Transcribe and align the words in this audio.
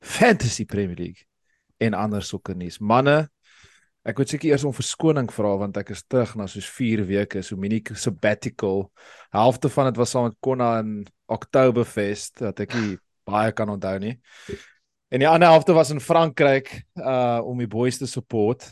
Fantasy 0.00 0.64
Premier 0.64 0.96
League 0.96 1.26
en 1.80 1.94
ander 1.94 2.24
sokkernuus. 2.24 2.78
Manne, 2.80 3.28
ek 4.04 4.20
moet 4.20 4.32
seker 4.32 4.50
eers 4.50 4.64
om 4.64 4.74
verskoning 4.74 5.28
vra 5.32 5.52
want 5.60 5.76
ek 5.80 5.92
is 5.94 6.02
terug 6.08 6.34
na 6.40 6.48
soos 6.48 6.68
4 6.72 7.04
weke, 7.08 7.44
so 7.44 7.56
mini 7.60 7.82
sabbatical. 7.94 8.88
Halfte 9.32 9.70
van 9.72 9.90
dit 9.90 10.00
was 10.00 10.12
saam 10.14 10.30
met 10.30 10.38
Konna 10.40 10.72
in 10.80 10.98
Oktoberfest 11.30 12.44
wat 12.46 12.64
ek 12.66 12.76
nie 12.78 12.98
baie 13.28 13.52
kan 13.56 13.70
onthou 13.72 13.96
nie. 14.02 14.16
En 15.10 15.22
die 15.22 15.28
ander 15.28 15.50
helfte 15.50 15.74
was 15.76 15.90
in 15.90 16.02
Frankryk 16.02 16.72
uh 16.96 17.40
om 17.44 17.58
die 17.58 17.70
boys 17.70 17.98
te 17.98 18.06
support. 18.06 18.68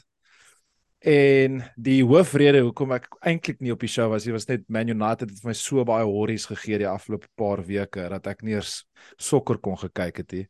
En 0.99 1.61
die 1.79 2.01
hoofrede 2.03 2.65
hoekom 2.67 2.97
ek 2.97 3.07
eintlik 3.23 3.61
nie 3.63 3.71
op 3.71 3.83
die 3.85 3.91
show 3.91 4.09
was, 4.11 4.25
nie 4.27 4.35
was 4.35 4.49
net 4.49 4.65
Man 4.67 4.91
United 4.91 5.31
het 5.31 5.45
my 5.47 5.55
so 5.55 5.85
baie 5.87 6.07
horries 6.07 6.49
gegee 6.51 6.81
die 6.83 6.89
afgelope 6.91 7.31
paar 7.39 7.63
weke 7.67 8.09
dat 8.11 8.27
ek 8.33 8.43
nie 8.43 8.57
eers 8.57 8.81
sokker 9.15 9.61
kon 9.63 9.79
gekyk 9.79 10.25
het 10.25 10.35
nie. 10.35 10.47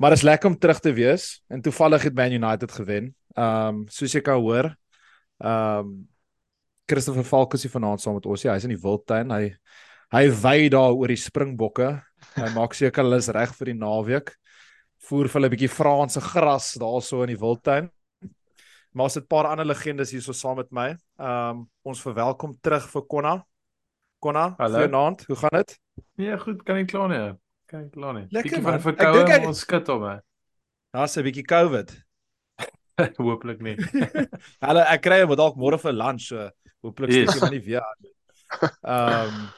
Maar 0.00 0.12
is 0.16 0.22
lekker 0.24 0.48
om 0.48 0.58
terug 0.58 0.78
te 0.80 0.92
wees 0.96 1.42
en 1.52 1.60
toevallig 1.60 2.02
het 2.02 2.14
Man 2.16 2.32
United 2.32 2.72
gewen. 2.72 3.10
Ehm 3.36 3.66
um, 3.68 3.82
soos 3.92 4.14
jy 4.16 4.22
kan 4.24 4.40
hoor, 4.40 4.70
ehm 5.38 5.78
um, 5.78 5.90
Christopher 6.88 7.24
Falk 7.24 7.54
is 7.54 7.66
vanaand 7.70 8.00
saam 8.00 8.16
met 8.16 8.26
ons. 8.26 8.42
Ja, 8.42 8.54
hy's 8.56 8.64
in 8.66 8.72
die 8.72 8.80
Wildtuin. 8.80 9.30
Hy 9.30 9.52
hy 10.10 10.22
wy 10.42 10.70
daar 10.72 10.96
oor 10.96 11.12
die 11.12 11.20
Springbokke. 11.20 11.90
Hy 12.34 12.48
maak 12.56 12.74
seker 12.74 13.04
hulle 13.04 13.20
is 13.20 13.28
reg 13.28 13.52
vir 13.58 13.70
die 13.70 13.76
naweek. 13.78 14.32
Voer 15.06 15.28
vir 15.28 15.38
hulle 15.38 15.50
'n 15.52 15.54
bietjie 15.54 15.70
Franse 15.70 16.20
gras 16.20 16.72
daarso 16.80 17.20
in 17.22 17.34
die 17.34 17.38
Wildtuin. 17.44 17.92
Maar 18.96 19.04
ons 19.04 19.20
het 19.20 19.24
'n 19.24 19.28
paar 19.28 19.52
ander 19.52 19.68
legendes 19.68 20.16
hierso 20.16 20.32
saam 20.32 20.56
met 20.56 20.72
my. 20.72 20.88
Ehm 21.20 21.60
um, 21.60 21.68
ons 21.84 22.00
verwelkom 22.00 22.56
terug 22.62 22.88
vir 22.88 23.06
Konna. 23.06 23.36
Konna, 24.18 24.56
goeienaand. 24.56 25.28
Hoe 25.28 25.36
gaan 25.36 25.60
dit? 25.60 25.78
Nee, 26.16 26.38
goed, 26.38 26.62
kan 26.62 26.76
nie 26.76 26.88
kla 26.88 27.06
nie. 27.06 27.36
Kan 27.70 27.84
nie 27.86 27.90
kla 27.94 28.12
nie. 28.16 28.26
Lekker, 28.34 28.50
Bietjie 28.50 28.62
man. 28.62 28.72
van 28.72 28.80
Ek 28.80 28.86
verkoue, 28.88 29.18
dink 29.24 29.34
ek- 29.36 29.46
ons 29.48 29.60
skit 29.64 29.86
hom 29.92 30.02
hè. 30.08 30.16
Daar's 30.94 31.16
'n 31.16 31.22
bietjie 31.28 31.44
COVID. 31.46 31.92
Hooplik 33.22 33.60
nie. 33.62 33.76
Hulle 34.66 34.82
ek 34.90 35.02
kry 35.06 35.20
hom 35.22 35.36
dalk 35.38 35.56
môre 35.56 35.78
vir 35.78 35.92
lunch, 35.94 36.26
so 36.32 36.50
hooplik 36.82 37.12
steek 37.14 37.28
Yes. 37.30 37.40
hom 37.40 37.50
nie 37.54 37.60
weer 37.64 37.80
aan. 37.86 37.98
nie. 38.02 38.12
Ehm 38.82 39.28
um, 39.28 39.48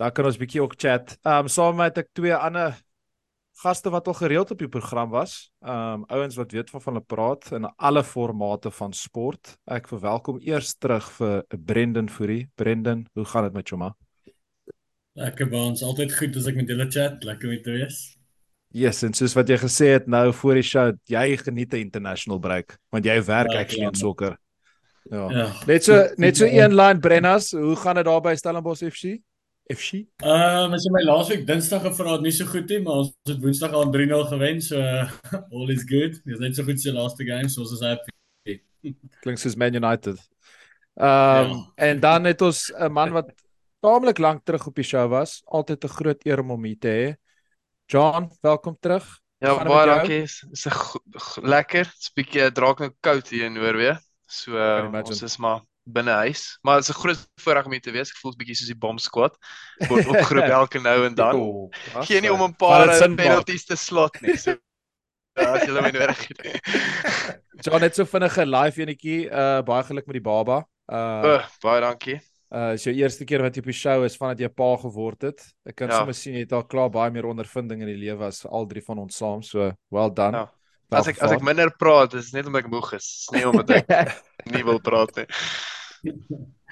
daar 0.00 0.12
kan 0.16 0.24
ons 0.28 0.36
bietjie 0.40 0.62
ook 0.62 0.76
chat. 0.76 1.16
Ehm 1.24 1.44
um, 1.46 1.48
saam 1.48 1.76
met 1.76 1.98
ek 1.98 2.08
twee 2.14 2.34
ander 2.36 2.76
gaste 3.60 3.90
wat 3.92 4.06
al 4.08 4.14
gereeld 4.16 4.50
op 4.50 4.58
die 4.58 4.68
program 4.68 5.10
was. 5.10 5.50
Ehm 5.64 6.02
um, 6.02 6.04
ouens 6.08 6.36
wat 6.36 6.52
weet 6.52 6.70
van 6.70 6.80
hulle 6.84 7.00
praat 7.04 7.50
in 7.52 7.64
alle 7.76 8.04
formate 8.04 8.70
van 8.70 8.92
sport. 8.92 9.56
Ek 9.66 9.88
verwelkom 9.88 10.38
eers 10.44 10.74
terug 10.78 11.08
vir 11.18 11.44
Brendan 11.58 12.08
Fourie. 12.08 12.48
Brendan, 12.56 13.06
hoe 13.14 13.24
gaan 13.24 13.44
dit 13.44 13.52
met 13.52 13.68
jou 13.68 13.78
ma? 13.80 13.90
Lekker 15.20 15.50
by 15.52 15.60
ons, 15.70 15.82
altyd 15.84 16.14
goed 16.16 16.36
as 16.40 16.48
ek 16.48 16.56
met 16.56 16.70
julle 16.70 16.86
chat, 16.88 17.24
lekker 17.28 17.50
om 17.52 17.62
te 17.64 17.76
wees. 17.76 17.98
Yes, 18.72 19.02
en 19.02 19.12
soos 19.18 19.34
wat 19.34 19.48
jy 19.50 19.58
gesê 19.58 19.88
het 19.96 20.06
nou 20.08 20.30
voor 20.40 20.60
die 20.60 20.66
show, 20.66 20.92
jy 21.10 21.36
geniet 21.40 21.74
'n 21.74 21.82
international 21.88 22.38
break 22.38 22.78
want 22.92 23.04
jy 23.04 23.18
werk 23.26 23.50
Ja, 23.52 23.60
actually 23.60 23.86
in 23.86 23.94
ja. 23.94 23.98
sokker. 23.98 24.36
Ja. 25.10 25.30
Ja. 25.30 25.46
Net 25.66 25.84
so 25.84 26.08
net 26.16 26.36
so 26.36 26.46
een 26.46 26.74
line 26.74 27.00
Brennas, 27.00 27.50
hoe 27.50 27.76
gaan 27.76 27.96
dit 27.96 28.04
daar 28.04 28.20
by 28.20 28.34
Stellenbosch 28.34 28.82
FC? 28.82 29.18
FC? 29.66 30.06
Ehm 30.22 30.72
as 30.72 30.84
jy 30.84 30.92
my 30.92 31.02
laasweek 31.02 31.46
Dinsdag 31.46 31.82
gevra 31.82 32.12
het, 32.12 32.22
nie 32.22 32.32
so 32.32 32.46
goed 32.46 32.68
nie, 32.68 32.80
maar 32.80 33.02
ons 33.02 33.12
het 33.28 33.40
Woensdag 33.42 33.72
al 33.72 33.90
3-0 33.92 34.24
gewen, 34.30 34.62
so 34.62 34.76
all 35.54 35.70
is 35.70 35.84
good. 35.84 36.20
Dis 36.24 36.38
net 36.38 36.56
so 36.56 36.64
goed 36.64 36.80
so 36.80 36.92
laaste 36.92 37.26
game, 37.26 37.48
so 37.48 37.60
ons 37.62 37.72
is 37.72 37.80
happy. 37.80 38.60
Klink 39.20 39.38
soos 39.38 39.56
Man 39.56 39.74
United. 39.74 40.18
Ehm 40.96 41.50
um, 41.50 41.66
en 41.76 42.00
dan 42.00 42.24
het 42.24 42.40
ons 42.42 42.70
'n 42.78 42.92
man 42.92 43.12
wat 43.12 43.34
taamlik 43.80 44.18
lank 44.18 44.44
terug 44.44 44.66
op 44.66 44.74
die 44.74 44.84
show 44.84 45.08
was, 45.10 45.40
altyd 45.46 45.84
'n 45.84 45.88
groot 45.88 46.26
eer 46.26 46.40
om 46.40 46.48
hom 46.50 46.64
hier 46.64 46.78
te 46.78 46.88
hê. 46.88 47.14
John, 47.86 48.30
welkom 48.42 48.76
terug. 48.80 49.20
Ja, 49.38 49.56
baie 49.64 49.86
dankie. 49.86 50.22
Is 50.22 50.44
is 50.52 50.66
'n 50.66 51.46
lekker. 51.48 51.84
Dit's 51.84 52.12
bietjie 52.12 52.52
draak 52.52 52.78
nou 52.78 52.90
koud 53.00 53.28
hier 53.28 53.44
in 53.46 53.52
Noorwe. 53.54 53.98
So 54.26 54.52
uh, 54.52 54.86
ons 55.04 55.22
is 55.22 55.36
maar 55.38 55.60
binne 55.84 56.10
huis. 56.12 56.58
Maar 56.62 56.76
dit 56.80 56.88
is 56.88 56.94
'n 56.94 57.00
groot 57.00 57.28
voorreg 57.40 57.64
om 57.64 57.72
hier 57.72 57.80
te 57.80 57.90
wees. 57.90 58.10
Ek 58.10 58.16
voel 58.16 58.36
bietjie 58.36 58.54
soos 58.54 58.66
die 58.68 58.78
bomb 58.78 59.00
squad. 59.00 59.36
Word 59.88 60.06
opgeroep 60.14 60.44
elke 60.44 60.78
nou 60.80 61.04
en 61.06 61.14
dan. 61.14 61.34
Oh, 61.36 61.68
Geen 62.04 62.22
nie 62.22 62.32
om 62.32 62.42
'n 62.42 62.54
paar 62.56 62.86
maak? 62.86 63.16
penalties 63.16 63.64
te 63.64 63.76
slot 63.76 64.20
nie. 64.20 64.36
So 64.36 64.50
ja, 65.36 65.54
as 65.54 65.64
julle 65.64 65.80
my 65.82 65.90
nodig 65.90 66.28
het. 66.28 66.60
John 67.64 67.80
net 67.80 67.94
so 67.94 68.04
vinnige 68.04 68.46
live 68.46 68.80
enetjie. 68.82 69.30
Uh 69.30 69.62
baie 69.62 69.82
geluk 69.84 70.06
met 70.06 70.14
die 70.14 70.22
baba. 70.22 70.66
Uh 70.86 71.22
Uh, 71.24 71.46
baie 71.62 71.80
dankie. 71.80 72.20
Uh 72.50 72.72
is 72.74 72.82
jou 72.84 72.92
eerste 72.94 73.24
keer 73.24 73.42
wat 73.44 73.54
jy 73.54 73.62
op 73.62 73.68
die 73.70 73.76
show 73.78 74.04
is 74.04 74.16
vandat 74.18 74.40
jy 74.42 74.48
pa 74.48 74.70
geword 74.82 75.22
het. 75.22 75.42
Ek 75.66 75.76
kan 75.76 75.88
Ja. 75.88 75.98
sommer 76.00 76.14
sien 76.14 76.34
jy 76.34 76.40
het 76.46 76.52
al 76.52 76.64
klaar 76.66 76.90
baie 76.90 77.10
meer 77.14 77.26
ondervinding 77.30 77.80
in 77.82 77.86
die 77.92 78.00
lewe 78.08 78.24
as 78.26 78.44
al 78.46 78.66
drie 78.66 78.82
van 78.82 78.98
ons 78.98 79.16
saam. 79.16 79.42
So 79.42 79.72
well 79.90 80.10
done. 80.10 80.36
Ja. 80.36 80.50
As 80.90 81.06
ek 81.06 81.20
as 81.22 81.30
ek 81.36 81.42
minder 81.46 81.70
praat, 81.70 82.14
is 82.18 82.32
net 82.34 82.46
omdat 82.46 82.64
ek 82.64 82.70
moeg 82.72 82.92
is. 82.94 83.06
Dis 83.30 83.38
nie 83.38 83.46
omdat 83.46 83.70
ek 83.70 84.16
nie 84.54 84.64
wil 84.66 84.80
praat 84.82 85.14
nie. 85.16 85.26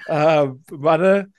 Uh 0.09 0.51
manne 0.75 1.31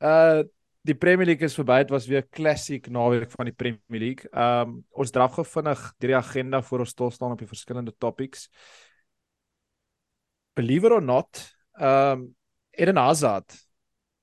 uh 0.00 0.42
die 0.86 0.94
Premier 0.94 1.26
League 1.26 1.44
is 1.44 1.54
verby. 1.58 1.82
Dit 1.82 1.90
was 1.90 2.06
weer 2.08 2.22
klassiek 2.32 2.86
naweek 2.88 3.30
van 3.34 3.50
die 3.50 3.52
Premier 3.52 4.00
League. 4.00 4.30
Um 4.32 4.84
ons 4.96 5.10
draf 5.10 5.34
gou 5.34 5.44
vinnig 5.44 5.82
deur 5.98 6.14
die 6.14 6.16
agenda 6.16 6.62
voor 6.62 6.84
ons 6.86 6.90
stil 6.94 7.10
staan 7.10 7.32
op 7.34 7.38
die 7.42 7.50
verskillende 7.50 7.92
topics. 7.98 8.46
Believe 10.54 10.86
it 10.86 10.92
or 10.92 11.02
not, 11.02 11.42
um 11.80 12.30
Eden 12.72 12.96
Hazard 12.96 13.50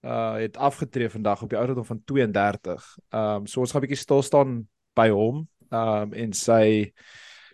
uh 0.05 0.35
het 0.37 0.57
afgetree 0.57 1.09
vandag 1.09 1.41
op 1.41 1.49
die 1.49 1.57
ouderdom 1.57 1.85
van 1.85 2.01
32. 2.03 2.97
Um 3.09 3.47
so 3.47 3.59
ons 3.59 3.71
gaan 3.71 3.81
'n 3.81 3.87
bietjie 3.87 4.03
stil 4.03 4.21
staan 4.21 4.67
by 4.93 5.09
hom 5.09 5.47
um 5.69 6.13
en 6.13 6.33
sy 6.33 6.93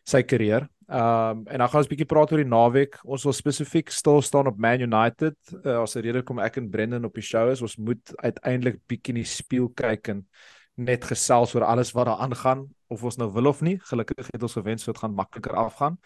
sy 0.04 0.22
karier. 0.24 0.68
Um 0.88 1.48
en 1.48 1.58
dan 1.58 1.70
gaan 1.70 1.80
ons 1.80 1.88
'n 1.88 1.96
bietjie 1.96 2.06
praat 2.06 2.32
oor 2.32 2.44
die 2.44 2.50
naweek. 2.50 3.00
Ons 3.04 3.24
wil 3.24 3.34
spesifiek 3.34 3.90
stil 3.90 4.22
staan 4.22 4.48
op 4.48 4.58
Man 4.58 4.82
United. 4.82 5.36
Uh, 5.66 5.82
as 5.82 5.96
'n 5.96 6.02
rede 6.02 6.24
kom 6.24 6.40
ek 6.40 6.58
en 6.58 6.70
Brendan 6.70 7.06
op 7.06 7.14
die 7.14 7.24
show 7.24 7.50
is, 7.50 7.62
ons 7.62 7.78
moet 7.78 8.14
uiteindelik 8.16 8.80
bietjie 8.88 9.14
in 9.16 9.22
die 9.22 9.30
spieël 9.30 9.70
kyk 9.74 10.08
en 10.08 10.28
net 10.76 11.06
gesels 11.06 11.56
oor 11.56 11.64
alles 11.64 11.92
wat 11.94 12.06
daar 12.06 12.18
aangaan 12.18 12.68
of 12.88 13.04
ons 13.04 13.18
nou 13.18 13.32
wil 13.32 13.48
of 13.48 13.62
nie. 13.62 13.80
Gelukkig 13.80 14.28
het 14.34 14.44
ons 14.44 14.54
gewen 14.54 14.78
so 14.78 14.92
dit 14.92 15.02
gaan 15.02 15.14
makliker 15.14 15.56
afgaan. 15.56 15.98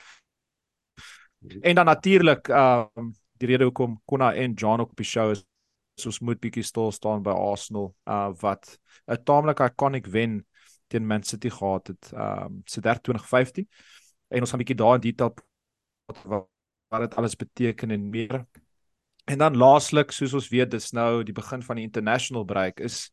En 1.61 1.75
dan 1.75 1.85
natuurlik 1.85 2.47
um 2.47 3.13
die 3.37 3.47
rede 3.47 3.63
hoekom 3.63 4.01
Konna 4.05 4.33
en 4.33 4.53
John 4.53 4.81
op 4.81 4.95
die 4.95 5.05
show 5.05 5.31
is 5.31 5.43
ons 6.05 6.19
moet 6.19 6.39
bietjie 6.39 6.63
stil 6.63 6.91
staan 6.91 7.23
by 7.23 7.33
Arsenal 7.33 7.95
uh 8.05 8.29
wat 8.41 8.77
'n 9.07 9.23
taamlik 9.23 9.59
iconic 9.59 10.05
wen 10.07 10.45
teen 10.87 11.07
Man 11.07 11.23
City 11.23 11.49
gehad 11.49 11.87
het 11.87 12.11
um 12.13 12.61
so 12.65 12.81
2015 12.81 13.67
en 14.29 14.39
ons 14.39 14.49
gaan 14.49 14.59
bietjie 14.59 14.77
daar 14.77 14.95
in 14.95 15.01
detail 15.01 15.33
wat 16.05 16.47
wat 16.89 17.01
dit 17.03 17.15
alles 17.15 17.35
beteken 17.35 17.91
en 17.91 18.09
meer. 18.09 18.45
En 19.25 19.37
dan 19.37 19.57
laaslik, 19.57 20.11
soos 20.11 20.33
ons 20.33 20.47
weet, 20.47 20.71
dis 20.71 20.93
nou 20.95 21.23
die 21.23 21.35
begin 21.35 21.63
van 21.63 21.75
die 21.75 21.83
international 21.83 22.45
break 22.47 22.79
is 22.79 23.11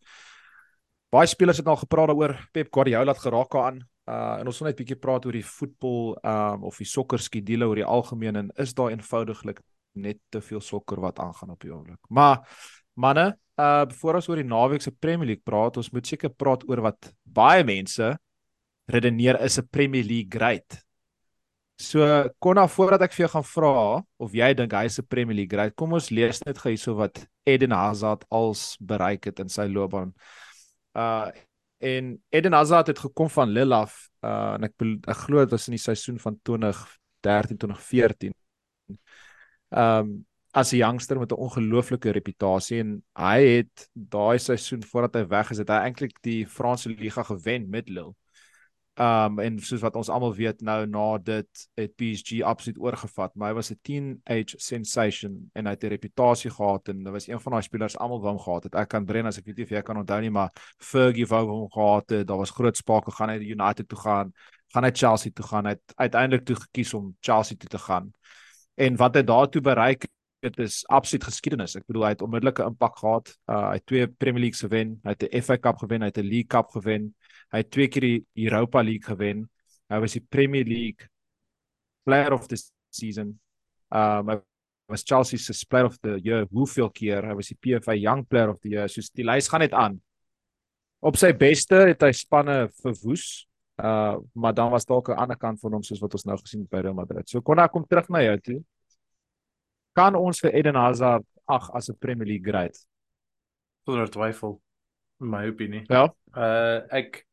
baie 1.11 1.27
spelers 1.27 1.59
het 1.59 1.67
al 1.67 1.77
gepraat 1.77 2.11
daaroor. 2.11 2.37
Pep 2.53 2.71
Guardiola 2.75 3.13
het 3.13 3.23
geraak 3.23 3.51
daaraan. 3.51 3.83
Uh 4.07 4.41
en 4.41 4.47
ons 4.47 4.59
wil 4.59 4.69
net 4.69 4.79
bietjie 4.79 4.99
praat 5.01 5.27
oor 5.27 5.33
die 5.33 5.47
voetbal 5.47 6.15
um 6.23 6.65
of 6.71 6.79
die 6.79 6.87
sokker 6.87 7.19
skedule 7.19 7.67
oor 7.67 7.81
die 7.81 7.89
algemeen 7.89 8.37
en 8.37 8.51
is 8.61 8.75
daar 8.75 8.93
eenvoudiglik 8.93 9.63
net 9.95 10.21
te 10.31 10.41
veel 10.41 10.61
sokker 10.61 11.01
wat 11.01 11.19
aangaan 11.19 11.55
op 11.55 11.61
die 11.61 11.73
oomblik. 11.73 12.01
Maar 12.09 12.43
manne, 12.95 13.33
uh 13.61 13.87
voor 14.01 14.19
ons 14.19 14.29
oor 14.29 14.41
die 14.43 14.49
naweek 14.49 14.83
se 14.83 14.91
Premier 14.91 15.27
League 15.27 15.45
praat, 15.47 15.77
ons 15.77 15.91
moet 15.95 16.07
seker 16.07 16.31
praat 16.31 16.65
oor 16.69 16.83
wat 16.83 17.13
baie 17.23 17.65
mense 17.65 18.15
redeneer 18.91 19.41
is 19.41 19.59
'n 19.59 19.69
Premier 19.71 20.05
League 20.05 20.31
great. 20.31 20.85
So 21.79 22.29
Konna 22.39 22.69
voordat 22.69 23.03
ek 23.03 23.13
vir 23.13 23.27
jou 23.27 23.31
gaan 23.33 23.45
vra 23.45 24.03
of 24.19 24.35
jy 24.35 24.55
dink 24.55 24.73
hy 24.73 24.85
is 24.85 24.99
'n 24.99 25.07
Premier 25.09 25.35
League 25.35 25.51
great, 25.57 25.75
kom 25.77 25.93
ons 25.93 26.11
lees 26.11 26.41
net 26.47 26.59
gou 26.59 26.71
hierso 26.71 26.95
wat 26.95 27.27
Eden 27.47 27.73
Hazard 27.73 28.25
als 28.31 28.77
bereik 28.81 29.25
het 29.25 29.41
in 29.41 29.49
sy 29.49 29.67
loopbaan. 29.67 30.15
Uh 30.95 31.31
en 31.81 32.23
Eden 32.31 32.53
Hazard 32.53 32.87
het 32.87 32.99
gekom 32.99 33.29
van 33.29 33.51
Lille 33.51 33.75
af 33.75 34.09
uh 34.23 34.55
en 34.55 34.65
ek 34.65 34.73
ek 35.09 35.17
glo 35.27 35.39
dit 35.39 35.51
was 35.51 35.69
in 35.69 35.75
die 35.77 35.83
seisoen 35.83 36.19
van 36.19 36.39
2013 36.43 37.59
2014. 37.59 38.33
Um 39.75 40.25
as 40.55 40.73
'n 40.73 40.77
youngster 40.77 41.19
met 41.19 41.33
'n 41.33 41.43
ongelooflike 41.47 42.11
reputasie 42.11 42.79
en 42.81 43.03
hy 43.19 43.41
het 43.57 43.89
daai 43.93 44.39
seisoen 44.39 44.83
voordat 44.83 45.15
hy 45.15 45.27
weg 45.27 45.51
is, 45.51 45.59
het 45.59 45.69
hy 45.69 45.81
eintlik 45.87 46.23
die 46.23 46.47
Franse 46.47 46.89
liga 46.89 47.23
gewen 47.23 47.69
met 47.71 47.89
Lille. 47.89 48.15
Um 48.97 49.41
en 49.41 49.59
soos 49.59 49.81
wat 49.83 49.97
ons 49.97 50.09
almal 50.09 50.35
weet 50.35 50.61
nou 50.63 50.87
na 50.87 51.19
dit 51.19 51.69
het 51.75 51.97
PSG 51.97 52.43
absoluut 52.47 52.79
oorgevat, 52.79 53.35
maar 53.35 53.49
hy 53.49 53.55
was 53.55 53.71
'n 53.71 53.79
teenage 53.83 54.55
sensation 54.59 55.51
en 55.55 55.67
hy 55.67 55.73
het 55.73 55.85
'n 55.85 55.89
reputasie 55.89 56.51
gehad 56.51 56.89
en 56.89 57.07
hy 57.07 57.11
was 57.11 57.27
een 57.29 57.41
van 57.41 57.53
daai 57.53 57.63
spelers 57.63 57.99
almal 57.99 58.21
wou 58.21 58.31
hom 58.31 58.39
gehad 58.39 58.65
het. 58.65 58.75
Ek 58.75 58.89
kan 58.89 59.05
Brenna 59.05 59.29
as 59.29 59.39
ek 59.39 59.47
weet 59.47 59.57
nie 59.57 59.65
of 59.65 59.71
jy 59.71 59.83
kan 59.83 59.97
onthou 59.97 60.21
nie, 60.21 60.31
maar 60.31 60.51
Fergie 60.79 61.27
wou 61.27 61.47
hom 61.47 61.71
gehad 61.71 62.11
het. 62.11 62.27
Daar 62.27 62.39
was 62.39 62.51
groot 62.51 62.77
sprake 62.77 63.11
gaan 63.11 63.29
hy 63.29 63.39
United 63.39 63.89
toe 63.89 63.99
gaan, 63.99 64.33
gaan 64.73 64.85
hy 64.85 64.91
Chelsea 64.93 65.33
toe 65.35 65.45
gaan. 65.45 65.65
Hy 65.65 65.71
het 65.71 65.93
uiteindelik 65.97 66.45
toe 66.45 66.57
gekies 66.57 66.95
om 66.95 67.17
Chelsea 67.21 67.57
toe 67.57 67.69
te 67.69 67.79
gaan. 67.79 68.13
En 68.75 68.97
wat 68.97 69.15
hy 69.15 69.23
daartoe 69.23 69.63
bereik 69.63 70.09
dit 70.45 70.59
is 70.61 70.83
absoluut 70.93 71.25
geskiedenis. 71.25 71.77
Ek 71.79 71.87
bedoel 71.89 72.07
hy 72.09 72.13
het 72.15 72.25
onmiddellike 72.25 72.67
impak 72.69 72.99
gehad. 73.01 73.31
Uh, 73.49 73.61
hy 73.71 73.77
het 73.79 73.87
twee 73.89 74.09
Premier 74.09 74.45
League 74.45 74.61
gewen, 74.61 74.99
hy 75.05 75.15
het 75.15 75.25
'n 75.25 75.43
FA 75.43 75.57
Cup 75.57 75.79
gewen, 75.81 76.03
hy 76.05 76.11
het 76.13 76.19
'n 76.21 76.29
League 76.29 76.51
Cup 76.53 76.71
gewen. 76.77 77.15
Hy 77.53 77.59
het 77.63 77.71
twee 77.71 77.89
keer 77.89 78.03
die 78.03 78.25
Europa 78.47 78.83
League 78.83 79.07
gewen. 79.09 79.49
Hy 79.89 80.01
was 80.01 80.13
die 80.13 80.27
Premier 80.29 80.65
League 80.65 81.09
Player 82.05 82.33
of 82.33 82.47
the 82.49 82.59
Season. 82.91 83.41
Um 83.91 84.29
hy 84.29 84.41
was 84.89 85.03
Chelsea 85.03 85.39
se 85.39 85.67
Player 85.67 85.87
of 85.87 85.99
the 86.01 86.19
Year 86.23 86.47
hoeveel 86.51 86.91
keer? 86.91 87.25
Hy 87.25 87.35
was 87.35 87.49
die 87.49 87.57
PFA 87.57 87.95
Young 87.95 88.27
Player 88.27 88.51
of 88.51 88.61
the 88.61 88.69
Year. 88.69 88.89
So 88.89 89.01
die 89.15 89.25
lys 89.25 89.49
gaan 89.49 89.61
net 89.61 89.73
aan. 89.73 90.01
Op 91.01 91.17
sy 91.17 91.33
beste 91.33 91.75
het 91.75 92.03
hy 92.03 92.13
spanne 92.13 92.69
verwoes. 92.83 93.47
Uh 93.83 94.17
maar 94.33 94.55
dan 94.55 94.71
was 94.71 94.85
dalk 94.85 95.09
'n 95.09 95.19
ander 95.19 95.37
kant 95.37 95.61
van 95.61 95.73
hom 95.73 95.83
soos 95.83 96.01
wat 96.01 96.13
ons 96.13 96.25
nou 96.25 96.39
gesien 96.39 96.61
het 96.61 96.71
by 96.71 96.79
Real 96.79 96.95
Madrid. 96.95 97.29
So 97.29 97.41
kon 97.41 97.59
hy 97.59 97.69
kom 97.69 97.87
terug 97.87 98.09
na 98.09 98.23
jou 98.23 98.39
toe. 98.41 98.65
Kan 99.93 100.15
ons 100.15 100.41
vir 100.41 100.55
Eden 100.55 100.75
Hazard 100.75 101.25
ag 101.45 101.71
as 101.75 101.91
'n 101.91 101.97
Premier 101.99 102.27
League 102.27 102.51
great? 102.51 102.87
Sonder 103.85 104.11
twyfel 104.11 104.61
in 105.21 105.29
my 105.29 105.49
opinie. 105.49 105.85
Ja. 105.89 106.15
Uh 106.37 106.87
ek 106.91 107.27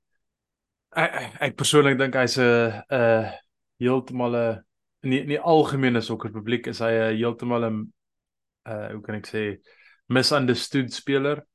ek, 0.95 1.33
ek 1.39 1.55
persoonlik 1.55 1.97
dink 1.97 2.15
hy's 2.15 2.37
'n 2.37 2.83
'n 2.89 3.31
heeltemal 3.79 4.35
'n 4.35 4.63
nie 5.03 5.23
nie 5.25 5.39
algemene 5.39 6.01
sokkerpubliek 6.01 6.67
is 6.67 6.79
hy 6.79 6.91
'n 6.91 7.17
heeltemal 7.17 7.65
'n 7.65 7.93
uh 8.65 8.91
hoe 8.91 9.01
kan 9.01 9.15
ek 9.15 9.27
sê 9.27 9.57
misunderstood 10.09 10.93
speler. 10.93 11.45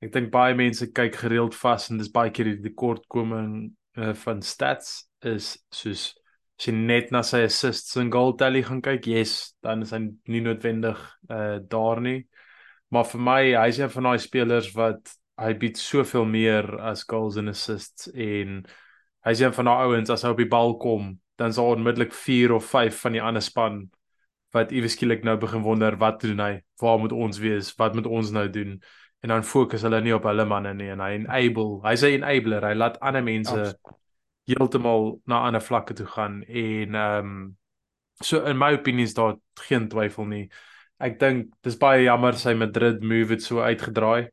Ek 0.00 0.12
dink 0.12 0.30
baie 0.32 0.54
mense 0.54 0.92
kyk 0.92 1.14
gereeld 1.14 1.54
vas 1.54 1.90
en 1.90 1.98
dis 1.98 2.08
baie 2.08 2.30
keer 2.30 2.44
die 2.44 2.62
tekortkoming 2.70 3.76
uh, 4.00 4.14
van 4.24 4.42
stats 4.42 5.04
is 5.26 5.54
soos 5.74 6.10
as 6.60 6.66
jy 6.68 6.74
net 6.76 7.08
na 7.14 7.22
sy 7.24 7.38
assists 7.46 7.96
en 7.96 8.10
goal 8.12 8.34
tally 8.36 8.60
gaan 8.66 8.82
kyk, 8.84 9.06
yes, 9.08 9.54
dan 9.64 9.80
is 9.86 9.94
hy 9.96 10.02
nie 10.28 10.42
noodwendig 10.44 10.98
uh 11.32 11.56
daar 11.72 12.02
nie. 12.04 12.26
Maar 12.92 13.06
vir 13.08 13.22
my, 13.24 13.40
hy's 13.62 13.78
een 13.80 13.92
van 13.94 14.10
daai 14.10 14.20
spelers 14.20 14.68
wat 14.76 15.14
hy 15.40 15.54
bied 15.56 15.80
soveel 15.80 16.26
meer 16.28 16.68
as 16.84 17.06
goals 17.08 17.38
en 17.40 17.48
assists 17.48 18.10
en 18.12 18.60
hy's 19.24 19.40
een 19.40 19.56
van 19.56 19.70
daai 19.70 19.86
ouens 19.86 20.12
as 20.12 20.26
hy 20.26 20.34
op 20.34 20.42
die 20.42 20.50
bal 20.52 20.76
kom, 20.82 21.14
dan 21.40 21.56
sal 21.56 21.72
onmiddellik 21.78 22.12
4 22.12 22.52
of 22.58 22.68
5 22.68 23.00
van 23.06 23.16
die 23.16 23.24
ander 23.24 23.44
span 23.44 23.86
wat 24.52 24.74
iewes 24.74 24.98
skielik 24.98 25.24
nou 25.24 25.38
begin 25.40 25.62
wonder 25.64 25.96
wat 25.96 26.20
doen 26.26 26.42
hy? 26.42 26.52
Waar 26.82 26.98
moet 27.00 27.14
ons 27.14 27.38
wees? 27.40 27.70
Wat 27.78 27.94
moet 27.94 28.08
ons 28.10 28.34
nou 28.34 28.48
doen? 28.52 28.80
En 29.20 29.28
dan 29.34 29.44
fokus 29.44 29.82
hulle 29.84 30.00
nie 30.00 30.14
op 30.16 30.24
hulle 30.24 30.46
manne 30.48 30.72
nie 30.74 30.88
en 30.88 31.00
hy 31.04 31.10
enable, 31.18 31.80
hy's 31.84 32.04
'n 32.04 32.22
enabler. 32.22 32.64
Hy 32.64 32.74
laat 32.74 33.00
ander 33.00 33.22
mense 33.22 33.74
heeltemal 34.48 35.20
na 35.26 35.44
ander 35.46 35.60
vlakke 35.60 35.94
toe 35.94 36.06
gaan 36.06 36.42
en 36.42 36.94
ehm 36.94 37.26
um, 37.26 37.56
so 38.22 38.44
in 38.44 38.58
my 38.58 38.72
opinie 38.76 39.04
is 39.04 39.14
daar 39.14 39.36
geen 39.68 39.88
twyfel 39.88 40.26
nie. 40.28 40.48
Ek 41.00 41.18
dink 41.20 41.52
dis 41.64 41.76
baie 41.80 42.04
jammer 42.04 42.36
sy 42.36 42.54
Madrid 42.54 43.00
move 43.02 43.32
het 43.32 43.42
so 43.42 43.60
uitgedraai. 43.64 44.28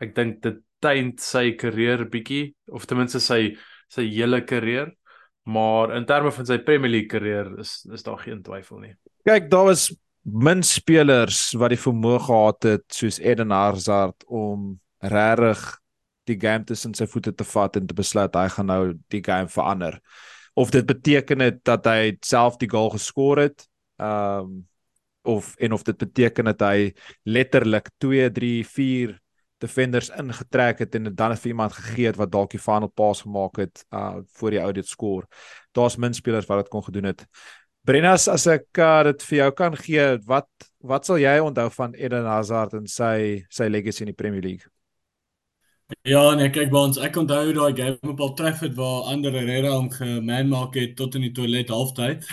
Ek 0.00 0.14
dink 0.16 0.42
dit 0.44 0.60
teind 0.80 1.20
sy 1.20 1.52
karier 1.60 2.06
bietjie 2.08 2.54
of 2.72 2.86
ten 2.86 3.00
minste 3.00 3.20
sy 3.20 3.56
sy 3.90 4.04
hele 4.06 4.42
karier, 4.46 4.92
maar 5.44 5.92
in 5.96 6.06
terme 6.06 6.30
van 6.32 6.46
sy 6.46 6.60
Premier 6.64 6.92
League 6.92 7.10
karier 7.10 7.48
is 7.60 7.80
is 7.92 8.04
daar 8.06 8.20
geen 8.22 8.42
twyfel 8.44 8.84
nie. 8.84 8.94
Kyk, 9.28 9.50
daar 9.52 9.68
was 9.72 9.90
min 10.22 10.62
spelers 10.62 11.50
wat 11.58 11.72
die 11.72 11.80
vermoë 11.80 12.20
gehad 12.26 12.66
het 12.68 12.84
soos 12.94 13.20
Eden 13.20 13.54
Hazard 13.54 14.24
om 14.28 14.74
regtig 15.00 15.62
die 16.28 16.38
game 16.40 16.64
tussen 16.68 16.94
sy 16.94 17.06
voete 17.08 17.32
te 17.34 17.44
vat 17.44 17.76
en 17.76 17.86
te 17.88 17.96
besluit 17.96 18.36
hy 18.36 18.48
gaan 18.52 18.68
nou 18.70 18.82
die 19.12 19.22
game 19.24 19.48
verander. 19.48 19.98
Of 20.54 20.70
dit 20.74 20.86
beteken 20.86 21.40
het 21.40 21.62
dat 21.64 21.86
hy 21.88 22.16
self 22.26 22.58
die 22.60 22.68
goal 22.70 22.92
geskor 22.96 23.40
het, 23.46 23.66
ehm 24.00 24.50
um, 24.50 24.58
of 25.22 25.52
en 25.60 25.72
of 25.72 25.82
dit 25.84 25.96
beteken 26.00 26.44
dat 26.48 26.62
hy 26.64 26.92
letterlik 27.28 27.90
2, 28.00 28.30
3, 28.32 28.64
4 28.66 29.18
defenders 29.60 30.08
ingetrek 30.16 30.78
het 30.80 30.94
en 30.96 31.10
dit 31.10 31.16
dan 31.16 31.34
vir 31.36 31.52
iemand 31.52 31.74
gegee 31.76 32.06
het 32.08 32.16
wat 32.16 32.32
dalk 32.32 32.54
die 32.54 32.62
final 32.62 32.88
pass 32.88 33.26
gemaak 33.26 33.60
het 33.60 33.84
uh 33.92 34.22
voor 34.38 34.56
die 34.56 34.62
ou 34.62 34.72
dit 34.72 34.88
skoor. 34.88 35.26
Daar's 35.76 35.98
min 36.00 36.16
spelers 36.16 36.48
wat 36.48 36.64
dit 36.64 36.72
kon 36.72 36.84
gedoen 36.84 37.10
het. 37.12 37.26
Brennas, 37.88 38.26
as 38.28 38.44
ek 38.50 38.76
uh, 38.76 39.02
dit 39.08 39.22
vir 39.28 39.38
jou 39.38 39.52
kan 39.56 39.76
gee, 39.78 40.04
wat 40.28 40.48
wat 40.84 41.06
sal 41.08 41.20
jy 41.20 41.32
onthou 41.44 41.68
van 41.72 41.94
Eden 41.96 42.26
Hazard 42.28 42.74
en 42.76 42.86
sy 42.88 43.40
sy 43.52 43.68
legacy 43.68 44.04
in 44.04 44.12
die 44.12 44.16
Premier 44.16 44.44
League? 44.44 44.68
Ja, 46.06 46.22
nee, 46.38 46.50
kyk 46.54 46.70
by 46.70 46.84
ons, 46.86 47.00
ek 47.02 47.16
onthou 47.18 47.50
daai 47.56 47.72
game 47.76 48.12
op 48.12 48.20
Old 48.22 48.36
Trafford 48.38 48.76
waar 48.78 49.08
Ander 49.12 49.34
Herrera 49.34 49.72
hom 49.74 49.88
gemanmaak 49.92 50.76
het 50.78 50.94
tot 50.98 51.16
in 51.18 51.24
die 51.26 51.32
toilet 51.36 51.72
halftyd. 51.72 52.28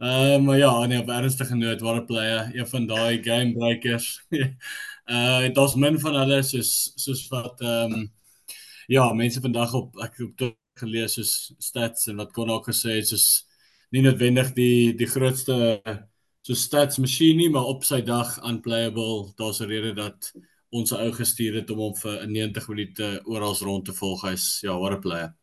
Ehm 0.00 0.38
uh, 0.38 0.38
maar 0.46 0.58
ja, 0.58 0.72
nee, 0.90 1.00
op 1.00 1.12
ernstige 1.12 1.56
noot, 1.56 1.84
waar 1.84 2.00
'n 2.00 2.06
player, 2.08 2.48
een 2.56 2.68
van 2.72 2.86
daai 2.88 3.22
game 3.24 3.52
breakers. 3.52 4.08
uh 5.12 5.40
dit 5.44 5.56
was 5.56 5.76
min 5.76 6.00
van 6.00 6.16
hulle 6.22 6.40
soos 6.42 6.72
soos 6.96 7.28
wat 7.32 7.60
ehm 7.60 7.92
um, 8.00 8.08
ja, 8.88 9.12
mense 9.12 9.40
vandag 9.40 9.74
op 9.74 10.00
ek 10.04 10.16
het 10.24 10.56
gelees 10.80 11.14
soos 11.20 11.52
stats 11.58 12.08
en 12.08 12.16
wat 12.16 12.32
kon 12.32 12.50
ook 12.50 12.68
gesê 12.72 12.96
het 12.96 13.08
soos 13.12 13.47
nie 13.90 14.02
noodwendig 14.02 14.52
die 14.56 14.94
die 14.96 15.08
grootste 15.08 15.82
so 16.42 16.54
stats 16.54 16.98
masjien 16.98 17.36
nie, 17.36 17.50
maar 17.52 17.68
op 17.68 17.84
sy 17.84 18.00
dag 18.04 18.38
unplayable. 18.46 19.32
Daar's 19.36 19.60
'n 19.60 19.68
rede 19.68 19.94
dat 19.94 20.32
ons 20.70 20.92
ou 20.92 21.12
gestuur 21.12 21.54
het 21.54 21.70
om 21.70 21.78
hom 21.78 21.94
vir 21.94 22.22
'n 22.22 22.32
90 22.32 22.68
minute 22.68 23.22
oral 23.24 23.56
rond 23.60 23.84
te 23.84 23.92
volg. 23.92 24.22
Hy's 24.22 24.60
ja, 24.62 24.78
what 24.78 24.92
a 24.92 24.96
player. 24.96 25.34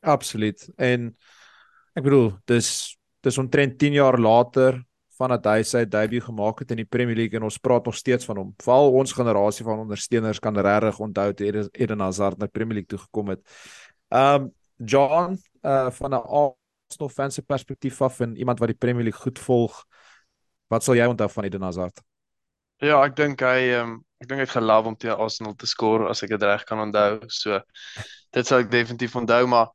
Absoluut. 0.00 0.70
En 0.76 1.16
ek 1.94 2.02
bedoel, 2.02 2.38
dis 2.44 2.98
dis 3.22 3.38
omtrent 3.38 3.78
10 3.78 3.92
jaar 3.92 4.18
later 4.18 4.82
vandat 5.16 5.44
hy 5.46 5.62
sy 5.62 5.84
debuut 5.84 6.24
gemaak 6.24 6.58
het 6.58 6.70
in 6.70 6.76
die 6.82 6.88
Premier 6.88 7.16
League 7.16 7.38
en 7.38 7.46
ons 7.46 7.58
praat 7.58 7.84
nog 7.84 7.94
steeds 7.94 8.24
van 8.24 8.36
hom. 8.36 8.54
Veral 8.62 8.90
ons 8.92 9.12
generasie 9.12 9.64
van 9.64 9.84
ondersteuners 9.84 10.40
kan 10.40 10.58
regtig 10.58 10.98
onthou 10.98 11.32
toe 11.32 11.68
Eden 11.72 12.00
Hazard 12.00 12.38
na 12.38 12.46
Premier 12.46 12.80
League 12.80 12.90
toe 12.90 12.98
gekom 12.98 13.28
het. 13.28 13.40
Um 14.10 14.52
John 14.76 15.38
uh 15.62 15.90
van 15.90 16.14
'n 16.14 16.24
Arsenal 16.92 17.08
fan 17.08 17.30
se 17.32 17.42
perspektief 17.42 18.02
af 18.02 18.20
en 18.20 18.36
iemand 18.36 18.58
wat 18.58 18.68
die 18.68 18.78
Premier 18.78 19.02
League 19.02 19.20
goed 19.20 19.38
volg, 19.38 19.84
wat 20.68 20.84
sal 20.84 20.96
jy 20.96 21.06
onthou 21.08 21.28
van 21.28 21.44
Eden 21.44 21.64
Hazard? 21.64 22.02
Ja, 22.82 22.98
ek 23.04 23.16
dink 23.16 23.40
hy 23.40 23.70
ehm 23.70 23.96
um, 23.96 23.98
ek 24.22 24.28
dink 24.28 24.38
hy 24.38 24.44
het 24.46 24.54
gelove 24.54 24.86
om 24.86 24.96
teen 24.96 25.16
Arsenal 25.18 25.56
te 25.58 25.66
skoor 25.66 26.04
as 26.06 26.22
ek 26.22 26.30
dit 26.36 26.44
reg 26.46 26.62
kan 26.68 26.78
onthou. 26.78 27.24
So 27.32 27.58
dit 28.36 28.46
sal 28.46 28.62
ek 28.62 28.70
definitief 28.70 29.16
onthou, 29.18 29.46
maar 29.50 29.72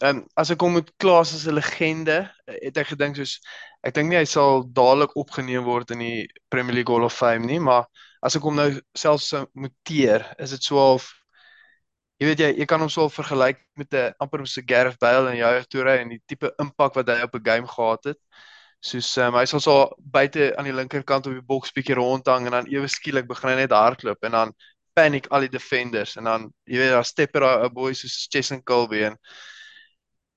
ehm 0.00 0.22
um, 0.22 0.24
as 0.36 0.52
ek 0.54 0.62
hom 0.62 0.76
moet 0.78 0.92
klaas 1.02 1.34
as 1.34 1.46
'n 1.48 1.58
legende, 1.58 2.18
het 2.46 2.78
ek 2.78 2.94
gedink 2.94 3.18
soos 3.18 3.40
ek 3.82 3.94
dink 3.98 4.10
nie 4.10 4.20
hy 4.20 4.26
sal 4.28 4.64
dadelik 4.78 5.16
opgeneem 5.16 5.64
word 5.64 5.90
in 5.90 6.04
die 6.04 6.28
Premier 6.50 6.78
League 6.78 6.92
Hall 6.92 7.04
of 7.04 7.16
Fame 7.16 7.46
nie, 7.46 7.58
maar 7.60 7.86
as 8.22 8.36
ek 8.36 8.42
hom 8.42 8.56
nou 8.56 8.70
selfs 8.94 9.32
moet 9.54 9.74
teer, 9.84 10.24
is 10.38 10.50
dit 10.50 10.62
so 10.62 10.78
half 10.78 11.12
jy 12.20 12.28
weet 12.30 12.40
jy 12.40 12.50
jy 12.60 12.66
kan 12.68 12.80
hom 12.80 12.90
so 12.92 13.08
vergelyk 13.12 13.58
met 13.76 13.94
'n 13.94 14.14
amper 14.20 14.46
so 14.46 14.62
Gareth 14.66 14.98
Bale 14.98 15.30
en 15.30 15.36
Yaya 15.36 15.64
Toure 15.64 15.98
en 16.00 16.08
die 16.08 16.22
tipe 16.26 16.52
impak 16.58 16.94
wat 16.94 17.08
hy 17.08 17.22
op 17.22 17.34
'n 17.34 17.44
game 17.44 17.68
gehad 17.68 18.04
het. 18.04 18.18
Soos 18.80 19.16
um, 19.18 19.34
hy 19.34 19.44
sal 19.46 19.60
so 19.60 19.74
buite 19.98 20.54
aan 20.56 20.64
die 20.64 20.72
linkerkant 20.72 21.26
op 21.26 21.32
die 21.32 21.42
boks 21.42 21.72
bietjie 21.72 21.96
rondhang 21.96 22.46
en 22.46 22.52
dan 22.52 22.66
ewe 22.68 22.88
skielik 22.88 23.26
begin 23.26 23.50
hy 23.50 23.56
net 23.56 23.72
hardloop 23.72 24.24
en 24.24 24.32
dan 24.32 24.54
panic 24.96 25.26
al 25.30 25.44
die 25.44 25.52
defenders 25.52 26.16
en 26.16 26.24
dan 26.24 26.48
jy 26.64 26.80
weet 26.80 26.94
daar 26.94 27.04
step 27.04 27.32
daar 27.32 27.64
'n 27.64 27.74
boy 27.74 27.92
soos 27.92 28.26
Jason 28.32 28.62
Colby 28.62 29.02
en 29.08 29.18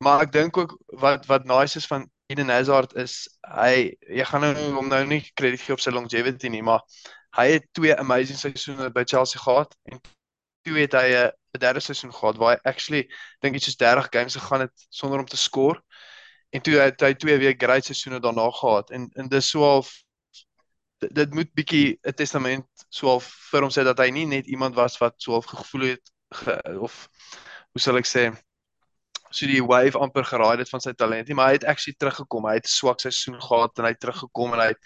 maar 0.03 0.21
ek 0.23 0.31
dink 0.31 0.57
ook 0.57 0.77
wat 1.03 1.25
wat 1.25 1.45
nice 1.45 1.77
is 1.77 1.87
van 1.87 2.09
Eden 2.27 2.49
Hazard 2.49 2.95
is 2.95 3.27
hy 3.43 3.95
jy 4.17 4.25
gaan 4.25 4.41
nou 4.41 4.53
hom 4.75 4.87
nou 4.87 5.03
nie 5.05 5.21
krediet 5.33 5.61
gee 5.61 5.73
op 5.73 5.83
sy 5.83 5.91
longevity 5.91 6.49
nie 6.49 6.63
maar 6.63 6.83
hy 7.37 7.47
het 7.55 7.67
twee 7.73 7.95
amazing 7.95 8.39
seisoene 8.39 8.91
by 8.91 9.03
Chelsea 9.03 9.41
gehad 9.41 9.75
en 9.91 10.01
toe 10.69 10.79
het 10.79 10.93
hy 10.93 11.07
'n 11.17 11.31
'n 11.55 11.59
derde 11.65 11.79
seisoen 11.79 12.13
gehad 12.13 12.37
waar 12.37 12.55
hy 12.55 12.69
actually 12.69 13.03
dink 13.41 13.55
iets 13.55 13.65
soos 13.65 13.77
30 13.77 14.07
games 14.13 14.35
gegaan 14.35 14.61
het 14.67 14.87
sonder 14.89 15.19
om 15.19 15.25
te 15.25 15.37
skoor 15.37 15.81
en 16.49 16.61
toe 16.61 16.77
het 16.79 17.01
hy 17.01 17.13
twee 17.13 17.37
weer 17.37 17.55
great 17.57 17.85
seisoene 17.85 18.19
daarna 18.19 18.49
gehad. 18.51 18.89
En 18.91 19.09
en 19.15 19.27
dis 19.27 19.49
so 19.49 19.63
half 19.63 19.89
dit, 20.97 21.15
dit 21.15 21.33
moet 21.33 21.53
bietjie 21.53 21.99
'n 22.03 22.13
testament 22.13 22.67
so 22.89 23.07
half 23.07 23.25
vir 23.51 23.61
hom 23.61 23.73
sê 23.73 23.83
dat 23.83 23.97
hy 23.99 24.09
nie 24.09 24.25
net 24.25 24.47
iemand 24.47 24.75
was 24.75 24.97
wat 24.97 25.13
so 25.17 25.31
half 25.31 25.45
gevoel 25.45 25.89
het 25.89 26.11
ge, 26.33 26.61
of 26.79 27.09
hoe 27.73 27.81
sal 27.81 27.97
ek 27.97 28.05
sê 28.05 28.29
so 29.29 29.45
die 29.45 29.61
wave 29.63 29.97
amper 29.97 30.25
geraai 30.25 30.57
het 30.57 30.69
van 30.69 30.81
sy 30.81 30.93
talent 30.93 31.27
nie 31.27 31.35
maar 31.35 31.47
hy 31.47 31.59
het 31.59 31.65
actually 31.65 31.97
teruggekom. 31.97 32.45
Hy 32.45 32.55
het 32.61 32.65
'n 32.65 32.77
swak 32.77 32.99
seisoen 32.99 33.41
gehad 33.41 33.77
en 33.77 33.85
hy 33.85 33.91
het 33.91 33.99
teruggekom 33.99 34.53
en 34.53 34.59
hy 34.59 34.67
het 34.73 34.83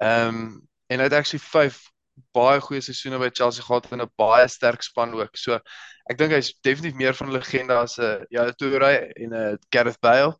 ehm 0.00 0.28
um, 0.28 0.68
en 0.88 0.98
hy 0.98 1.04
het 1.04 1.12
actually 1.12 1.44
5 1.44 1.93
baie 2.32 2.60
goeie 2.60 2.80
seisoene 2.80 3.18
by 3.18 3.30
Chelsea 3.32 3.64
gehad 3.64 3.90
en 3.92 4.02
'n 4.02 4.10
baie 4.16 4.48
sterk 4.48 4.82
span 4.82 5.14
ook. 5.14 5.36
So 5.36 5.58
ek 6.10 6.18
dink 6.18 6.32
hy's 6.32 6.54
definitief 6.62 6.94
meer 6.98 7.14
van 7.14 7.28
'n 7.28 7.36
legende 7.38 7.74
as 7.74 7.98
'n 7.98 8.26
ja, 8.30 8.50
Toure 8.52 9.12
en 9.16 9.34
'n 9.34 9.58
Gareth 9.70 10.00
Bale 10.00 10.36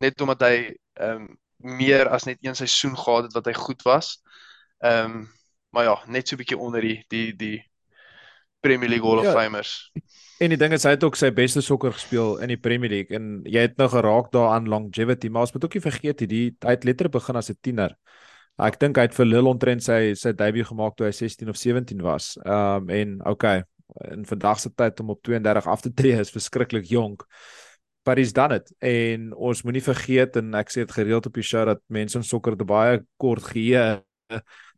net 0.00 0.20
omdat 0.20 0.40
hy 0.40 0.76
ehm 1.00 1.22
um, 1.22 1.38
meer 1.58 2.08
as 2.08 2.24
net 2.24 2.38
een 2.40 2.54
seisoen 2.54 2.96
gehad 2.96 3.24
het 3.24 3.32
wat 3.32 3.46
hy 3.46 3.52
goed 3.52 3.82
was. 3.82 4.22
Ehm 4.78 5.04
um, 5.04 5.28
maar 5.70 5.84
ja, 5.84 5.96
net 6.06 6.28
so 6.28 6.34
'n 6.34 6.38
bietjie 6.38 6.58
onder 6.58 6.80
die 6.80 7.04
die 7.08 7.36
die 7.36 7.64
Premier 8.60 8.88
League 8.88 9.06
Hall 9.08 9.18
of 9.18 9.24
Ja. 9.24 9.32
Famers. 9.32 9.92
En 10.38 10.48
die 10.48 10.58
ding 10.58 10.72
is 10.72 10.84
hy 10.84 10.90
het 10.90 11.04
ook 11.04 11.16
sy 11.16 11.30
beste 11.32 11.60
sokker 11.60 11.92
gespeel 11.92 12.38
in 12.44 12.48
die 12.48 12.60
Premier 12.60 12.90
League 12.90 13.16
en 13.16 13.40
jy 13.44 13.60
het 13.60 13.76
nou 13.76 13.88
geraak 13.88 14.32
daaraan 14.32 14.68
longevity, 14.68 15.28
maar 15.28 15.46
ons 15.46 15.52
moet 15.52 15.64
ook 15.64 15.74
nie 15.74 15.84
vergeet 15.84 16.20
nie, 16.20 16.28
die 16.28 16.56
hy 16.60 16.74
het 16.74 16.84
letterlik 16.84 17.12
begin 17.12 17.36
as 17.36 17.50
'n 17.50 17.56
tiener. 17.60 17.96
Ek 18.56 18.78
dink 18.80 18.96
hy 18.96 19.04
het 19.04 19.16
vir 19.16 19.28
Lille 19.28 19.50
omtrent 19.50 19.84
sy 19.84 20.14
sy 20.16 20.32
debuut 20.32 20.68
gemaak 20.70 20.96
toe 20.96 21.06
hy 21.06 21.12
16 21.12 21.52
of 21.52 21.58
17 21.60 22.02
was. 22.04 22.36
Ehm 22.44 22.88
um, 22.88 22.90
en 22.90 23.18
okay, 23.28 23.62
in 24.10 24.24
vandag 24.24 24.60
se 24.60 24.72
tyd 24.72 25.00
om 25.00 25.10
op 25.10 25.22
32 25.22 25.66
af 25.66 25.84
te 25.84 25.92
tree 25.92 26.16
is 26.20 26.32
verskriklik 26.32 26.88
jonk. 26.88 27.26
But 28.04 28.18
he's 28.18 28.32
done 28.32 28.54
it 28.56 28.72
en 28.80 29.32
ons 29.34 29.62
moenie 29.66 29.82
vergeet 29.82 30.36
en 30.40 30.54
ek 30.54 30.70
sê 30.70 30.86
dit 30.86 30.96
gereeld 30.98 31.26
op 31.26 31.34
die 31.34 31.44
show 31.44 31.64
dat 31.66 31.82
mense 31.92 32.16
in 32.18 32.24
sokker 32.24 32.56
te 32.56 32.64
baie 32.64 33.00
kort 33.18 33.42
geheue 33.50 34.00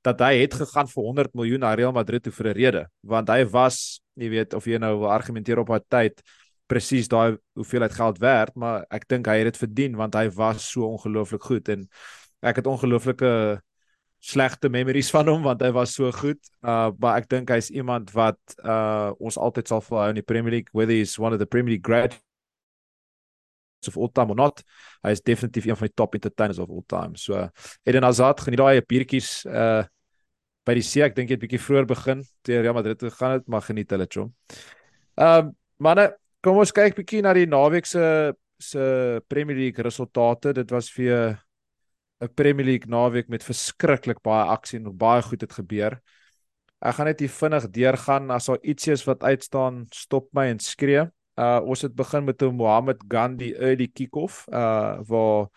dat 0.07 0.21
hy 0.23 0.33
het 0.43 0.55
gegaan 0.55 0.89
vir 0.89 1.05
100 1.05 1.35
miljoen 1.35 1.63
na 1.65 1.75
Real 1.75 1.93
Madrid 1.93 2.23
toe 2.23 2.33
vir 2.33 2.49
'n 2.49 2.57
rede, 2.57 2.83
want 3.03 3.29
hy 3.29 3.45
was, 3.45 4.01
jy 4.17 4.29
weet, 4.31 4.55
of 4.55 4.67
jy 4.67 4.79
nou 4.79 4.99
wil 5.01 5.11
argumenteer 5.11 5.59
op 5.59 5.69
haar 5.69 5.85
tyd 5.89 6.23
presies 6.67 7.09
daai 7.09 7.39
hoeveelheid 7.57 7.93
geld 7.93 8.19
werd, 8.19 8.55
maar 8.57 8.85
ek 8.91 9.09
dink 9.09 9.27
hy 9.27 9.39
het 9.39 9.53
dit 9.53 9.57
verdien 9.57 9.97
want 9.97 10.15
hy 10.15 10.29
was 10.31 10.71
so 10.73 10.85
ongelooflik 10.85 11.43
goed 11.43 11.69
en 11.69 11.89
ek 12.43 12.57
het 12.61 12.67
ongelooflike 12.67 13.61
slegte 14.19 14.69
memories 14.69 15.11
van 15.15 15.29
hom 15.31 15.45
want 15.47 15.63
hy 15.63 15.71
was 15.75 15.95
so 15.95 16.11
goed. 16.13 16.41
Uh 16.63 16.91
maar 16.99 17.21
ek 17.23 17.29
dink 17.31 17.51
hy's 17.55 17.71
iemand 17.71 18.11
wat 18.17 18.39
uh 18.65 19.13
ons 19.19 19.39
altyd 19.39 19.71
sal 19.71 19.85
volhou 19.85 20.09
in 20.11 20.19
die 20.19 20.27
Premier 20.27 20.59
League 20.59 20.75
whether 20.75 20.95
he's 20.95 21.19
one 21.19 21.33
of 21.33 21.39
the 21.39 21.47
Premier 21.47 21.77
League 21.77 21.87
greats 21.87 22.19
of 23.87 23.97
all 23.97 24.11
time 24.11 24.31
or 24.31 24.39
not. 24.39 24.63
Hy 25.07 25.15
is 25.15 25.23
definitief 25.23 25.69
een 25.69 25.79
van 25.79 25.87
die 25.87 25.95
top 25.95 26.15
entertainers 26.19 26.59
of 26.59 26.71
all 26.71 26.83
time. 26.87 27.15
So 27.17 27.47
Eden 27.87 28.03
Hazard 28.03 28.43
geniet 28.43 28.59
daai 28.63 28.83
biertjies 28.83 29.47
uh 29.47 29.85
by 30.69 30.75
die 30.77 30.85
see. 30.85 31.01
Ek 31.05 31.15
dink 31.17 31.31
jy 31.31 31.39
het 31.39 31.45
bietjie 31.45 31.63
vroeër 31.63 31.87
begin 31.89 32.25
toe 32.45 32.61
Real 32.61 32.77
Madrid 32.77 32.99
toe 33.01 33.09
gegaan 33.09 33.39
het, 33.39 33.47
maar 33.49 33.65
geniet 33.65 33.95
hulle 33.95 34.07
chom. 34.11 34.35
Um, 35.17 35.55
manne, 35.81 36.11
kom 36.45 36.61
ons 36.61 36.75
kyk 36.75 36.99
bietjie 36.99 37.23
na 37.25 37.33
die 37.37 37.49
naweek 37.49 37.89
se 37.89 38.35
se 38.61 39.23
Premier 39.31 39.57
League 39.57 39.85
resultate. 39.87 40.53
Dit 40.53 40.75
was 40.75 40.91
vir 40.91 41.39
'n 42.21 42.35
Premier 42.35 42.67
League 42.67 42.91
naweek 42.91 43.29
met 43.29 43.45
verskriklik 43.45 44.21
baie 44.23 44.49
aksie 44.51 44.79
en 44.79 44.85
nog 44.85 44.97
baie 44.97 45.23
goed 45.23 45.41
het 45.41 45.53
gebeur. 45.53 46.01
Ek 46.79 46.95
gaan 46.95 47.07
net 47.07 47.21
hier 47.21 47.31
vinnig 47.31 47.71
deurgaan 47.71 48.31
as 48.31 48.47
daar 48.47 48.63
ietsie 48.63 48.93
is 48.93 49.05
wat 49.07 49.23
uitstaan, 49.23 49.87
stop 49.91 50.29
my 50.33 50.49
en 50.51 50.59
skree. 50.59 51.07
Uh 51.39 51.61
ons 51.63 51.83
het 51.83 51.95
begin 51.95 52.25
met 52.25 52.43
'n 52.43 52.55
Mohamed 52.55 53.05
Gandhi 53.09 53.53
early 53.55 53.89
kick-off 53.89 54.47
uh 54.51 54.99
waar 55.07 55.49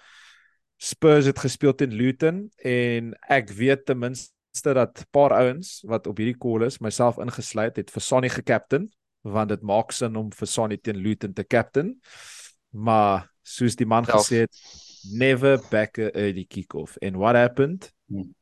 Spurs 0.78 1.26
het 1.26 1.40
gespeel 1.40 1.76
teen 1.76 1.94
Luton 1.94 2.52
en 2.58 3.14
ek 3.30 3.50
weet 3.50 3.86
ten 3.86 4.00
minste 4.00 4.74
dat 4.74 5.00
'n 5.00 5.10
paar 5.12 5.32
ouens 5.32 5.82
wat 5.86 6.08
op 6.08 6.18
hierdie 6.18 6.38
call 6.38 6.66
is, 6.66 6.80
myself 6.80 7.18
ingesluit, 7.18 7.76
het 7.76 7.92
vir 7.92 8.02
Sonny 8.02 8.30
gekapten 8.30 8.90
want 9.22 9.50
dit 9.50 9.62
maak 9.62 9.92
sin 9.92 10.16
om 10.16 10.32
vir 10.34 10.48
Sonny 10.48 10.78
teen 10.78 10.98
Luton 10.98 11.34
te 11.34 11.44
captain. 11.44 12.02
Maar 12.70 13.30
soos 13.44 13.76
die 13.76 13.86
man 13.86 14.06
Self. 14.06 14.26
gesê 14.26 14.36
het, 14.46 14.56
never 15.04 15.60
back 15.70 15.98
a 15.98 16.12
early 16.14 16.46
kick-off. 16.46 16.98
And 17.02 17.18
what 17.18 17.36
happened? 17.36 17.92
Hmm. 18.10 18.34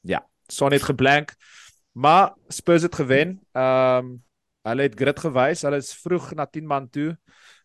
Ja, 0.00 0.28
Sonny 0.46 0.76
het 0.76 0.84
geblank. 0.84 1.34
Maar 1.92 2.34
Spurs 2.48 2.82
het 2.82 2.94
gewen. 2.94 3.40
Ehm 3.52 3.96
um, 4.04 4.24
hulle 4.62 4.82
het 4.82 4.94
grit 4.94 5.20
gewys. 5.20 5.62
Hulle 5.62 5.76
is 5.76 5.94
vroeg 5.94 6.34
na 6.34 6.46
10 6.46 6.66
man 6.66 6.88
toe. 6.90 7.18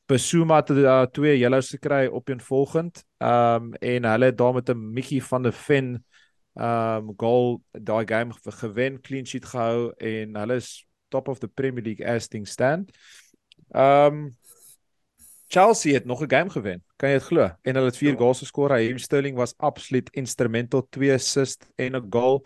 Besuma 0.06 0.56
het 0.56 0.70
uh, 0.70 1.02
twee 1.12 1.38
yellows 1.38 1.70
gekry 1.70 2.06
op 2.08 2.30
een 2.30 2.42
volgend. 2.42 3.04
Ehm 3.18 3.64
um, 3.64 3.74
en 3.74 4.04
hulle 4.04 4.26
het 4.26 4.38
daar 4.38 4.54
met 4.54 4.70
'n 4.70 4.92
Mickey 4.94 5.22
van 5.22 5.44
der 5.44 5.54
Ven 5.54 6.06
ehm 6.54 7.10
um, 7.10 7.14
goal 7.18 7.62
daai 7.72 8.08
game 8.08 8.34
ge- 8.34 8.52
gewen, 8.52 9.02
clean 9.02 9.26
sheet 9.26 9.46
gehou 9.46 9.94
en 9.98 10.36
hulle 10.36 10.56
is 10.56 10.88
top 11.08 11.28
of 11.28 11.40
the 11.40 11.48
Premier 11.48 11.84
League 11.84 12.08
as 12.16 12.28
things 12.28 12.52
stand. 12.52 12.92
Ehm 13.72 14.14
um, 14.14 14.32
Chelsea 15.56 15.94
het 15.94 16.06
nog 16.06 16.22
'n 16.22 16.30
game 16.30 16.50
gewen. 16.50 16.84
Kan 16.96 17.10
jy 17.10 17.16
dit 17.16 17.24
glo? 17.28 17.50
En 17.62 17.76
hulle 17.76 17.86
het 17.86 17.98
4 17.98 18.12
Ja. 18.12 18.18
goals 18.18 18.40
geskor. 18.40 18.70
Raheem 18.70 18.98
Sterling 18.98 19.38
was 19.38 19.54
absoluut 19.58 20.10
instrumental, 20.12 20.88
2 20.90 21.14
assists 21.14 21.68
en 21.76 21.96
'n 21.96 22.06
goal. 22.10 22.46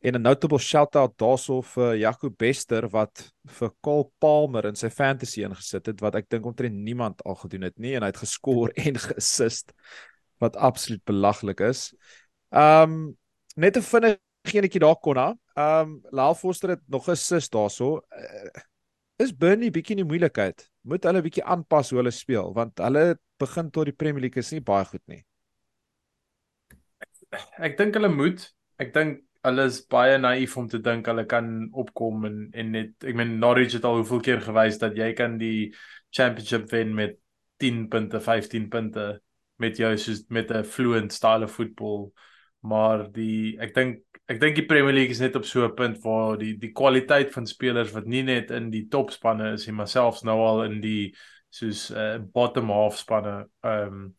En 0.00 0.14
'n 0.14 0.20
notable 0.22 0.58
shout-out 0.58 1.12
daarso 1.16 1.60
vir 1.62 1.96
Jaco 1.96 2.30
Bester 2.30 2.88
wat 2.88 3.32
vir 3.46 3.70
Cole 3.80 4.10
Palmer 4.18 4.64
in 4.64 4.74
sy 4.74 4.90
fantasy 4.90 5.42
ingesit 5.44 5.86
het 5.86 6.00
wat 6.00 6.14
ek 6.14 6.28
dink 6.28 6.44
omtrent 6.46 6.74
niemand 6.74 7.22
al 7.24 7.34
gedoen 7.34 7.62
het 7.62 7.78
nie 7.78 7.94
en 7.94 8.02
hy 8.02 8.08
het 8.08 8.16
geskor 8.16 8.70
en 8.86 8.98
geassist 8.98 9.72
wat 10.38 10.56
absoluut 10.56 11.04
belaglik 11.04 11.60
is. 11.60 11.94
Um 12.50 13.16
net 13.56 13.76
'n 13.76 13.82
vinnige 13.82 14.18
enetjie 14.52 14.80
daar 14.80 14.96
konna. 14.96 15.36
Um 15.54 16.02
Lyle 16.10 16.34
Foster 16.34 16.68
het 16.68 16.80
nog 16.88 17.06
'n 17.06 17.10
assist 17.10 17.52
daarso. 17.52 18.00
Uh, 18.10 18.62
is 19.18 19.36
Burnley 19.36 19.70
bietjie 19.70 19.96
in 19.96 20.06
die 20.08 20.18
moeilikheid? 20.18 20.71
Moet 20.82 21.04
hulle 21.06 21.22
bietjie 21.22 21.44
aanpas 21.44 21.90
hoe 21.92 22.00
hulle 22.00 22.14
speel 22.14 22.52
want 22.56 22.80
hulle 22.82 23.16
begin 23.42 23.70
tot 23.70 23.88
die 23.88 23.96
Premier 23.96 24.26
League 24.26 24.42
is 24.42 24.52
nie 24.54 24.62
baie 24.62 24.86
goed 24.88 25.02
nie. 25.10 25.22
Ek 27.62 27.78
dink 27.78 27.96
hulle 27.96 28.10
moet. 28.12 28.44
Ek 28.82 28.92
dink 28.94 29.22
hulle 29.46 29.66
is 29.70 29.80
baie 29.90 30.18
naïef 30.22 30.54
om 30.60 30.68
te 30.70 30.78
dink 30.82 31.08
hulle 31.10 31.24
kan 31.30 31.48
opkom 31.82 32.26
en 32.28 32.38
en 32.58 32.72
net 32.76 33.06
ek 33.08 33.18
meen 33.18 33.38
Norwich 33.42 33.74
het 33.78 33.86
al 33.88 34.00
hoeveel 34.00 34.22
keer 34.28 34.42
gewys 34.44 34.78
dat 34.82 34.98
jy 34.98 35.10
kan 35.18 35.38
die 35.40 35.72
championship 36.14 36.68
wen 36.70 36.94
met 36.94 37.18
10 37.62 37.86
punte, 37.90 38.20
15 38.20 38.68
punte 38.70 39.06
met 39.62 39.78
jou 39.78 39.92
soos 39.98 40.24
met 40.30 40.50
'n 40.50 40.64
fluent 40.64 41.12
style 41.12 41.44
of 41.44 41.54
football. 41.54 42.12
Maar 42.62 43.10
die 43.12 43.58
ek 43.58 43.74
dink 43.74 44.11
ek 44.28 44.40
dink 44.40 44.56
die 44.56 44.66
Premier 44.66 44.92
League 44.94 45.10
is 45.10 45.20
net 45.20 45.36
op 45.36 45.44
so 45.44 45.64
'n 45.66 45.74
punt 45.74 45.98
waar 46.04 46.36
die 46.38 46.56
die 46.58 46.72
kwaliteit 46.72 47.32
van 47.32 47.46
spelers 47.46 47.92
wat 47.92 48.06
nie 48.06 48.22
net 48.22 48.50
in 48.50 48.70
die 48.70 48.86
topspanne 48.88 49.52
is 49.52 49.66
nie, 49.66 49.74
maar 49.74 49.88
selfs 49.88 50.22
nou 50.22 50.38
al 50.40 50.64
in 50.64 50.80
die 50.80 51.14
soos 51.50 51.90
uh, 51.90 52.18
bottom 52.32 52.70
half 52.70 52.98
spanne 52.98 53.48
ehm 53.64 53.86
um, 53.92 54.14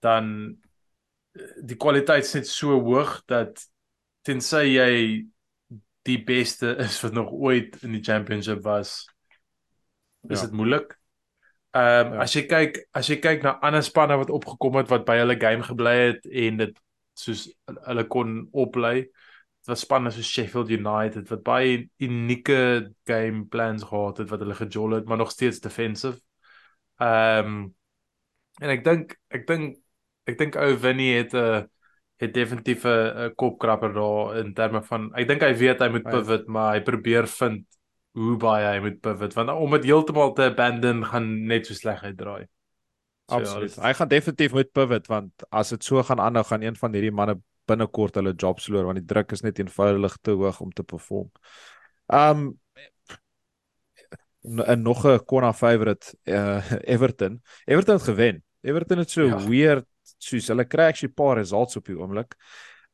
dan 0.00 0.56
die 1.62 1.76
kwaliteit 1.76 2.24
is 2.24 2.34
net 2.34 2.46
so 2.46 2.80
hoog 2.80 3.22
dat 3.26 3.60
tensy 4.22 4.64
jy 4.74 5.26
die 6.02 6.18
beste 6.24 6.76
is 6.78 7.00
wat 7.02 7.12
nog 7.12 7.30
ooit 7.32 7.82
in 7.82 7.92
die 7.92 8.02
championship 8.02 8.62
was 8.64 9.06
is 10.28 10.40
Ja. 10.40 10.46
dit 10.46 10.52
moeilik. 10.52 10.98
Ehm 11.74 12.06
um, 12.06 12.12
Ja. 12.14 12.20
as 12.22 12.32
jy 12.34 12.42
kyk 12.46 12.88
as 12.92 13.06
jy 13.08 13.16
kyk 13.20 13.42
na 13.42 13.58
ander 13.60 13.82
spanne 13.82 14.16
wat 14.16 14.30
opgekom 14.30 14.76
het 14.76 14.88
wat 14.88 15.04
by 15.04 15.18
hulle 15.18 15.36
game 15.40 15.62
gebly 15.62 15.94
het 16.08 16.26
en 16.26 16.56
dit 16.56 16.78
soos 17.18 17.48
hulle 17.66 18.04
kon 18.10 18.38
oplei. 18.52 19.02
Dit 19.02 19.72
was 19.72 19.82
spanne 19.84 20.12
soos 20.14 20.28
Sheffield 20.28 20.70
United 20.70 21.28
wat 21.32 21.42
baie 21.46 21.80
unieke 22.04 22.60
game 23.08 23.46
plans 23.52 23.84
gehad 23.88 24.22
het 24.22 24.30
wat 24.30 24.44
hulle 24.44 24.56
gejol 24.58 24.98
het, 24.98 25.08
maar 25.08 25.20
nog 25.20 25.34
steeds 25.34 25.60
defensive. 25.64 26.20
Ehm 26.98 27.46
um, 27.46 27.58
en 28.58 28.70
ek 28.74 28.84
dink 28.84 29.12
ek 29.30 29.46
dink 29.46 29.76
ek 30.26 30.38
dink 30.38 30.56
ou 30.58 30.72
Winnie 30.82 31.14
het 31.16 31.34
'n 31.34 31.68
het 32.18 32.34
definitief 32.34 32.84
'n 32.84 33.34
kopkrapper 33.36 33.92
daar 33.94 34.36
in 34.42 34.54
terme 34.54 34.82
van 34.82 35.10
ek 35.14 35.28
dink 35.28 35.42
hy 35.42 35.54
weet 35.54 35.80
hy 35.80 35.88
moet 35.88 36.08
pivot, 36.10 36.46
maar 36.46 36.74
hy 36.74 36.80
probeer 36.82 37.26
vind 37.26 37.66
hoe 38.18 38.36
baie 38.36 38.66
hy 38.66 38.80
moet 38.80 39.00
pivot 39.00 39.34
want 39.34 39.50
om 39.50 39.70
dit 39.70 39.84
heeltemal 39.84 40.32
te 40.34 40.50
abandon 40.50 41.04
gaan 41.04 41.46
net 41.46 41.66
so 41.66 41.74
sleg 41.74 42.02
uitdraai. 42.02 42.46
So, 43.28 43.34
ja, 43.36 43.40
Absoluut. 43.40 43.74
dit- 43.74 43.84
Hy 43.84 43.92
gaan 43.92 44.08
definitief 44.08 44.52
moet 44.52 44.72
pivot 44.72 45.06
want 45.06 45.32
as 45.50 45.68
dit 45.68 45.84
so 45.84 46.02
gaan 46.02 46.20
aanhou 46.20 46.44
gaan 46.44 46.62
een 46.62 46.76
van 46.76 46.92
hierdie 46.92 47.12
manne 47.12 47.34
binnekort 47.68 48.14
hulle 48.14 48.32
jobs 48.36 48.64
verloor 48.64 48.84
want 48.84 48.96
die 48.98 49.06
druk 49.06 49.32
is 49.32 49.42
net 49.42 49.58
eenvoudig 49.58 50.16
te 50.22 50.30
hoog 50.30 50.60
om 50.60 50.70
te 50.72 50.82
perform. 50.82 51.30
Um 52.08 52.58
en 54.64 54.82
nog 54.82 55.04
'n 55.06 55.24
corner 55.24 55.52
favorite 55.52 56.16
uh, 56.24 56.72
Everton. 56.94 57.42
Everton 57.64 57.94
het 57.94 58.02
gewen. 58.02 58.44
Everton 58.62 58.98
het 58.98 59.10
so 59.10 59.22
Ja. 59.22 59.38
ja. 59.38 59.48
weird 59.48 59.86
soos 60.18 60.48
hulle 60.48 60.64
kry 60.64 60.84
actually 60.88 61.12
'n 61.12 61.14
paar 61.14 61.36
results 61.36 61.76
op 61.76 61.84
die 61.86 61.98
oomblik. 61.98 62.34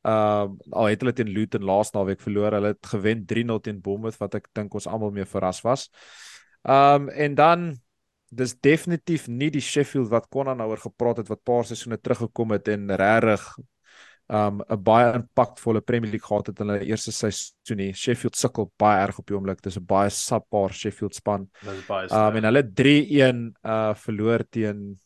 Um 0.02 0.58
al 0.70 0.84
het 0.90 1.00
hulle 1.00 1.12
teen 1.12 1.28
Luton 1.28 1.62
laas 1.64 1.90
naweek 1.92 2.20
verloor. 2.20 2.52
Hulle 2.52 2.66
het 2.74 2.86
gewen 2.86 3.24
3-0 3.26 3.60
teen 3.60 3.80
Bournemouth 3.80 4.16
wat 4.18 4.34
ek 4.34 4.48
dink 4.52 4.74
ons 4.74 4.86
almal 4.86 5.10
mee 5.10 5.24
verras 5.24 5.60
was. 5.60 5.90
Um 6.62 7.08
en 7.08 7.34
dan 7.34 7.78
dis 8.36 8.54
definitief 8.60 9.28
nie 9.28 9.50
die 9.50 9.62
Sheffield 9.62 10.10
wat 10.12 10.28
Conan 10.32 10.58
nou 10.60 10.70
oor 10.72 10.82
gepraat 10.82 11.22
het 11.22 11.30
wat 11.32 11.44
paar 11.44 11.64
seisoene 11.68 11.98
teruggekom 12.00 12.54
het 12.56 12.68
en 12.68 12.90
regtig 12.96 13.44
um 14.28 14.62
'n 14.62 14.82
baie 14.82 15.12
impakvolle 15.12 15.80
Premier 15.80 16.10
League 16.10 16.26
gehad 16.26 16.46
het 16.46 16.60
in 16.60 16.68
hulle 16.68 16.86
eerste 16.86 17.12
seisoen 17.12 17.76
nie. 17.76 17.92
Sheffield 17.92 18.36
sukkel 18.36 18.72
baie 18.78 19.02
erg 19.06 19.18
op 19.18 19.26
die 19.26 19.36
oomblik. 19.36 19.60
Dis 19.62 19.76
'n 19.76 19.84
baie 19.84 20.10
subpar 20.10 20.72
Sheffield 20.72 21.14
span. 21.14 21.48
Dit 21.62 21.72
is 21.72 21.86
baie 21.86 22.04
Um 22.04 22.08
sleg. 22.08 22.36
en 22.36 22.44
hulle 22.44 22.62
3-1 22.62 23.54
uh 23.64 23.94
verloor 23.94 24.44
teen 24.50 24.98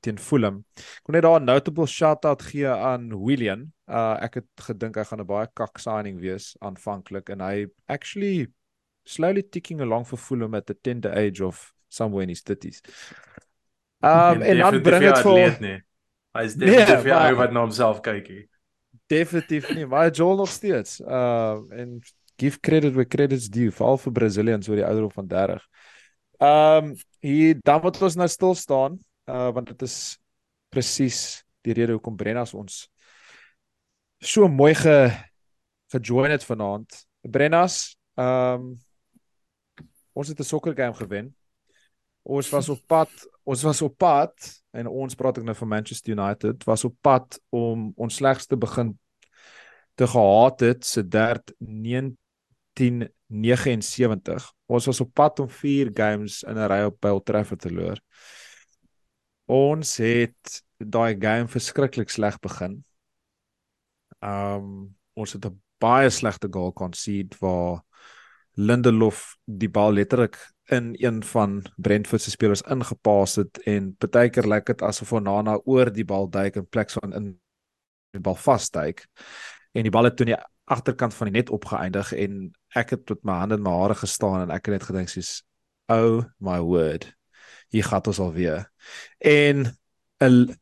teen 0.00 0.18
Fulham. 0.18 0.64
Ek 0.76 1.06
wil 1.06 1.12
net 1.14 1.22
daar 1.22 1.40
'n 1.40 1.44
notable 1.44 1.86
shout-out 1.86 2.42
gee 2.42 2.66
aan 2.66 3.24
William. 3.24 3.72
Uh 3.86 4.16
ek 4.20 4.34
het 4.34 4.46
gedink 4.56 4.96
hy 4.96 5.04
gaan 5.04 5.20
'n 5.20 5.26
baie 5.26 5.48
kak 5.54 5.78
signing 5.78 6.20
wees 6.20 6.56
aanvanklik 6.60 7.30
en 7.30 7.40
hy 7.40 7.66
actually 7.86 8.48
slowly 9.04 9.42
ticking 9.42 9.80
along 9.80 10.04
for 10.04 10.18
Fulham 10.18 10.54
at 10.54 10.66
the 10.66 10.74
tender 10.74 11.12
age 11.16 11.40
of 11.40 11.72
somewhere 11.88 12.22
in 12.22 12.28
his 12.28 12.42
30s. 12.42 12.82
Um 14.04 14.42
en 14.42 14.58
dan 14.58 14.82
bring 14.82 15.02
dit 15.02 15.18
vir 15.26 15.56
nee. 15.60 15.80
Hy 16.36 16.44
is 16.46 16.54
definitief 16.54 17.08
nee, 17.08 17.16
ou 17.16 17.40
wat 17.40 17.52
na 17.52 17.64
homself 17.64 18.02
kyk 18.04 18.28
hier. 18.30 18.46
Definitief 19.10 19.70
nie, 19.74 19.86
maar 19.88 20.10
Joel 20.10 20.36
nog 20.44 20.52
steeds. 20.52 21.00
Uh 21.00 21.58
en 21.74 21.98
give 22.38 22.60
credit 22.60 22.94
where 22.94 23.08
credit's 23.08 23.48
due, 23.50 23.72
veral 23.74 23.98
vir 23.98 24.14
Brazilians 24.14 24.68
oor 24.68 24.78
die 24.78 24.86
ouderdom 24.86 25.14
van 25.16 25.26
30. 25.26 25.64
Um 26.38 26.94
hier 27.24 27.58
dan 27.66 27.82
moet 27.82 27.98
ons 28.02 28.20
nou 28.20 28.28
stil 28.28 28.54
staan, 28.54 29.00
uh 29.26 29.50
want 29.56 29.72
dit 29.74 29.82
is 29.88 30.18
presies 30.68 31.42
die 31.66 31.74
rede 31.74 31.96
hoekom 31.96 32.16
Brennas 32.16 32.54
ons 32.54 32.86
so 34.20 34.48
mooi 34.48 34.74
ge 34.74 35.10
gejoin 35.92 36.30
het 36.30 36.44
vanaand. 36.44 37.06
Brennas, 37.20 37.96
um 38.14 38.78
ons 40.12 40.28
het 40.28 40.38
'n 40.38 40.44
sokker 40.44 40.74
game 40.74 40.94
gewen. 40.94 41.34
Ons 42.28 42.50
was 42.52 42.68
op 42.68 42.82
pad, 42.86 43.08
ons 43.48 43.62
was 43.64 43.80
op 43.82 43.96
pad 43.96 44.32
en 44.76 44.86
ons 44.92 45.14
praat 45.16 45.38
ek 45.40 45.46
nou 45.48 45.56
van 45.56 45.68
Manchester 45.72 46.12
United, 46.12 46.60
was 46.68 46.84
op 46.84 46.92
pad 47.00 47.40
om 47.56 47.88
ons 47.96 48.20
slegste 48.20 48.52
begin 48.60 48.92
te 49.98 50.06
gehad 50.06 50.60
het 50.60 50.84
se 50.84 51.08
derd 51.08 51.54
1979. 51.58 54.52
Ons 54.68 54.86
was 54.90 55.00
op 55.00 55.14
pad 55.16 55.40
om 55.40 55.48
4 55.48 55.90
games 55.94 56.42
in 56.44 56.58
'n 56.58 56.68
ry 56.68 56.82
op 56.90 57.04
Old 57.04 57.24
Trafford 57.24 57.60
te 57.60 57.72
loor. 57.72 58.00
Ons 59.48 59.96
het 59.96 60.62
daai 60.76 61.16
game 61.16 61.48
verskriklik 61.48 62.10
sleg 62.10 62.40
begin. 62.40 62.84
Um 64.20 64.96
ons 65.16 65.32
het 65.32 65.44
'n 65.46 65.62
baie 65.80 66.10
slegte 66.10 66.48
goal 66.50 66.72
concede 66.72 67.36
waar 67.40 67.82
Lindelof 68.54 69.36
die 69.44 69.70
bal 69.70 69.92
letterlik 69.92 70.36
in 70.70 70.94
een 70.98 71.22
van 71.24 71.64
Brentford 71.76 72.22
se 72.22 72.30
spelers 72.30 72.62
ingepaas 72.62 73.36
het 73.40 73.60
en 73.64 73.94
partykeer 73.96 74.48
lyk 74.48 74.66
dit 74.66 74.82
asof 74.82 75.12
Onana 75.12 75.58
oor 75.64 75.92
die 75.92 76.04
bal 76.04 76.28
duik 76.28 76.56
in 76.60 76.68
plek 76.68 76.90
van 76.90 77.14
in 77.16 77.28
die 78.12 78.20
bal 78.20 78.36
vasduik. 78.36 79.06
En 79.72 79.82
die 79.82 79.92
bal 79.92 80.04
het 80.04 80.16
toe 80.16 80.26
in 80.26 80.34
die 80.34 80.42
agterkant 80.68 81.14
van 81.14 81.30
die 81.30 81.38
net 81.40 81.52
opgeëindig 81.54 82.12
en 82.12 82.40
ek 82.76 82.92
het 82.96 83.12
met 83.14 83.24
my 83.24 83.38
hande 83.42 83.58
in 83.58 83.64
my 83.64 83.74
hare 83.80 83.96
gestaan 83.98 84.42
en 84.44 84.52
ek 84.54 84.68
het 84.68 84.76
net 84.76 84.88
gedink 84.88 85.12
soos 85.12 85.38
oh 85.92 86.26
my 86.44 86.58
word 86.64 87.08
hier 87.72 87.86
gaan 87.88 88.04
ons 88.10 88.20
al 88.20 88.34
weer 88.36 88.68
en 89.24 89.64
'n 90.20 90.52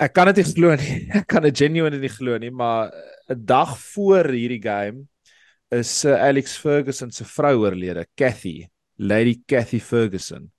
ek 0.00 0.12
kan 0.12 0.28
dit 0.32 0.42
nie 0.42 0.52
glo 0.52 0.76
nie 0.76 0.98
ek 1.20 1.26
kan 1.26 1.42
dit 1.42 1.56
genuinely 1.56 2.00
nie 2.00 2.12
glo 2.18 2.38
nie 2.38 2.50
maar 2.50 2.92
'n 3.30 3.44
dag 3.44 3.78
voor 3.94 4.28
hierdie 4.28 4.62
game 4.62 5.08
is 5.70 6.04
Alex 6.04 6.58
Ferguson 6.58 7.10
se 7.10 7.24
vrou 7.24 7.64
oorlede 7.64 8.06
Cathy 8.14 8.68
Lady 8.96 9.42
Cathy 9.46 9.80
Ferguson 9.80 10.52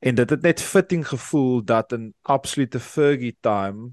en 0.00 0.14
dit 0.14 0.30
het 0.30 0.42
net 0.42 0.60
fitting 0.60 1.06
gevoel 1.08 1.64
dat 1.64 1.92
'n 1.92 2.14
absolute 2.22 2.80
Fergie 2.80 3.36
time 3.40 3.92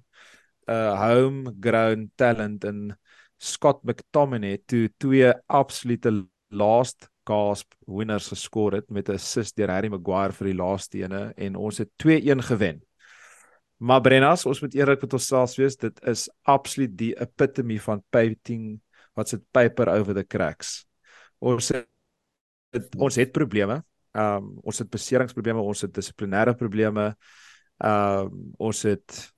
'n 0.68 0.72
uh, 0.72 0.94
homegrown 1.08 2.12
talent 2.16 2.64
in 2.64 2.98
Scott 3.38 3.84
McTominay 3.84 4.62
toe 4.66 4.90
twee 4.98 5.34
absolute 5.48 6.28
last 6.48 7.10
gasp 7.30 7.74
winners 7.86 8.28
geskor 8.28 8.74
het 8.74 8.90
met 8.90 9.10
'n 9.10 9.14
assist 9.14 9.56
deur 9.56 9.70
Harry 9.70 9.90
Maguire 9.90 10.34
vir 10.34 10.48
die 10.48 10.58
laaste 10.58 10.98
ene 11.04 11.34
en 11.38 11.56
ons 11.56 11.78
het 11.78 11.90
2-1 11.98 12.42
gewen. 12.42 12.82
Maar 13.78 14.02
Brennas, 14.02 14.46
ons 14.46 14.62
moet 14.62 14.74
eerlik 14.74 15.02
met 15.02 15.14
onsself 15.14 15.56
wees, 15.56 15.78
dit 15.78 16.02
is 16.04 16.30
absoluut 16.44 16.98
die 16.98 17.14
epitome 17.16 17.80
van 17.82 18.04
painting 18.10 18.82
wat 19.14 19.30
sit 19.30 19.44
paper 19.52 19.88
over 19.88 20.14
the 20.14 20.26
cracks. 20.28 20.86
Ons 21.40 21.70
het, 21.70 21.88
het 22.76 22.96
ons 22.98 23.16
het 23.16 23.32
probleme. 23.32 23.82
Ehm 24.12 24.44
um, 24.44 24.52
ons 24.64 24.78
het 24.80 24.90
beseringsprobleme, 24.90 25.62
ons 25.62 25.82
het 25.82 25.94
dissiplinêre 25.94 26.56
probleme. 26.58 27.16
Ehm 27.78 28.28
um, 28.28 28.54
ons 28.58 28.84
het 28.84 29.34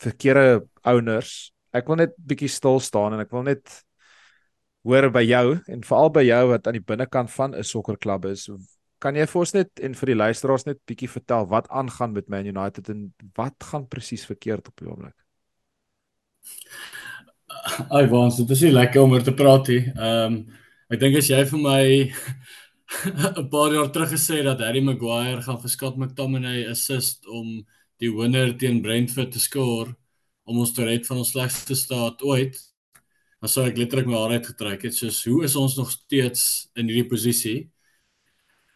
verkeerde 0.00 0.64
owners 0.82 1.52
ek 1.76 1.88
wil 1.90 2.00
net 2.02 2.18
bietjie 2.18 2.50
stil 2.50 2.80
staan 2.82 3.14
en 3.14 3.22
ek 3.22 3.32
wil 3.34 3.46
net 3.46 3.78
hoor 4.86 5.10
by 5.12 5.22
jou 5.26 5.44
en 5.70 5.82
veral 5.86 6.12
by 6.14 6.24
jou 6.24 6.42
wat 6.54 6.68
aan 6.68 6.78
die 6.78 6.86
binnekant 6.86 7.30
van 7.30 7.54
'n 7.54 7.64
sokkerklub 7.64 8.24
is. 8.32 8.48
Kan 8.98 9.16
jy 9.16 9.26
vir 9.26 9.40
ons 9.40 9.54
net 9.54 9.80
en 9.80 9.94
vir 9.94 10.06
die 10.06 10.16
luisteraars 10.16 10.66
net 10.66 10.78
bietjie 10.86 11.08
vertel 11.08 11.46
wat 11.46 11.68
aangaan 11.68 12.12
met 12.12 12.28
Man 12.28 12.46
United 12.46 12.88
en 12.88 13.12
wat 13.36 13.56
gaan 13.60 13.86
presies 13.88 14.26
verkeerd 14.26 14.68
op 14.68 14.76
die 14.76 14.88
oomblik? 14.88 15.16
Ai, 17.90 18.06
want 18.06 18.36
dit 18.36 18.50
is 18.50 18.62
nie 18.62 18.72
lekker 18.72 19.02
om 19.02 19.12
oor 19.12 19.22
te 19.22 19.34
praat 19.34 19.68
nie. 19.68 19.92
Ehm 19.96 20.34
um, 20.34 20.46
ek 20.90 20.98
dink 20.98 21.16
as 21.20 21.28
jy 21.30 21.38
vir 21.46 21.60
my 21.62 21.82
'n 23.38 23.46
paar 23.50 23.70
jaar 23.70 23.90
terug 23.94 24.10
gesê 24.10 24.42
dat 24.42 24.58
Harry 24.64 24.80
Maguire 24.82 25.42
gaan 25.42 25.60
vir 25.62 25.70
Scott 25.70 25.96
McTominay 25.96 26.66
assist 26.66 27.26
om 27.30 27.60
die 28.02 28.10
wenner 28.10 28.56
teen 28.58 28.82
Brentford 28.82 29.30
te 29.32 29.38
skoor, 29.38 29.92
om 30.48 30.58
ons 30.58 30.72
te 30.74 30.84
red 30.84 31.06
van 31.06 31.20
ons 31.22 31.30
slegste 31.30 31.76
staat 31.78 32.22
ooit, 32.26 32.58
dan 33.40 33.52
sou 33.52 33.66
ek 33.68 33.78
letterlik 33.78 34.08
my 34.10 34.18
hare 34.18 34.40
uitgetrek 34.40 34.82
het 34.88 34.96
soos 34.96 35.20
hoe 35.28 35.44
is 35.46 35.54
ons 35.56 35.76
nog 35.78 35.92
steeds 35.94 36.42
in 36.74 36.90
hierdie 36.90 37.06
posisie? 37.08 37.58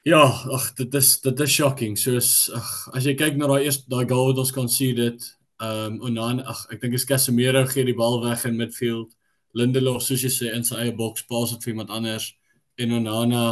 Ja, 0.07 0.23
ag 0.55 0.71
dit 0.79 0.95
is 0.95 1.17
dit 1.25 1.41
is 1.41 1.51
shocking. 1.51 1.97
Soos 1.99 2.51
ag 2.55 2.71
as 2.95 3.09
jy 3.09 3.17
kyk 3.19 3.39
na 3.41 3.49
daai 3.51 3.65
eerste 3.67 3.89
daai 3.91 4.05
goal 4.07 4.31
wat 4.31 4.45
ons 4.45 4.55
conceded, 4.55 5.27
ehm 5.59 5.99
um, 5.99 6.01
en 6.07 6.21
dan 6.21 6.41
ag 6.47 6.67
ek 6.71 6.83
dink 6.85 6.95
is 6.95 7.09
Casemiro 7.09 7.65
gee 7.67 7.89
die 7.89 7.97
bal 7.97 8.21
weg 8.23 8.45
in 8.47 8.61
midfield. 8.61 9.11
Lindelof 9.55 10.03
soos 10.03 10.25
jy 10.25 10.33
sê 10.33 10.51
in 10.55 10.65
sy 10.67 10.77
eie 10.83 10.95
boks 10.97 11.27
pas 11.31 11.51
dit 11.53 11.65
vir 11.65 11.75
iemand 11.75 11.91
anders 11.95 12.33
en 12.79 12.93
Onana 12.99 13.45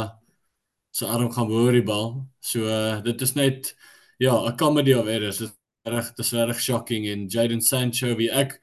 se 0.91 1.07
arm 1.07 1.31
gaan 1.31 1.51
oor 1.51 1.73
die 1.73 1.85
bal. 1.85 2.23
So 2.39 2.67
uh, 2.67 3.01
dit 3.01 3.21
is 3.21 3.35
net 3.35 3.73
ja, 4.19 4.35
'n 4.35 4.57
comedy 4.57 4.93
of 4.93 5.07
errors. 5.07 5.39
Dit 5.39 5.53
reg 5.87 6.13
dis 6.15 6.31
reg 6.33 6.59
shocking 6.59 7.07
en 7.07 7.27
Jadon 7.27 7.61
Sancho 7.61 8.15
wie 8.15 8.29
ek 8.31 8.59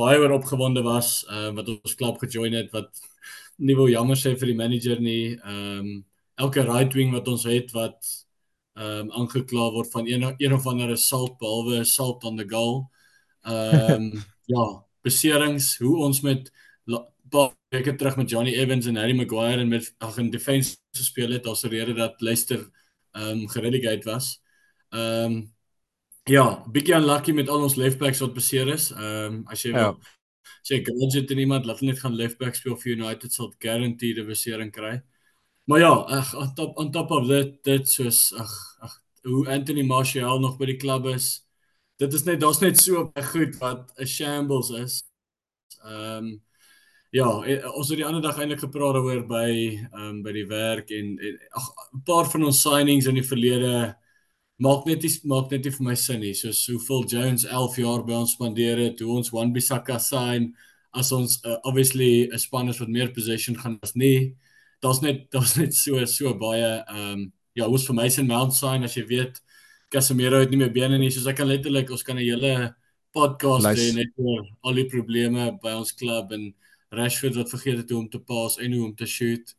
baie 0.00 0.18
oor 0.18 0.32
opgewonde 0.38 0.82
was 0.82 1.24
uh, 1.28 1.50
wat 1.56 1.68
ons 1.68 1.94
klub 1.94 2.18
gejoin 2.20 2.56
het 2.56 2.72
wat 2.72 2.90
nie 3.60 3.76
wou 3.76 3.88
jammer 3.90 4.16
sê 4.16 4.34
vir 4.38 4.52
die 4.52 4.58
manager 4.58 5.00
nie. 5.00 5.36
Ehm 5.44 5.78
um, 5.78 6.04
elke 6.40 6.62
right 6.64 6.94
wing 6.96 7.12
wat 7.12 7.28
ons 7.28 7.44
het 7.44 7.72
wat 7.76 7.98
ehm 8.80 9.10
um, 9.10 9.10
aangekla 9.22 9.70
word 9.74 9.90
van 9.92 10.08
een 10.08 10.24
een 10.38 10.54
of 10.56 10.66
ander 10.66 10.92
assault 10.92 11.36
behalwe 11.38 11.80
assault 11.80 12.24
on 12.24 12.36
the 12.36 12.48
goal. 12.48 12.88
Ehm 13.44 13.92
um, 13.92 14.24
ja, 14.54 14.64
beserings 15.04 15.76
hoe 15.78 15.96
ons 16.06 16.20
met 16.20 16.50
paar 17.30 17.54
weke 17.74 17.94
terug 17.96 18.16
met 18.16 18.30
Johnny 18.30 18.54
Evans 18.54 18.86
en 18.86 18.96
Harry 18.96 19.16
Maguire 19.16 19.60
en 19.60 19.68
met 19.68 19.94
ag 19.98 20.18
in 20.18 20.30
defense 20.30 20.76
gespeel 20.96 21.30
het 21.30 21.46
as 21.46 21.64
rede 21.64 21.94
dat 21.94 22.20
Leicester 22.20 22.68
ehm 23.12 23.42
um, 23.42 23.48
gerelegate 23.48 24.10
was. 24.10 24.40
Ehm 24.90 25.32
um, 25.32 25.40
Ja, 26.28 26.62
bietjie 26.70 26.94
unlucky 26.94 27.32
met 27.32 27.48
al 27.48 27.64
ons 27.64 27.74
left 27.80 27.98
backs 27.98 28.20
wat 28.22 28.34
beseer 28.36 28.68
is. 28.68 28.90
Ehm 28.92 29.34
um, 29.34 29.38
as 29.50 29.62
jy 29.64 29.72
ja. 29.72 29.94
sê 30.66 30.78
gadget 30.84 31.30
en 31.32 31.38
iemand 31.42 31.64
laat 31.66 31.80
net 31.80 31.98
gaan 31.98 32.14
left 32.14 32.38
back 32.38 32.54
speel 32.54 32.76
vir 32.76 32.92
United 32.92 33.32
sal 33.32 33.52
guaranteed 33.58 34.18
'n 34.18 34.26
besering 34.28 34.70
kry. 34.70 35.00
Maar 35.64 35.78
ja, 35.80 35.92
ag 36.18 36.34
on 36.36 36.54
top 36.54 36.78
on 36.78 36.90
top 36.92 37.10
of 37.10 37.26
that 37.28 37.62
dit 37.64 37.88
soos 37.88 38.32
ag 38.34 38.52
ag 38.80 39.00
hoe 39.22 39.48
Anthony 39.48 39.82
Martial 39.82 40.40
nog 40.40 40.58
by 40.58 40.66
die 40.66 40.76
klub 40.76 41.06
is. 41.06 41.40
Dit 41.98 42.14
is 42.14 42.24
net 42.24 42.40
daar's 42.40 42.60
net 42.60 42.78
so 42.78 43.10
baie 43.10 43.24
goed 43.24 43.56
wat 43.58 43.92
'n 43.98 44.06
shambles 44.06 44.70
is. 44.70 45.02
Ehm 45.84 46.16
um, 46.16 46.42
Ja, 47.10 47.26
ons 47.74 47.88
het 47.90 47.98
die 47.98 48.06
ander 48.06 48.22
dag 48.22 48.36
eintlik 48.38 48.60
gepraat 48.62 49.00
oor 49.00 49.24
by 49.26 49.48
ehm 49.50 50.02
um, 50.06 50.18
by 50.22 50.30
die 50.36 50.46
werk 50.46 50.92
en 50.94 51.16
ag 51.58 51.66
'n 51.96 52.02
paar 52.06 52.30
van 52.30 52.44
ons 52.46 52.62
signings 52.62 53.06
in 53.10 53.18
die 53.18 53.26
verlede 53.26 53.96
maak 54.62 54.86
net 54.86 55.02
nie 55.02 55.10
maak 55.24 55.50
net 55.50 55.64
nie 55.64 55.72
vir 55.72 55.84
my 55.84 55.94
sin 55.94 56.20
nie. 56.20 56.34
Soos 56.34 56.66
hoeveel 56.70 57.04
Jones 57.08 57.44
11 57.44 57.76
jaar 57.82 58.04
by 58.06 58.12
ons 58.12 58.32
spandeer 58.32 58.78
het, 58.78 59.00
hoe 59.00 59.16
ons 59.16 59.32
Wan 59.32 59.52
Bissaka 59.52 59.98
sign 59.98 60.54
as 60.92 61.10
ons 61.12 61.40
uh, 61.44 61.58
obviously 61.64 62.28
'n 62.32 62.38
span 62.38 62.68
is 62.68 62.78
wat 62.78 62.88
meer 62.88 63.10
possession 63.12 63.56
gaan 63.56 63.78
as 63.82 63.94
nie. 63.96 64.36
Daar's 64.80 65.00
net 65.02 65.26
daar's 65.34 65.56
net 65.56 65.74
so 65.74 66.04
so 66.06 66.34
baie 66.34 66.84
ehm 66.86 67.12
um, 67.12 67.32
ja, 67.54 67.66
ons 67.66 67.86
vir 67.86 67.94
Mason 67.94 68.26
Mount 68.26 68.54
sign 68.54 68.84
as 68.84 68.94
jy 68.94 69.06
weet 69.06 69.42
Casemiro 69.90 70.38
het 70.38 70.50
nie 70.50 70.58
meer 70.58 70.72
bene 70.72 70.98
nie, 70.98 71.10
soos 71.10 71.26
ek 71.26 71.36
kan 71.36 71.48
letterlik 71.48 71.90
ons 71.90 72.02
kan 72.02 72.16
'n 72.16 72.22
hele 72.22 72.74
podcast 73.12 73.66
hê 73.66 73.94
net 73.94 74.14
oor 74.16 74.46
al 74.62 74.74
die 74.74 74.86
probleme 74.86 75.58
by 75.62 75.72
ons 75.74 75.92
klub 75.92 76.30
en 76.32 76.54
Rashford 76.90 77.38
wat 77.38 77.50
vergeet 77.52 77.82
het 77.82 77.90
hoe 77.90 78.00
om 78.00 78.08
te 78.10 78.20
pas 78.20 78.58
en 78.58 78.72
hoe 78.72 78.84
om 78.84 78.94
te 78.94 79.06
shoot. 79.06 79.54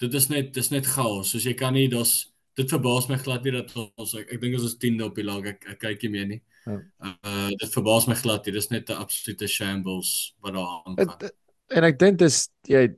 Dit 0.00 0.14
is 0.14 0.28
net 0.28 0.54
dis 0.56 0.70
net 0.72 0.86
chaos. 0.86 1.30
Soos 1.30 1.44
jy 1.44 1.54
kan 1.54 1.74
nie 1.76 1.88
daar's 1.92 2.30
dit 2.58 2.70
verbaas 2.72 3.08
my 3.08 3.18
glad 3.20 3.44
nie 3.46 3.54
dat 3.54 3.72
ons 3.78 4.14
ek, 4.18 4.32
ek 4.34 4.40
dink 4.42 4.56
ons 4.58 4.66
is 4.68 4.76
10de 4.80 5.06
op 5.06 5.16
die 5.16 5.24
lag 5.26 5.46
ek, 5.52 5.66
ek 5.74 5.80
kyk 5.84 6.06
nie 6.06 6.12
meer 6.14 6.30
nie. 6.34 6.40
Ja. 6.66 6.78
Uh 7.06 7.50
dit 7.60 7.74
verbaas 7.76 8.08
my 8.10 8.16
glad 8.18 8.46
nie. 8.46 8.56
Dis 8.56 8.70
net 8.72 8.90
'n 8.90 9.00
absolute 9.04 9.48
shambles 9.48 10.34
wat 10.40 10.54
daar 10.54 10.82
aangaan. 10.84 11.30
En 11.70 11.84
ek 11.84 11.98
dink 11.98 12.18
dis 12.18 12.48
jy 12.68 12.88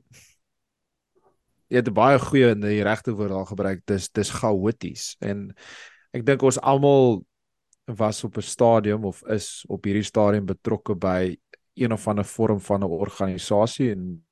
jy 1.69 1.81
het 1.81 1.93
baie 1.93 2.19
goeie 2.19 2.53
in 2.53 2.61
die 2.61 2.83
regte 2.85 3.13
woord 3.13 3.33
daar 3.33 3.49
gebruik. 3.49 3.85
Dis 3.85 4.09
dis 4.09 4.29
chaoties 4.29 5.15
en 5.21 5.53
ek 6.13 6.25
dink 6.25 6.43
ons 6.43 6.59
almal 6.61 7.23
was 7.85 8.23
op 8.23 8.37
'n 8.37 8.41
stadium 8.41 9.05
of 9.05 9.23
is 9.27 9.65
op 9.67 9.83
hierdie 9.85 10.07
stadium 10.07 10.45
betrokke 10.45 10.95
by 10.95 11.35
een 11.75 11.91
of 11.91 12.07
ander 12.07 12.25
vorm 12.25 12.59
van 12.59 12.83
'n 12.83 12.83
organisasie 12.83 13.91
en 13.91 14.25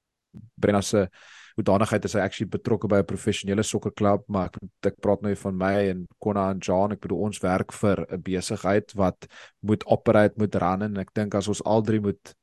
Brenna 0.55 0.81
se 0.81 1.09
hoedanigheid 1.55 2.05
is 2.05 2.13
hy 2.13 2.19
actually 2.19 2.49
betrokke 2.49 2.87
by 2.87 3.01
'n 3.01 3.05
professionele 3.05 3.63
sokkerklub, 3.63 4.23
maar 4.27 4.45
ek 4.45 4.57
ek 4.85 4.99
praat 5.01 5.21
nou 5.21 5.35
van 5.35 5.57
my 5.57 5.73
en 5.89 6.07
Konna 6.19 6.49
en 6.51 6.59
John, 6.59 6.91
ek 6.91 7.01
bedoel 7.01 7.19
ons 7.19 7.39
werk 7.39 7.73
vir 7.73 8.05
'n 8.09 8.21
besigheid 8.21 8.93
wat 8.93 9.27
moet 9.59 9.83
operate, 9.85 10.37
moet 10.37 10.55
run 10.55 10.81
en 10.81 10.97
ek 10.97 11.13
dink 11.13 11.35
as 11.35 11.47
ons 11.47 11.63
al 11.63 11.81
drie 11.81 11.99
moet 11.99 12.35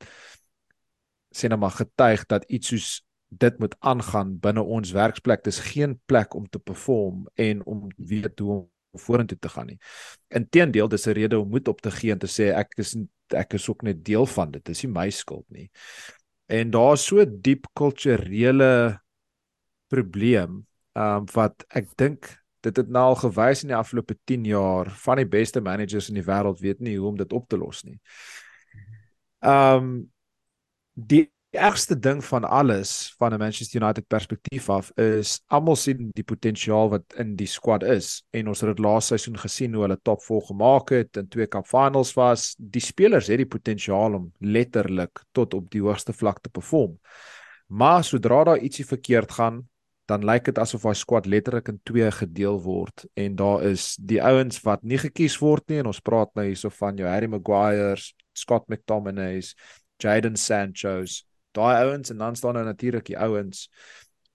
sien 1.30 1.50
nou 1.50 1.61
maar 1.61 1.76
getuig 1.76 2.26
dat 2.26 2.44
iets 2.48 2.68
soos 2.68 3.04
dit 3.28 3.58
moet 3.58 3.74
aangaan 3.80 4.38
binne 4.40 4.62
ons 4.62 4.92
werksplek. 4.92 5.44
Dis 5.44 5.61
geen 5.61 5.98
plek 6.06 6.34
om 6.34 6.48
te 6.48 6.58
perform 6.58 7.26
en 7.34 7.64
om 7.66 7.88
weet 7.96 8.38
hoe 8.38 8.52
om 8.52 8.70
vorentoe 8.92 9.38
te 9.38 9.48
gaan 9.48 9.66
nie. 9.66 9.79
Inteendeel, 10.29 10.88
dis 10.88 11.07
'n 11.07 11.12
rede 11.12 11.38
om 11.38 11.48
moed 11.48 11.68
op 11.68 11.81
te 11.81 11.90
gee 11.90 12.12
en 12.12 12.18
te 12.18 12.27
sê 12.27 12.53
ek 12.55 12.74
is 12.79 12.96
ek 13.35 13.55
is 13.55 13.68
ook 13.68 13.83
net 13.83 14.05
deel 14.05 14.27
van 14.27 14.51
dit. 14.51 14.64
Dis 14.64 14.83
nie 14.83 14.92
my 14.92 15.11
skuld 15.11 15.44
nie. 15.51 15.70
En 16.46 16.70
daar's 16.70 17.05
so 17.05 17.24
diep 17.24 17.66
kulturele 17.74 19.01
probleem 19.88 20.66
ehm 20.92 21.16
um, 21.16 21.27
wat 21.35 21.64
ek 21.68 21.88
dink 21.96 22.38
dit 22.61 22.77
het 22.77 22.88
nou 22.88 23.05
al 23.12 23.18
gewys 23.20 23.62
in 23.62 23.68
die 23.68 23.77
afgelope 23.77 24.16
10 24.24 24.44
jaar 24.44 24.90
van 24.90 25.20
die 25.20 25.29
beste 25.29 25.61
managers 25.61 26.09
in 26.09 26.18
die 26.18 26.27
wêreld 26.27 26.61
weet 26.61 26.81
nie 26.81 26.96
hoe 26.98 27.09
om 27.09 27.16
dit 27.16 27.33
op 27.33 27.48
te 27.48 27.57
los 27.57 27.85
nie. 27.85 28.01
Ehm 29.40 29.77
um, 29.77 30.12
die 30.94 31.29
Die 31.48 31.61
ergste 31.61 31.96
ding 31.96 32.18
van 32.24 32.44
alles 32.44 33.14
van 33.16 33.32
'n 33.32 33.38
Manchester 33.38 33.80
United 33.80 34.06
perspektief 34.06 34.68
af 34.68 34.90
is 34.96 35.40
almal 35.46 35.76
sien 35.76 36.11
die 36.12 36.24
potensiaal 36.24 36.90
wat 36.90 37.14
in 37.16 37.37
die 37.37 37.46
squad 37.46 37.82
is 37.82 38.22
en 38.30 38.48
ons 38.48 38.61
het 38.61 38.68
dit 38.68 38.84
laas 38.84 39.06
seisoen 39.06 39.38
gesien 39.38 39.72
hoe 39.72 39.82
hulle 39.82 39.98
top 40.02 40.20
4 40.22 40.42
gemaak 40.50 40.90
het 40.90 41.16
en 41.16 41.28
twee 41.28 41.46
cup 41.46 41.66
finals 41.66 42.12
was. 42.14 42.54
Die 42.58 42.80
spelers 42.84 43.26
het 43.26 43.40
die 43.40 43.46
potensiaal 43.46 44.14
om 44.14 44.32
letterlik 44.38 45.24
tot 45.32 45.54
op 45.54 45.70
die 45.70 45.80
hoogste 45.80 46.12
vlak 46.12 46.40
te 46.40 46.50
perform. 46.50 46.98
Maar 47.66 48.04
sodra 48.04 48.44
daar 48.44 48.58
ietsie 48.58 48.87
verkeerd 48.87 49.32
gaan, 49.32 49.68
dan 50.04 50.24
lyk 50.24 50.44
dit 50.44 50.58
asof 50.58 50.82
daai 50.82 50.94
squad 50.94 51.26
letterlik 51.26 51.68
in 51.68 51.80
twee 51.82 52.11
gedeel 52.11 52.61
word 52.61 53.06
en 53.14 53.37
daar 53.37 53.62
is 53.62 53.96
die 53.96 54.20
ouens 54.22 54.61
wat 54.64 54.82
nie 54.82 54.98
gekies 54.98 55.38
word 55.40 55.64
nie 55.68 55.78
en 55.78 55.87
ons 55.87 56.00
praat 56.00 56.28
nou 56.34 56.44
hierso 56.44 56.68
van 56.68 56.96
jou 56.96 57.08
Harry 57.08 57.26
Maguire's, 57.26 58.14
Scott 58.34 58.68
McTominay's, 58.68 59.54
Jadon 59.98 60.37
Sancho's 60.37 61.24
daai 61.56 61.84
ouens 61.84 62.11
en 62.11 62.18
dan 62.18 62.37
staan 62.37 62.54
daar 62.54 62.64
natuurlik 62.64 63.06
die 63.06 63.18
ouens 63.18 63.68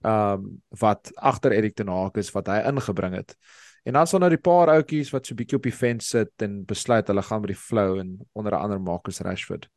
ehm 0.04 0.34
um, 0.34 0.63
wat 0.80 1.12
agter 1.15 1.52
Erik 1.52 1.76
ten 1.76 1.88
Hag 1.88 2.17
is 2.19 2.32
wat 2.32 2.47
hy 2.47 2.60
ingebring 2.67 3.15
het. 3.15 3.38
En 3.84 3.93
dan 3.93 4.08
staan 4.08 4.19
daar 4.19 4.36
die 4.36 4.41
paar 4.41 4.67
ouetjies 4.67 5.12
wat 5.12 5.26
so 5.26 5.36
bietjie 5.36 5.58
op 5.58 5.63
die 5.63 5.76
fence 5.76 6.08
sit 6.08 6.43
en 6.43 6.65
besluit 6.65 7.08
hulle 7.08 7.23
gaan 7.23 7.41
met 7.41 7.54
die 7.54 7.60
flow 7.60 7.99
en 7.99 8.17
onder 8.32 8.56
andere 8.56 8.80
Marcus 8.80 9.19
Rashford. 9.19 9.69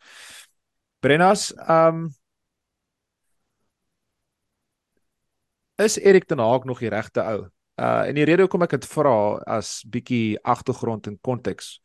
Brennas 1.00 1.52
ehm 1.54 2.04
um, 2.04 2.14
is 5.76 5.98
Erik 5.98 6.24
ten 6.24 6.38
Hag 6.38 6.64
nog 6.64 6.78
die 6.78 6.88
regte 6.88 7.22
ou? 7.22 7.46
Uh 7.76 8.08
en 8.08 8.14
die 8.14 8.24
rede 8.24 8.46
hoekom 8.46 8.64
ek 8.64 8.78
dit 8.78 8.86
vra 8.88 9.16
as 9.58 9.82
bietjie 9.92 10.38
agtergrond 10.42 11.06
en 11.06 11.18
konteks 11.20 11.76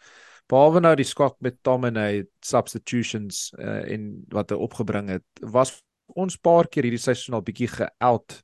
behalwe 0.51 0.81
nou 0.83 0.93
die 0.99 1.07
skok 1.07 1.37
met 1.39 1.61
Tomine 1.63 2.25
substitutions 2.45 3.49
uh, 3.57 3.81
en 3.93 4.11
wat 4.33 4.51
hy 4.51 4.59
opgebring 4.59 5.09
het, 5.13 5.25
was 5.53 5.77
ons 6.11 6.35
paar 6.37 6.67
keer 6.67 6.89
hierdie 6.89 7.01
seisoen 7.01 7.39
al 7.39 7.45
bietjie 7.47 7.69
geout 7.71 8.41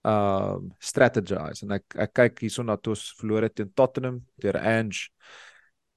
um 0.00 0.70
strategize 0.80 1.60
en 1.66 1.74
ek 1.76 1.96
ek 2.06 2.12
kyk 2.16 2.38
hierson 2.46 2.70
na 2.70 2.78
toe 2.80 2.94
ons 2.94 3.02
verloor 3.18 3.44
het 3.44 3.54
teen 3.58 3.68
Tottenham 3.76 4.22
deur 4.40 4.56
Ange 4.56 5.10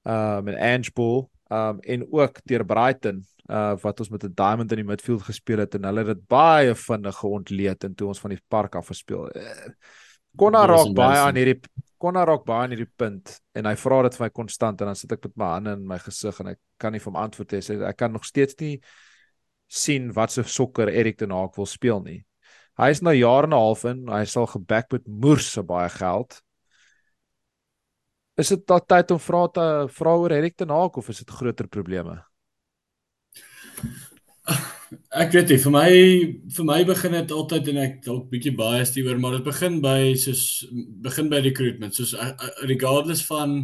um 0.04 0.50
en 0.52 0.58
Ange 0.60 0.92
Bull 0.92 1.24
um 1.48 1.80
en 1.80 2.04
ook 2.12 2.42
deur 2.44 2.66
Brighton 2.68 3.22
uh 3.48 3.72
wat 3.80 4.00
ons 4.04 4.10
met 4.12 4.24
'n 4.24 4.34
diamond 4.36 4.72
in 4.72 4.82
die 4.82 4.90
midfield 4.90 5.24
gespeel 5.24 5.64
het 5.64 5.74
en 5.74 5.88
hulle 5.88 6.04
het 6.04 6.12
dit 6.16 6.28
baie 6.28 6.74
vinnig 6.74 7.16
geontleed 7.16 7.84
en 7.84 7.94
toe 7.94 8.08
ons 8.08 8.20
van 8.20 8.30
die 8.30 8.42
park 8.48 8.74
af 8.74 8.86
gespeel. 8.92 9.28
Uh, 9.36 9.72
Konna 10.36 10.66
raak 10.66 10.94
baie 10.94 11.18
aan 11.18 11.36
hierdie 11.36 11.60
Konna 12.04 12.26
raak 12.28 12.42
baie 12.44 12.66
aan 12.66 12.74
hierdie 12.74 12.90
punt 13.00 13.38
en 13.56 13.64
hy 13.70 13.72
vra 13.80 14.02
dit 14.04 14.16
vir 14.18 14.26
my 14.26 14.30
konstant 14.36 14.82
en 14.82 14.90
dan 14.90 14.98
sit 14.98 15.12
ek 15.14 15.22
met 15.24 15.36
my 15.40 15.46
hande 15.54 15.72
in 15.78 15.86
my 15.88 15.96
gesig 16.02 16.40
en 16.42 16.50
ek 16.52 16.60
kan 16.82 16.92
nie 16.92 17.00
hom 17.00 17.16
antwoord 17.16 17.54
hê. 17.56 17.60
Ek 17.88 17.96
kan 18.02 18.12
nog 18.12 18.26
steeds 18.28 18.58
nie 18.60 18.74
sien 19.72 20.10
wat 20.12 20.34
se 20.34 20.44
sokker 20.44 20.92
Erik 20.92 21.22
ten 21.22 21.32
Hag 21.32 21.56
wil 21.56 21.70
speel 21.70 22.02
nie. 22.04 22.18
Hy 22.76 22.90
is 22.92 23.00
nou 23.06 23.14
jare 23.14 23.48
en 23.48 23.54
'n 23.54 23.62
half 23.62 23.84
in, 23.88 24.04
hy 24.08 24.24
sal 24.28 24.46
geback 24.50 24.92
met 24.92 25.08
moers 25.08 25.48
se 25.52 25.62
baie 25.62 25.88
geld. 25.88 26.42
Is 28.36 28.48
dit 28.48 28.66
dalk 28.66 28.88
tyd 28.88 29.10
om 29.10 29.18
vra 29.18 29.46
te 29.48 29.66
vra 29.88 30.16
oor 30.18 30.32
Erik 30.32 30.56
ten 30.56 30.68
Hag 30.68 30.98
of 30.98 31.08
is 31.08 31.24
dit 31.24 31.30
groter 31.30 31.68
probleme? 31.68 32.20
Ek 35.14 35.32
weet 35.34 35.50
nie, 35.52 35.58
vir 35.62 35.72
my 35.74 35.88
vir 36.56 36.66
my 36.68 36.78
begin 36.88 37.14
dit 37.16 37.32
altyd 37.34 37.70
en 37.72 37.80
ek 37.84 37.96
dalk 38.04 38.26
bietjie 38.32 38.52
baie 38.56 38.82
stiewer, 38.86 39.16
maar 39.20 39.38
dit 39.38 39.46
begin 39.46 39.80
by 39.84 40.14
soos 40.20 40.64
begin 41.04 41.30
by 41.32 41.40
recruitment. 41.44 41.96
Soos 41.96 42.14
uh, 42.14 42.32
uh, 42.32 42.52
regardless 42.70 43.24
van 43.28 43.56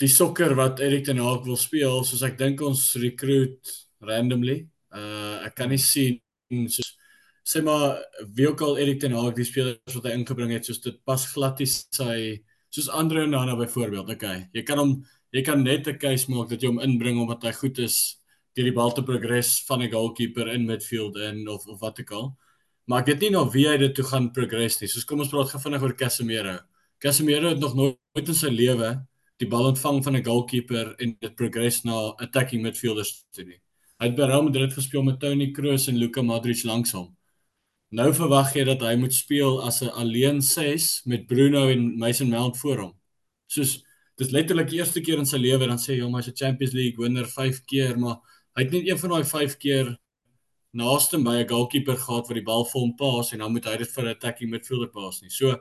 die 0.00 0.10
sokker 0.10 0.56
wat 0.58 0.82
Erik 0.82 1.06
ten 1.06 1.22
Hag 1.22 1.44
wil 1.46 1.58
speel, 1.60 2.02
soos 2.04 2.24
ek 2.26 2.38
dink 2.40 2.62
ons 2.64 2.82
recruit 3.02 3.74
randomly. 4.04 4.64
Uh 4.94 5.44
ek 5.48 5.58
kan 5.60 5.72
nie 5.72 5.80
sien 5.82 6.20
soos 6.70 6.94
sê 7.44 7.60
maar 7.60 8.00
wie 8.36 8.48
ook 8.48 8.62
al 8.64 8.78
Erik 8.80 9.02
ten 9.04 9.14
Hag 9.16 9.36
die 9.36 9.46
spelers 9.46 9.98
wat 9.98 10.08
hy 10.08 10.16
ingebring 10.16 10.54
het, 10.56 10.66
soos 10.66 10.82
dit 10.84 10.96
pas 11.04 11.28
glad 11.34 11.60
nie 11.60 11.68
sy 11.68 12.40
soos 12.74 12.90
Andre 12.90 13.26
Onana 13.28 13.54
byvoorbeeld. 13.58 14.10
Okay, 14.16 14.48
jy 14.56 14.64
kan 14.66 14.80
hom 14.80 14.98
jy 15.34 15.42
kan 15.46 15.62
net 15.62 15.88
'n 15.88 15.98
case 15.98 16.30
maak 16.30 16.48
dat 16.50 16.62
jy 16.62 16.68
hom 16.72 16.80
inbring 16.80 17.18
omdat 17.18 17.42
hy 17.44 17.52
goed 17.52 17.78
is 17.78 18.18
deur 18.54 18.64
die 18.64 18.74
bal 18.74 18.92
te 18.92 19.02
progress 19.02 19.64
van 19.68 19.82
'n 19.82 19.90
goalkeeper 19.90 20.48
in 20.48 20.66
midfield 20.66 21.16
in 21.16 21.48
of 21.48 21.66
of 21.66 21.80
wat 21.80 22.00
ook 22.00 22.10
al. 22.10 22.36
Maar 22.86 23.00
ek 23.00 23.06
weet 23.06 23.20
nie 23.20 23.30
nou 23.30 23.50
wie 23.50 23.66
hy 23.68 23.76
dit 23.76 23.94
toe 23.94 24.04
gaan 24.04 24.32
progress 24.32 24.80
nie. 24.80 24.88
Soos 24.88 25.04
kom 25.04 25.20
ons 25.20 25.28
praat 25.28 25.50
gefvinnig 25.50 25.82
oor 25.82 25.94
Casemiro. 25.96 26.58
Casemiro 26.98 27.48
het 27.48 27.58
nog 27.60 27.74
nooit 27.74 28.28
in 28.28 28.34
sy 28.34 28.48
lewe 28.48 29.06
die 29.40 29.48
bal 29.48 29.66
ontvang 29.72 30.02
van 30.04 30.16
'n 30.16 30.24
goalkeeper 30.24 30.94
en 30.98 31.16
dit 31.20 31.36
progress 31.36 31.84
na 31.84 32.14
attacking 32.18 32.62
midfielders 32.62 33.24
toe 33.32 33.44
nie. 33.44 33.60
Hy 34.00 34.06
het 34.06 34.16
by 34.16 34.26
Real 34.28 34.42
Madrid 34.42 34.72
gespeel 34.72 35.02
met 35.02 35.20
Toni 35.20 35.52
Kroos 35.52 35.88
en 35.88 35.96
Luka 35.96 36.22
Modric 36.22 36.64
langs 36.64 36.92
hom. 36.92 37.16
Nou 37.94 38.12
verwag 38.12 38.54
jy 38.54 38.64
dat 38.64 38.80
hy 38.82 38.96
moet 38.96 39.14
speel 39.14 39.60
as 39.62 39.82
'n 39.82 39.88
alleen 39.88 40.42
6 40.42 41.02
met 41.06 41.26
Bruno 41.26 41.68
en 41.68 41.98
Mason 41.98 42.28
Mount 42.28 42.56
voor 42.58 42.78
hom. 42.78 42.94
Soos 43.46 43.82
dis 44.18 44.30
letterlik 44.30 44.68
die 44.68 44.78
eerste 44.78 45.00
keer 45.00 45.18
in 45.18 45.26
sy 45.26 45.38
lewe 45.38 45.66
dan 45.66 45.78
sê 45.78 45.94
jy 45.96 46.02
hom 46.02 46.14
as 46.16 46.28
'n 46.28 46.36
Champions 46.36 46.74
League 46.74 46.98
wenner 46.98 47.26
5 47.26 47.64
keer, 47.64 47.98
maar 47.98 48.16
Hy 48.54 48.62
het 48.62 48.72
net 48.72 48.88
een 48.88 48.98
van 48.98 49.10
daai 49.10 49.24
5 49.24 49.56
keer 49.58 49.96
naaste 50.74 51.18
by 51.22 51.36
'n 51.42 51.48
goalkeeper 51.48 51.96
gehad 51.96 52.28
wat 52.28 52.34
die 52.34 52.44
bal 52.44 52.64
vir 52.64 52.80
hom 52.80 52.94
pas 52.96 53.32
en 53.32 53.38
dan 53.38 53.52
moet 53.52 53.64
hy 53.64 53.76
dit 53.76 53.90
vir 53.90 54.04
'n 54.04 54.14
attacking 54.14 54.50
midfielder 54.50 54.90
pas 54.90 55.22
nie. 55.22 55.30
So 55.30 55.56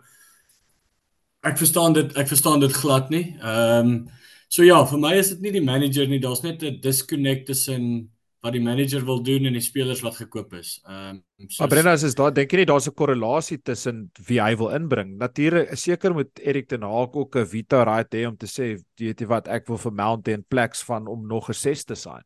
ek 1.43 1.57
verstaan 1.57 1.93
dit, 1.93 2.17
ek 2.17 2.27
verstaan 2.27 2.59
dit 2.59 2.71
glad 2.71 3.09
nie. 3.09 3.37
Ehm 3.41 3.87
um, 3.87 4.09
so 4.47 4.63
ja, 4.63 4.83
vir 4.85 4.99
my 4.99 5.13
is 5.17 5.29
dit 5.29 5.41
nie 5.41 5.51
die 5.51 5.65
manager 5.65 6.07
nie, 6.07 6.19
daar's 6.19 6.43
net 6.43 6.63
'n 6.63 6.79
disconnect 6.81 7.45
tussen 7.45 8.09
wat 8.43 8.53
die 8.53 8.61
manager 8.61 9.05
wil 9.05 9.21
doen 9.23 9.45
en 9.45 9.53
die 9.53 9.63
spelers 9.63 10.01
wat 10.03 10.15
gekoop 10.15 10.53
is. 10.53 10.81
Ehm 10.85 11.21
um, 11.39 11.49
so 11.49 11.63
Maar 11.63 11.69
Brenda, 11.69 11.93
is 11.93 12.15
daar 12.15 12.33
dink 12.33 12.51
jy 12.51 12.57
nie 12.57 12.65
daar's 12.65 12.87
'n 12.87 12.93
korrelasie 12.93 13.61
tussen 13.61 14.11
wie 14.27 14.41
hy 14.41 14.55
wil 14.55 14.69
inbring? 14.69 15.17
Natuurlik, 15.17 15.77
seker 15.77 16.13
moet 16.13 16.39
Erik 16.39 16.67
ten 16.67 16.81
Hag 16.81 17.13
ook 17.13 17.35
'n 17.35 17.45
veto 17.45 17.83
right 17.83 18.13
hê 18.13 18.27
om 18.27 18.37
te 18.37 18.47
sê, 18.47 18.81
weet 18.99 19.19
jy 19.21 19.27
wat, 19.27 19.47
ek 19.47 19.67
wil 19.67 19.77
vir 19.77 19.91
Mount 19.91 20.27
en 20.27 20.43
pleks 20.43 20.83
van 20.83 21.07
om 21.07 21.27
nog 21.27 21.49
'n 21.49 21.53
6 21.53 21.83
te 21.83 21.95
sign. 21.95 22.23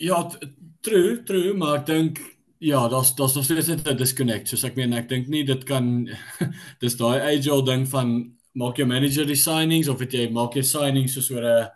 Ja, 0.00 0.22
true, 0.80 1.22
true, 1.28 1.52
maar 1.60 1.82
ek 1.82 1.88
dink 1.90 2.20
ja, 2.64 2.86
daar's 2.88 3.10
daar's 3.16 3.34
nog 3.36 3.44
steeds 3.44 3.68
'n 3.68 3.96
disconnect. 3.96 4.48
Soos 4.48 4.64
ek 4.64 4.76
meen, 4.76 4.92
ek 4.96 5.08
dink 5.08 5.28
nie 5.28 5.44
dit 5.44 5.64
kan 5.64 6.08
dis 6.82 6.96
daai 6.96 7.20
age 7.20 7.50
old 7.52 7.66
ding 7.66 7.84
van 7.88 8.14
maak 8.56 8.76
jou 8.80 8.86
manager 8.86 9.26
die 9.28 9.36
signings 9.36 9.88
of 9.88 10.00
het 10.00 10.12
jy 10.12 10.30
maak 10.32 10.56
jy 10.56 10.62
signings 10.62 11.12
soos 11.14 11.30
oor 11.30 11.44
'n 11.44 11.68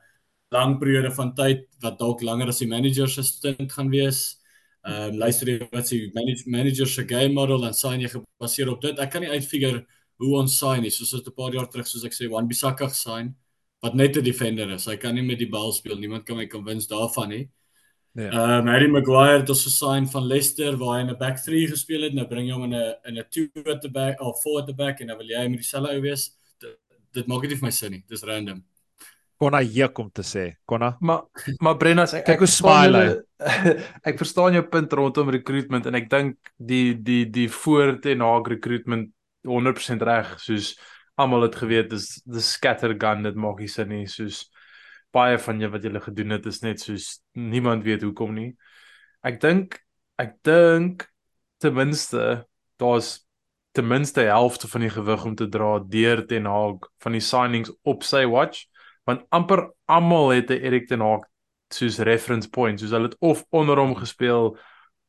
lang 0.53 0.79
periode 0.81 1.11
van 1.13 1.35
tyd 1.35 1.67
wat 1.83 1.99
dalk 1.99 2.23
langer 2.23 2.49
as 2.49 2.59
die 2.59 2.69
manager 2.69 3.09
se 3.09 3.23
stint 3.23 3.73
gaan 3.73 3.91
wees. 3.91 4.39
Ehm 4.85 5.13
um, 5.13 5.19
luister 5.19 5.49
jy 5.49 5.59
wat 5.73 5.87
sy 5.89 5.99
manage, 6.15 6.45
manager 6.47 6.87
se 6.87 7.05
game 7.05 7.35
model 7.35 7.65
en 7.67 7.75
sign 7.75 8.01
jy 8.01 8.09
gebaseer 8.09 8.71
op 8.71 8.81
dit. 8.81 8.99
Ek 8.99 9.11
kan 9.11 9.23
nie 9.23 9.33
uitfigure 9.37 9.85
hoe 10.19 10.37
ons 10.41 10.59
sign 10.59 10.81
nie. 10.83 10.91
Soos 10.91 11.11
dit 11.13 11.27
'n 11.29 11.37
paar 11.37 11.53
jaar 11.53 11.69
terug 11.69 11.87
soos 11.87 12.05
ek 12.05 12.13
sê, 12.13 12.29
Wan 12.31 12.49
Bissaka 12.49 12.89
sign 12.89 13.35
wat 13.83 13.95
net 13.95 14.17
'n 14.17 14.25
defender 14.25 14.71
is. 14.71 14.87
Hy 14.87 14.97
kan 14.97 15.15
nie 15.15 15.23
met 15.23 15.39
die 15.39 15.51
bal 15.51 15.73
speel. 15.73 15.97
Niemand 15.99 16.25
kan 16.25 16.37
my 16.37 16.47
convince 16.47 16.89
daarvan 16.89 17.29
nie. 17.29 17.49
Ja. 18.15 18.31
Ehm 18.31 18.51
um, 18.61 18.67
Harry 18.71 18.87
Maguire 18.91 19.41
het 19.41 19.49
ons 19.51 19.65
gesign 19.67 20.05
van 20.07 20.27
Leicester 20.31 20.77
waar 20.79 20.95
hy 20.97 21.01
in 21.03 21.11
'n 21.11 21.19
back 21.19 21.41
3 21.43 21.67
gespeel 21.69 22.03
het. 22.07 22.15
Nou 22.15 22.27
bring 22.27 22.47
jy 22.47 22.55
hom 22.55 22.65
in 22.65 22.75
'n 22.75 22.95
in 23.05 23.19
'n 23.19 23.27
2 23.29 23.65
at 23.73 23.83
the 23.83 23.91
back 23.91 24.21
of 24.21 24.43
4 24.43 24.61
at 24.61 24.67
the 24.67 24.75
back 24.75 25.01
en 25.01 25.07
dan 25.07 25.19
wil 25.19 25.27
jy 25.27 25.49
met 25.49 25.59
dieselfde 25.59 25.95
ou 25.95 26.01
wees. 26.01 26.31
Dit, 26.59 26.79
dit 27.13 27.27
maak 27.27 27.41
dit 27.41 27.51
nie 27.51 27.59
vir 27.59 27.67
my 27.67 27.71
sin 27.71 27.91
nie. 27.91 28.05
Dis 28.09 28.23
random. 28.23 28.65
Konna 29.37 29.59
hier 29.59 29.89
kom 29.89 30.11
te 30.13 30.23
sê. 30.23 30.55
Konna. 30.65 30.97
Maar 31.01 31.23
maar 31.59 31.77
Brennas, 31.77 32.15
ek 32.15 32.25
kyk 32.25 32.39
hoe 32.39 32.47
smile 32.47 32.99
hy. 32.99 33.21
Ek 34.09 34.17
verstaan 34.17 34.55
jou 34.55 34.63
punt 34.63 34.93
rondom 34.93 35.29
recruitment 35.29 35.87
en 35.87 35.95
ek 35.95 36.09
dink 36.09 36.39
die 36.57 36.95
die 36.95 37.25
die 37.31 37.49
voor 37.49 37.99
ten 38.01 38.21
Haag 38.21 38.47
recruitment 38.49 39.11
100% 39.45 40.03
reg 40.03 40.39
soos 40.41 40.79
almal 41.21 41.43
het 41.43 41.57
geweet 41.57 41.91
dis 41.91 42.23
dis 42.25 42.53
scattergun 42.57 43.23
dit 43.27 43.35
maak 43.35 43.61
nie 43.61 43.69
sin 43.69 43.89
nie 43.89 44.07
soos 44.07 44.47
baie 45.15 45.39
van 45.39 45.61
jy 45.63 45.71
wat 45.73 45.87
julle 45.87 46.03
gedoen 46.03 46.37
het 46.37 46.47
is 46.51 46.63
net 46.63 46.83
soos 46.83 47.09
niemand 47.39 47.85
weet 47.87 48.03
hoekom 48.07 48.35
nie. 48.35 48.51
Ek 49.23 49.41
dink 49.43 49.79
ek 50.21 50.37
dink 50.47 51.09
ten 51.63 51.75
minste 51.75 52.45
daar's 52.83 53.25
ten 53.75 53.87
minste 53.87 54.21
helfte 54.21 54.69
van 54.69 54.85
die 54.85 54.91
gewig 54.91 55.25
om 55.25 55.35
te 55.35 55.49
dra 55.49 55.79
deur 55.79 56.27
Ten 56.27 56.47
Hag 56.47 56.87
van 57.03 57.17
die 57.17 57.23
signings 57.25 57.73
op 57.83 58.05
sy 58.07 58.25
watch 58.31 58.67
want 59.09 59.25
amper 59.35 59.67
almal 59.91 60.31
het 60.31 60.51
'n 60.51 60.63
Erik 60.63 60.89
Ten 60.89 61.03
Hag 61.03 61.27
soos 61.75 61.99
reference 61.99 62.49
point 62.49 62.81
soos 62.81 62.91
hulle 62.95 63.11
het 63.11 63.19
of 63.19 63.45
onder 63.51 63.79
hom 63.79 63.95
gespeel 63.97 64.57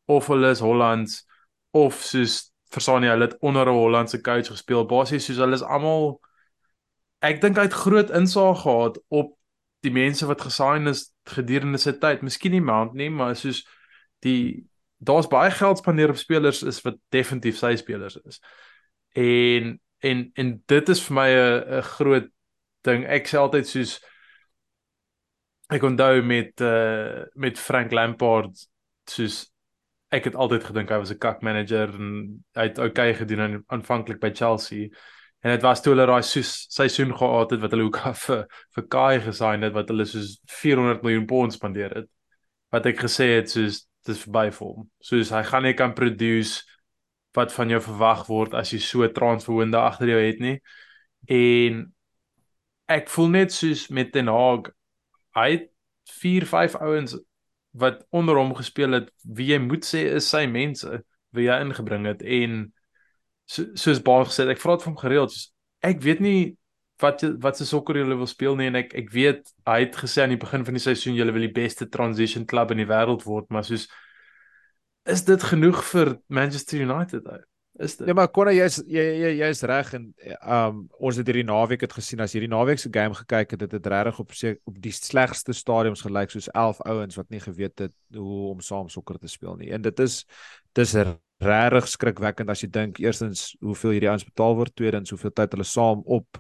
of 0.05 0.27
hulle 0.27 0.49
is 0.49 0.59
Hollands 0.59 1.25
of 1.71 2.01
soos 2.01 2.51
verstaan 2.73 3.03
jy 3.03 3.13
hulle 3.13 3.29
het 3.29 3.37
onder 3.39 3.69
'n 3.69 3.77
Hollandse 3.77 4.21
coach 4.21 4.47
gespeel 4.47 4.85
basies 4.85 5.25
soos 5.25 5.37
hulle 5.37 5.53
is 5.53 5.61
almal 5.61 6.19
ek 7.21 7.41
dink 7.41 7.57
hy 7.57 7.67
het 7.69 7.81
groot 7.85 8.09
insaag 8.09 8.61
gehad 8.61 8.97
op 9.09 9.34
die 9.85 9.93
mense 9.93 10.27
wat 10.29 10.41
gesign 10.41 10.89
is 10.91 11.07
gedurende 11.29 11.79
sy 11.81 11.93
tyd 12.01 12.23
miskien 12.25 12.55
nie 12.57 12.65
maand 12.65 12.93
nie 12.97 13.09
maar 13.13 13.35
soos 13.39 13.63
die 14.25 14.65
daar's 15.05 15.27
baie 15.27 15.51
geld 15.51 15.77
spandeer 15.77 16.09
op 16.09 16.17
spelers 16.17 16.63
is 16.63 16.81
wat 16.81 16.97
definitief 17.09 17.57
sy 17.57 17.75
spelers 17.75 18.17
is. 18.25 18.39
En 19.15 19.79
en 19.99 20.31
en 20.33 20.51
dit 20.65 20.89
is 20.89 21.01
vir 21.07 21.15
my 21.15 21.29
'n 21.29 21.79
'n 21.79 21.81
groot 21.81 22.27
ding. 22.83 23.05
Ek 23.05 23.27
sê 23.27 23.37
altyd 23.37 23.67
soos 23.67 23.99
ek 25.69 25.83
onthou 25.83 26.21
met 26.21 26.61
uh 26.61 27.23
met 27.33 27.59
Frank 27.59 27.91
Lampard 27.91 28.67
soos 29.09 29.51
ek 30.09 30.23
het 30.23 30.35
altyd 30.35 30.63
gedink 30.63 30.89
hy 30.89 30.97
was 30.97 31.11
'n 31.11 31.17
kak 31.17 31.41
manager 31.41 31.89
en 31.89 32.43
hy 32.55 32.63
het 32.63 32.77
okay 32.79 33.13
gedoen 33.13 33.63
aanvanklik 33.67 34.19
by 34.19 34.31
Chelsea. 34.33 34.89
En 35.45 35.51
dit 35.51 35.61
was 35.61 35.81
toe 35.81 35.91
hulle 35.93 36.07
daai 36.09 36.23
seisoen 36.25 37.11
gehad 37.13 37.51
het 37.53 37.61
wat 37.61 37.73
hulle 37.75 37.85
ook 37.85 37.99
vir 38.25 38.45
vir 38.73 38.85
Kai 38.89 39.19
gesign 39.21 39.65
het 39.67 39.75
wat 39.75 39.91
hulle 39.93 40.07
soos 40.09 40.39
400 40.49 41.03
miljoen 41.05 41.27
pond 41.29 41.53
spandeer 41.53 41.93
het. 41.93 42.07
Wat 42.73 42.87
ek 42.89 43.03
gesê 43.05 43.27
het 43.35 43.53
soos 43.53 43.83
dis 44.09 44.23
verby 44.25 44.47
vir 44.55 44.65
hom. 44.65 44.87
Soos 45.05 45.29
hy 45.29 45.43
gaan 45.45 45.67
nie 45.67 45.75
kan 45.77 45.93
produce 45.93 46.63
wat 47.37 47.53
van 47.53 47.69
jou 47.69 47.81
verwag 47.91 48.25
word 48.25 48.57
as 48.57 48.73
jy 48.73 48.79
so 48.81 49.05
transferwinde 49.13 49.77
agter 49.77 50.15
jou 50.15 50.23
het 50.23 50.41
nie. 50.41 50.55
En 51.29 51.83
ek 52.97 53.13
voel 53.13 53.29
net 53.37 53.53
soos 53.53 53.85
met 53.93 54.13
Ten 54.17 54.33
Hag 54.33 54.73
hy 55.37 55.49
het 55.51 55.69
4 56.09 56.49
5 56.49 56.81
ouens 56.81 57.19
wat 57.77 58.01
onder 58.09 58.41
hom 58.41 58.55
gespeel 58.57 58.97
het 58.97 59.13
wie 59.21 59.51
jy 59.53 59.61
moet 59.61 59.85
sê 59.85 60.07
is 60.17 60.29
sy 60.31 60.47
mense 60.49 61.03
wie 61.37 61.51
hy 61.51 61.61
ingebring 61.67 62.09
het 62.09 62.25
en 62.25 62.63
so, 63.45 63.65
soos 63.75 64.01
baie 64.03 64.27
gesê 64.27 64.47
ek 64.51 64.61
vra 64.61 64.77
dit 64.77 64.85
van 64.87 64.93
hom 64.93 65.01
gereeld 65.01 65.33
soos, 65.33 65.49
ek 65.85 66.01
weet 66.03 66.23
nie 66.23 66.39
wat 67.03 67.23
wat 67.43 67.57
se 67.59 67.67
sokker 67.67 67.99
julle 67.99 68.15
wil 68.15 68.29
speel 68.29 68.55
nie 68.55 68.69
en 68.71 68.79
ek 68.79 68.93
ek 68.95 69.09
weet 69.11 69.51
hy 69.67 69.79
het 69.83 69.97
gesê 69.99 70.23
aan 70.23 70.35
die 70.35 70.41
begin 70.41 70.63
van 70.67 70.77
die 70.77 70.83
seisoen 70.83 71.17
julle 71.17 71.33
wil 71.35 71.43
die 71.43 71.55
beste 71.55 71.89
transition 71.91 72.45
club 72.47 72.71
in 72.71 72.83
die 72.83 72.89
wêreld 72.89 73.25
word 73.27 73.49
maar 73.51 73.67
soos 73.67 73.89
is 75.05 75.25
dit 75.27 75.43
genoeg 75.51 75.83
vir 75.91 76.15
Manchester 76.27 76.81
United 76.81 77.27
ou 77.27 77.41
is 77.75 77.97
dit? 77.97 78.07
Ja 78.07 78.13
maar 78.15 78.29
Konne 78.31 78.53
jy's 78.55 78.77
jy 78.87 79.03
jy 79.19 79.31
jy's 79.41 79.63
reg 79.67 79.91
en 79.97 80.05
um 80.39 80.81
ons 80.95 81.19
het 81.19 81.27
hierdie 81.27 81.45
naweek 81.47 81.83
het 81.85 81.95
gesien 81.97 82.23
as 82.23 82.35
hierdie 82.35 82.51
naweek 82.51 82.79
se 82.79 82.91
game 82.93 83.17
gekyk 83.17 83.55
het 83.55 83.63
dit 83.65 83.75
het 83.77 83.89
regtig 83.91 84.19
op 84.23 84.31
op 84.71 84.77
die 84.87 84.93
slegste 84.95 85.53
stadiums 85.53 86.05
gelyk 86.05 86.31
soos 86.31 86.47
11 86.53 86.81
ouens 86.87 87.19
wat 87.19 87.29
nie 87.33 87.43
geweet 87.43 87.87
het 87.87 87.95
hoe 88.15 88.51
om 88.53 88.61
saam 88.63 88.89
sokker 88.89 89.19
te 89.19 89.27
speel 89.31 89.57
nie. 89.59 89.73
En 89.75 89.83
dit 89.83 89.99
is 89.99 90.23
dis 90.75 90.95
regtig 91.43 91.87
skrikwekkend 91.91 92.49
as 92.49 92.63
jy 92.63 92.69
dink 92.71 92.99
eerstens 92.99 93.53
hoeveel 93.63 93.95
hierdie 93.95 94.09
ouens 94.11 94.27
betaal 94.27 94.55
word 94.55 94.75
tweedens 94.75 95.11
hoeveel 95.13 95.33
tyd 95.35 95.55
hulle 95.55 95.67
saam 95.67 96.01
op 96.05 96.39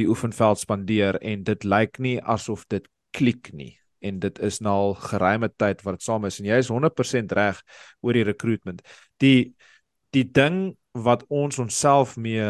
die 0.00 0.08
oefenveld 0.08 0.60
spandeer 0.60 1.18
en 1.20 1.44
dit 1.44 1.64
lyk 1.64 1.98
nie 2.00 2.18
asof 2.20 2.64
dit 2.72 2.86
klik 3.12 3.52
nie 3.52 3.74
en 4.02 4.18
dit 4.22 4.38
is 4.42 4.60
nou 4.64 4.74
al 4.74 4.94
geruime 4.98 5.48
tyd 5.60 5.82
wat 5.86 5.98
dit 5.98 6.06
saam 6.06 6.26
is 6.26 6.40
en 6.40 6.48
jy 6.48 6.58
is 6.62 6.70
100% 6.72 7.34
reg 7.38 7.60
oor 8.02 8.18
die 8.18 8.26
recruitment. 8.26 8.82
Die 9.22 9.54
die 10.12 10.26
ding 10.28 10.74
wat 10.92 11.22
ons 11.32 11.56
onsself 11.62 12.18
mee 12.20 12.48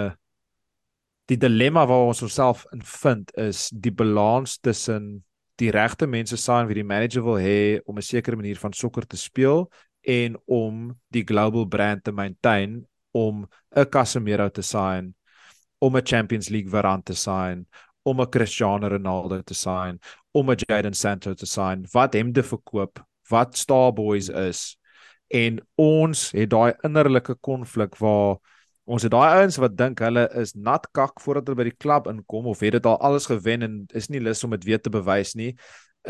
die 1.30 1.38
dilemma 1.38 1.85
waar 1.87 2.08
ons 2.08 2.22
onsself 2.26 2.64
in 2.74 2.82
vind 2.82 3.30
is 3.38 3.68
die 3.70 3.92
balans 3.94 4.56
tussen 4.58 5.22
die 5.61 5.70
regte 5.70 6.08
mense 6.11 6.37
saam 6.40 6.66
wie 6.66 6.80
die 6.80 6.88
manager 6.88 7.22
wil 7.22 7.38
hê 7.38 7.78
om 7.87 7.98
'n 7.98 8.02
sekere 8.02 8.37
manier 8.37 8.58
van 8.58 8.72
sokker 8.72 9.06
te 9.06 9.16
speel 9.16 9.68
en 10.02 10.36
om 10.46 11.00
die 11.08 11.24
global 11.24 11.66
brand 11.66 12.04
te 12.04 12.12
maintain 12.12 12.86
om 13.10 13.48
'n 13.76 13.88
Casemiro 13.88 14.48
te 14.50 14.62
sign 14.62 15.14
om 15.82 15.96
'n 15.96 16.06
Champions 16.06 16.48
League 16.48 16.70
variant 16.70 17.04
te 17.04 17.14
sign, 17.14 17.66
om 18.02 18.20
'n 18.20 18.28
Cristiano 18.28 18.88
Ronaldo 18.88 19.42
te 19.42 19.54
sign, 19.54 19.98
om 20.30 20.50
'n 20.50 20.56
Jadon 20.68 20.94
Sancho 20.94 21.34
te 21.34 21.46
sign, 21.46 21.86
wat 21.92 22.12
hem 22.12 22.32
te 22.32 22.42
verkoop, 22.42 23.04
wat 23.28 23.56
Starboys 23.56 24.28
is. 24.28 24.76
En 25.28 25.60
ons 25.74 26.30
het 26.30 26.50
daai 26.50 26.72
innerlike 26.82 27.34
konflik 27.40 27.96
waar 27.96 28.36
ons 28.84 29.02
het 29.02 29.10
daai 29.10 29.40
ouens 29.40 29.56
wat 29.56 29.76
dink 29.76 29.98
hulle 29.98 30.28
is 30.34 30.54
nat 30.54 30.86
kak 30.92 31.20
voordat 31.20 31.46
hulle 31.46 31.56
by 31.56 31.64
die 31.70 31.78
klub 31.78 32.06
inkom 32.06 32.46
of 32.46 32.60
het 32.60 32.72
dit 32.72 32.86
al 32.86 32.98
alles 32.98 33.26
gewen 33.26 33.62
en 33.62 33.84
is 33.94 34.08
nie 34.08 34.20
lus 34.20 34.44
om 34.44 34.50
dit 34.50 34.64
weer 34.64 34.80
te 34.80 34.90
bewys 34.90 35.34
nie 35.34 35.56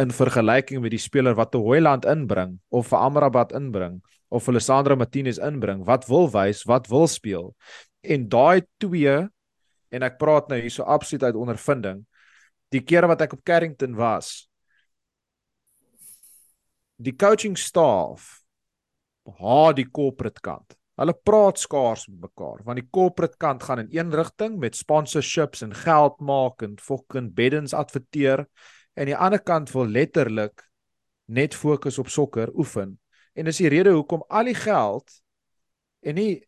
in 0.01 0.13
vergelyking 0.15 0.81
met 0.81 0.95
die 0.95 1.01
speler 1.01 1.37
wat 1.37 1.53
te 1.53 1.61
Hoyland 1.61 2.07
inbring 2.09 2.57
of 2.73 2.89
vir 2.93 3.05
Amrabat 3.05 3.53
inbring 3.57 4.01
of 4.33 4.47
vir 4.47 4.55
Alessandro 4.55 4.97
Martinez 4.97 5.39
inbring 5.39 5.85
wat 5.85 6.07
wil 6.09 6.31
wys, 6.33 6.65
wat 6.69 6.89
wil 6.89 7.07
speel. 7.11 7.53
En 8.01 8.29
daai 8.33 8.65
twee 8.81 9.19
en 9.93 10.07
ek 10.07 10.17
praat 10.21 10.49
nou 10.49 10.61
hierso 10.61 10.87
absoluut 10.89 11.29
uit 11.29 11.37
ondervinding. 11.37 12.05
Die 12.73 12.81
kere 12.81 13.11
wat 13.11 13.27
ek 13.27 13.37
op 13.37 13.45
Carrington 13.45 13.99
was, 13.99 14.49
die 16.97 17.13
coaching 17.19 17.59
staff 17.59 18.39
ha 19.39 19.73
die 19.77 19.89
corporate 19.91 20.41
kant. 20.41 20.73
Hulle 21.01 21.15
praat 21.17 21.61
skaars 21.61 22.07
met 22.09 22.29
mekaar 22.29 22.63
want 22.67 22.81
die 22.81 22.89
corporate 22.95 23.39
kant 23.41 23.65
gaan 23.67 23.85
in 23.85 23.93
een 23.93 24.13
rigting 24.15 24.59
met 24.61 24.77
sponsorships 24.77 25.65
en 25.67 25.73
geld 25.75 26.21
maak 26.21 26.63
en 26.63 26.77
fucking 26.81 27.33
beddens 27.37 27.75
adverteer 27.75 28.47
en 28.95 29.09
die 29.09 29.17
ander 29.17 29.41
kant 29.41 29.71
wil 29.73 29.89
letterlik 29.89 30.65
net 31.33 31.55
fokus 31.55 31.99
op 31.99 32.11
sokker 32.13 32.53
oefen. 32.55 32.99
En 33.33 33.49
dis 33.49 33.63
die 33.63 33.71
rede 33.73 33.95
hoekom 33.95 34.25
al 34.29 34.51
die 34.51 34.59
geld 34.59 35.11
en 36.03 36.19
nie 36.19 36.43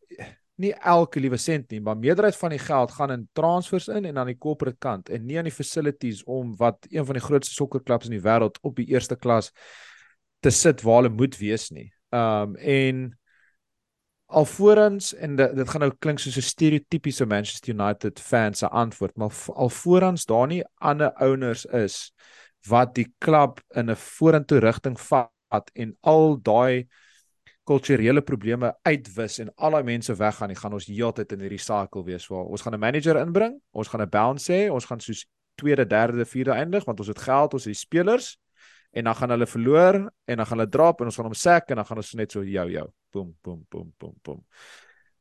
nie 0.63 0.71
elke 0.87 1.19
liewe 1.19 1.39
sent 1.41 1.73
nie, 1.75 1.81
maar 1.83 1.97
meerderheid 1.99 2.37
van 2.39 2.53
die 2.55 2.61
geld 2.63 2.93
gaan 2.95 3.11
in 3.11 3.25
transfers 3.35 3.89
in 3.91 4.05
en 4.07 4.19
aan 4.23 4.29
die 4.31 4.39
corporate 4.39 4.79
kant 4.79 5.09
en 5.11 5.25
nie 5.27 5.39
aan 5.41 5.49
die 5.49 5.55
facilities 5.55 6.21
om 6.31 6.53
wat 6.61 6.87
een 6.93 7.07
van 7.07 7.19
die 7.19 7.25
grootste 7.25 7.57
sokkerklubs 7.57 8.07
in 8.07 8.15
die 8.15 8.23
wêreld 8.23 8.61
op 8.63 8.77
die 8.79 8.87
eerste 8.93 9.19
klas 9.19 9.51
te 10.45 10.53
sit 10.55 10.85
waar 10.87 11.03
hulle 11.03 11.11
moet 11.11 11.35
wees 11.41 11.73
nie. 11.75 11.89
Um 12.15 12.55
en 12.55 13.03
alvorens 14.35 15.13
en 15.15 15.37
dit, 15.37 15.55
dit 15.57 15.71
gaan 15.71 15.85
nou 15.85 15.93
klink 15.99 16.19
soos 16.19 16.37
'n 16.37 16.49
stereotypiese 16.49 17.27
Manchester 17.27 17.75
United 17.75 18.21
fan 18.21 18.55
se 18.55 18.69
antwoord, 18.69 19.17
maar 19.17 19.33
alvorens 19.55 20.25
daar 20.25 20.47
nie 20.47 20.65
ander 20.75 21.13
owners 21.21 21.65
is 21.65 22.13
wat 22.69 22.95
die 22.95 23.15
klub 23.19 23.61
in 23.75 23.91
'n 23.91 23.97
vorentoe 23.97 24.59
rigting 24.59 25.01
vat 25.01 25.71
en 25.73 25.97
al 26.01 26.39
daai 26.43 26.87
kulturele 27.65 28.23
probleme 28.23 28.75
uitwis 28.83 29.39
en 29.39 29.55
al 29.55 29.71
daai 29.71 29.83
mense 29.83 30.15
weggaan, 30.15 30.49
dan 30.49 30.57
gaan 30.57 30.73
ons 30.73 30.87
heeltyd 30.87 31.33
in 31.33 31.41
hierdie 31.41 31.59
cycle 31.59 32.05
wees 32.05 32.27
waar 32.27 32.45
ons 32.45 32.63
gaan 32.63 32.75
'n 32.75 32.81
manager 32.81 33.17
inbring, 33.17 33.61
ons 33.73 33.89
gaan 33.89 34.03
'n 34.03 34.09
bounce 34.09 34.53
hê, 34.53 34.71
ons 34.71 34.85
gaan 34.85 35.01
soos 35.01 35.27
tweede, 35.55 35.87
derde, 35.87 36.25
vierde 36.25 36.51
eindig 36.51 36.85
want 36.85 36.99
ons 36.99 37.09
het 37.09 37.19
geld, 37.19 37.53
ons 37.53 37.65
het 37.65 37.73
die 37.73 37.81
spelers 37.81 38.39
en 38.95 39.09
dan 39.09 39.17
gaan 39.19 39.35
hulle 39.35 39.47
verloor 39.47 39.97
en 40.25 40.37
dan 40.37 40.47
gaan 40.47 40.59
hulle 40.59 40.71
drop 40.71 41.01
en 41.01 41.11
ons 41.11 41.17
gaan 41.19 41.31
hom 41.31 41.39
sack 41.39 41.71
en 41.71 41.81
dan 41.81 41.87
gaan 41.89 42.01
ons 42.03 42.13
net 42.21 42.35
so 42.35 42.45
jou 42.47 42.67
jou 42.71 42.87
boom 43.15 43.33
boom 43.43 43.65
boom 43.71 43.91
boom 43.99 44.15
boom. 44.23 44.45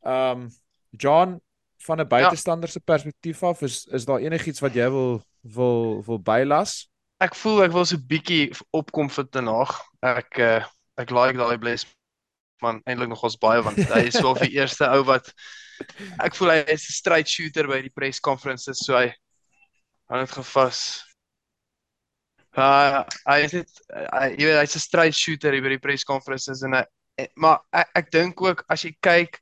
Ehm 0.06 0.44
um, 0.46 0.52
John 0.90 1.40
van 1.86 2.00
'n 2.00 2.08
buitestander 2.08 2.70
se 2.70 2.80
ja. 2.84 2.94
perspektief 2.94 3.44
af 3.44 3.62
is 3.62 3.86
is 3.86 4.06
daar 4.06 4.20
enigiets 4.20 4.60
wat 4.60 4.74
jy 4.74 4.90
wil 4.90 5.24
wil 5.42 6.04
wil 6.06 6.20
bylas? 6.20 6.90
Ek 7.18 7.36
voel 7.36 7.64
ek 7.64 7.72
wil 7.72 7.86
so 7.86 7.98
bietjie 7.98 8.52
opkom 8.72 9.10
vir 9.10 9.30
te 9.30 9.42
nag. 9.42 9.74
Ek 10.02 10.38
uh, 10.38 10.64
ek 10.98 11.10
like 11.10 11.38
daai 11.38 11.58
bless 11.58 11.88
man 12.62 12.82
eintlik 12.86 13.10
nog 13.10 13.24
ons 13.24 13.38
baie 13.38 13.62
want 13.62 13.78
hy 13.78 14.06
is 14.08 14.22
wel 14.22 14.38
die 14.40 14.54
eerste 14.60 14.88
ou 14.88 15.04
wat 15.04 15.34
ek 16.24 16.36
voel 16.36 16.54
hy 16.54 16.60
is 16.68 16.88
'n 16.88 16.98
straight 17.00 17.30
shooter 17.30 17.68
by 17.68 17.82
die 17.82 17.94
press 17.94 18.20
conferences 18.20 18.86
so 18.86 18.96
hy 18.96 19.10
aan 20.08 20.26
dit 20.26 20.32
gevas. 20.32 21.04
Uh 22.54 23.04
hy 23.26 23.38
is 23.46 23.56
dit 23.56 23.80
jy 24.38 24.46
weet 24.46 24.60
hy's 24.62 24.76
'n 24.78 24.84
straight 24.84 25.16
shooter 25.18 25.56
by 25.62 25.74
die 25.74 25.82
press 25.82 26.04
conferences 26.06 26.62
en 26.64 26.78
hy 26.78 26.84
maar 27.36 27.62
ek, 27.74 27.90
ek 27.96 28.12
dink 28.12 28.42
ook 28.42 28.66
as 28.70 28.84
jy 28.86 28.94
kyk 29.02 29.40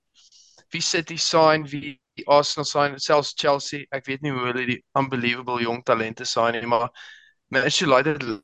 wie 0.71 0.81
City 0.81 1.17
sign 1.17 1.65
wie 1.71 1.97
Arsenal 2.27 2.65
sign 2.65 2.99
selfs 2.99 3.33
Chelsea 3.35 3.83
ek 3.91 4.07
weet 4.07 4.21
nie 4.23 4.31
hoe 4.31 4.47
hulle 4.47 4.65
die 4.67 4.79
unbelievable 4.95 5.59
jong 5.63 5.83
talente 5.83 6.25
sign 6.25 6.55
nie 6.55 6.71
maar 6.75 6.89
Manchester 7.51 7.87
United 7.87 8.41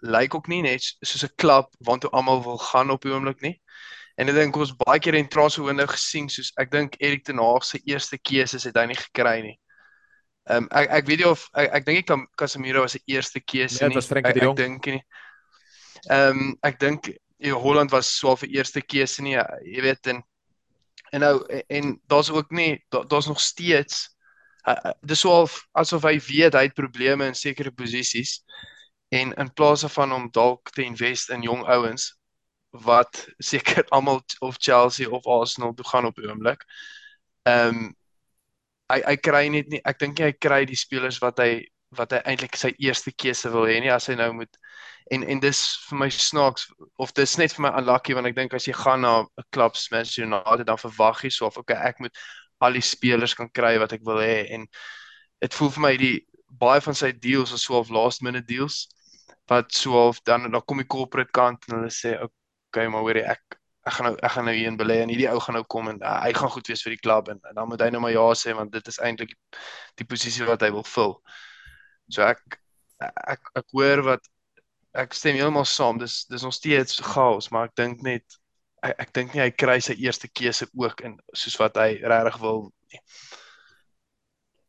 lyk 0.00 0.34
ook 0.34 0.48
nie 0.48 0.62
net 0.62 0.82
soos 0.82 1.24
'n 1.24 1.34
klub 1.36 1.68
waartoe 1.88 2.10
almal 2.10 2.42
wil 2.42 2.58
gaan 2.58 2.90
op 2.90 3.02
die 3.02 3.12
oomblik 3.12 3.40
nie. 3.40 3.60
En 4.16 4.28
ek 4.28 4.34
dink 4.34 4.56
ons 4.56 4.74
baie 4.84 5.00
keer 5.00 5.14
in 5.14 5.28
transferwindow 5.28 5.88
gesien 5.88 6.28
soos 6.28 6.52
ek 6.56 6.70
dink 6.70 6.96
Erik 7.00 7.24
ten 7.24 7.38
Hag 7.38 7.64
se 7.64 7.78
eerste 7.84 8.18
keuses 8.18 8.64
het 8.64 8.76
hy 8.76 8.86
nie 8.86 8.96
gekry 8.96 9.40
nie. 9.42 9.58
Ehm 10.50 10.64
um, 10.64 10.68
ek 10.74 10.90
ek 10.90 11.06
weet 11.06 11.22
nie 11.22 11.28
of 11.28 11.44
ek, 11.54 11.68
ek 11.78 11.84
dink 11.86 12.12
Casemiro 12.36 12.82
was 12.82 12.96
se 12.96 13.00
eerste 13.06 13.40
keuse 13.40 13.78
Nee, 13.78 13.88
nie. 13.88 13.94
dit 13.94 14.00
was 14.00 14.10
Frenkie 14.10 14.32
ek, 14.32 14.38
de 14.40 14.46
Jong. 14.46 14.58
Ek 14.58 14.64
dink 14.64 14.86
nie. 14.86 15.02
Ehm 16.10 16.40
um, 16.40 16.56
ek 16.62 16.80
dink 16.82 17.10
ja, 17.38 17.54
Holland 17.58 17.90
was 17.94 18.10
swaar 18.16 18.36
vir 18.40 18.50
eerste 18.58 18.82
keuse 18.82 19.22
nie. 19.22 19.36
ja, 19.36 19.46
Jy 19.62 19.82
weet 19.82 20.06
en 20.06 20.22
en 21.12 21.20
nou 21.20 21.36
en, 21.46 21.62
en 21.68 22.00
daar's 22.08 22.30
ook 22.30 22.50
nie 22.50 22.84
daar, 22.90 23.06
daar's 23.08 23.26
nog 23.28 23.40
steeds 23.40 24.08
uh, 24.66 24.92
dis 25.02 25.20
so 25.20 25.30
of, 25.42 25.60
asof 25.72 26.02
hy 26.08 26.16
weet 26.26 26.54
hy 26.56 26.66
het 26.68 26.74
probleme 26.78 27.26
in 27.26 27.34
sekere 27.38 27.70
posisies 27.70 28.40
en 29.12 29.34
in 29.36 29.50
plaas 29.52 29.84
van 29.94 30.12
om 30.12 30.28
dalk 30.32 30.70
te 30.72 30.82
invest 30.82 31.30
in 31.30 31.42
jong 31.44 31.64
ouens 31.68 32.12
wat 32.86 33.26
seker 33.38 33.84
almal 33.94 34.22
of 34.40 34.56
Chelsea 34.58 35.08
of 35.08 35.26
Arsenal 35.26 35.74
toe 35.74 35.84
gaan 35.86 36.08
op 36.08 36.16
die 36.16 36.28
oomblik. 36.30 36.64
Ehm 37.46 37.68
um, 37.76 37.90
hy 38.92 39.00
hy 39.06 39.16
kry 39.28 39.44
net 39.52 39.70
nie 39.72 39.80
ek 39.88 40.00
dink 40.02 40.18
nie 40.18 40.28
hy 40.28 40.34
kry 40.46 40.64
die 40.68 40.78
spelers 40.78 41.20
wat 41.22 41.40
hy 41.42 41.64
wat 41.98 42.14
hy 42.14 42.20
eintlik 42.28 42.56
sy 42.56 42.72
eerste 42.80 43.12
keuse 43.12 43.50
wil 43.52 43.66
hê 43.68 43.78
nie 43.80 43.92
as 43.92 44.08
hy 44.10 44.16
nou 44.20 44.30
moet 44.40 44.58
en 45.12 45.24
en 45.34 45.40
dis 45.42 45.60
vir 45.88 46.00
my 46.04 46.08
snaaks 46.14 46.68
of 47.04 47.12
dis 47.18 47.36
net 47.40 47.54
vir 47.56 47.66
my 47.66 47.72
unlucky 47.80 48.16
want 48.16 48.30
ek 48.30 48.36
dink 48.38 48.54
as 48.56 48.68
jy 48.68 48.74
gaan 48.76 49.04
na 49.04 49.14
'n 49.22 49.48
klub 49.56 49.76
soos 49.76 49.92
Manchester 49.92 50.24
United 50.28 50.66
dan 50.68 50.80
verwag 50.84 51.24
jy 51.24 51.30
so 51.30 51.46
of 51.46 51.58
okay 51.58 51.76
ek 51.90 52.00
moet 52.00 52.24
al 52.60 52.78
die 52.78 52.84
spelers 52.92 53.34
kan 53.34 53.50
kry 53.60 53.76
wat 53.82 53.92
ek 53.92 54.04
wil 54.06 54.20
hê 54.22 54.46
en 54.56 54.66
dit 55.42 55.54
voel 55.58 55.72
vir 55.76 55.86
my 55.88 55.94
die 55.96 56.16
baie 56.64 56.80
van 56.84 56.94
sy 56.94 57.12
deals 57.12 57.52
is 57.52 57.64
so 57.66 57.80
of 57.80 57.90
last 57.90 58.22
minute 58.22 58.46
deals 58.46 58.86
wat 59.50 59.72
so 59.72 59.96
of 60.08 60.20
dan 60.28 60.50
dan 60.50 60.62
kom 60.66 60.78
die 60.78 60.92
corporate 60.96 61.32
kant 61.32 61.68
en 61.68 61.80
hulle 61.80 61.90
sê 61.90 62.16
okay 62.22 62.86
maar 62.88 63.04
hoorie 63.04 63.26
ek 63.26 63.58
ek 63.82 63.94
gaan 63.96 64.06
nou 64.08 64.16
ek 64.22 64.34
gaan 64.34 64.46
nou 64.46 64.54
hier 64.54 64.70
in 64.70 64.78
belê 64.78 65.00
en 65.02 65.10
hierdie 65.10 65.30
ou 65.32 65.40
gaan 65.42 65.56
nou 65.58 65.64
kom 65.74 65.88
en 65.90 65.98
uh, 66.02 66.18
hy 66.22 66.32
gaan 66.36 66.52
goed 66.54 66.68
wees 66.70 66.82
vir 66.86 66.94
die 66.94 67.02
klub 67.02 67.30
en, 67.32 67.40
en 67.50 67.56
dan 67.58 67.70
moet 67.70 67.82
hy 67.82 67.88
nou 67.90 68.02
maar 68.04 68.14
ja 68.14 68.26
sê 68.38 68.54
want 68.58 68.74
dit 68.74 68.90
is 68.92 69.00
eintlik 69.02 69.34
die, 69.98 70.06
posisie 70.06 70.46
wat 70.46 70.62
hy 70.62 70.70
wil 70.74 70.86
vul. 70.86 71.16
So 72.12 72.22
ek 72.26 72.60
ek 73.02 73.50
ek 73.58 73.74
hoor 73.74 74.04
wat 74.12 74.28
ek 75.02 75.16
stem 75.16 75.38
heeltemal 75.38 75.66
saam. 75.66 75.98
Dis 75.98 76.22
dis 76.30 76.44
nog 76.46 76.54
steeds 76.54 77.00
chaos, 77.12 77.50
maar 77.50 77.70
ek 77.70 77.76
dink 77.80 78.02
net 78.06 78.38
ek, 78.84 78.94
ek 79.06 79.14
dink 79.18 79.34
nie 79.34 79.42
hy 79.42 79.50
kry 79.50 79.78
sy 79.82 79.96
eerste 79.98 80.30
keuse 80.30 80.68
ook 80.78 81.02
in 81.06 81.16
soos 81.34 81.58
wat 81.60 81.78
hy 81.80 81.96
regtig 82.02 82.38
wil 82.44 82.68
nie. 82.92 83.02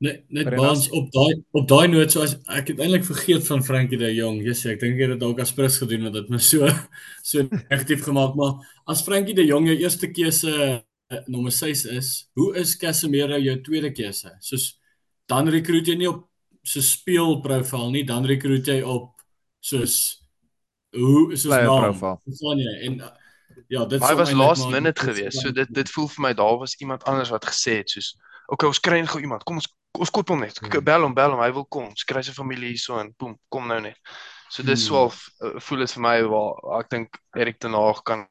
Net 0.04 0.24
net 0.36 0.50
baans 0.52 0.90
op 0.92 1.12
daai 1.16 1.44
op 1.56 1.68
daai 1.70 1.88
noot 1.88 2.12
so 2.12 2.24
as 2.26 2.34
ek 2.52 2.74
het 2.74 2.82
eintlik 2.84 3.06
vergeet 3.08 3.46
van 3.48 3.62
Frankie 3.64 4.00
de 4.00 4.10
Jong. 4.12 4.42
Jesus, 4.44 4.66
ek 4.74 4.82
dink 4.82 4.98
jy 5.00 5.08
het 5.08 5.14
dit 5.16 5.22
dalk 5.22 5.40
as 5.40 5.54
prins 5.56 5.78
gedoen 5.80 6.08
want 6.08 6.18
dit 6.18 6.32
my 6.34 6.40
so 6.44 6.68
so 7.30 7.46
negatief 7.48 8.04
gemaak, 8.04 8.34
maar 8.40 8.58
as 8.92 9.04
Frankie 9.06 9.36
de 9.38 9.46
Jong 9.48 9.70
jou 9.70 9.78
eerste 9.80 10.10
keuse 10.12 10.52
uh, 10.52 11.22
nommer 11.32 11.54
6 11.56 11.86
is, 11.96 12.10
hoe 12.36 12.50
is 12.60 12.76
Casemiro 12.80 13.40
jou 13.40 13.56
tweede 13.64 13.94
keuse? 13.96 14.34
Soos 14.44 14.74
dan 15.32 15.48
rekruit 15.48 15.88
jy 15.88 15.96
nie 16.02 16.10
op 16.12 16.26
so 16.68 16.84
speelprofiel 16.84 17.94
nie, 17.94 18.04
dan 18.08 18.28
rekruit 18.28 18.68
jy 18.68 18.82
op 18.84 19.14
soos 19.64 19.96
hoe 20.98 21.32
soos 21.36 21.54
naam. 21.54 21.96
Verstaan 22.26 22.60
jy? 22.60 22.76
En 22.90 23.00
uh, 23.08 23.14
ja, 23.72 23.86
dit 23.88 24.04
sal 24.04 24.20
was 24.20 24.36
last 24.36 24.68
minute 24.74 25.00
geweest. 25.00 25.40
So 25.40 25.56
dit 25.56 25.72
dit 25.72 25.96
voel 25.96 26.12
vir 26.18 26.28
my 26.28 26.34
daar 26.36 26.60
was 26.60 26.76
iemand 26.84 27.08
anders 27.08 27.32
wat 27.32 27.48
gesê 27.48 27.80
het 27.80 27.96
soos 27.96 28.12
okay, 28.52 28.68
ons 28.68 28.84
kry 28.84 29.00
gou 29.08 29.22
iemand. 29.24 29.48
Kom 29.48 29.62
ons 29.62 29.70
ons 30.00 30.10
koop 30.10 30.30
hom 30.34 30.40
net. 30.42 30.58
Hmm. 30.60 30.84
Bel 30.84 31.02
hom, 31.06 31.14
bel 31.14 31.32
hom. 31.36 31.42
Hy 31.44 31.52
wil 31.54 31.66
kom. 31.66 31.90
Ons 31.92 32.04
kry 32.10 32.24
sy 32.26 32.34
familie 32.36 32.72
hierso 32.74 33.00
en 33.00 33.12
boem, 33.20 33.36
kom 33.54 33.68
nou 33.68 33.80
net. 33.82 33.98
So 34.50 34.64
dis 34.64 34.88
Hmm. 34.90 35.10
so 35.10 35.46
uh, 35.48 35.60
voel 35.60 35.80
dit 35.86 35.92
vir 35.92 36.02
my 36.02 36.22
waar 36.30 36.80
ek 36.80 36.90
dink 36.90 37.18
Erik 37.36 37.60
ten 37.60 37.74
Hag 37.74 38.04
kan 38.06 38.26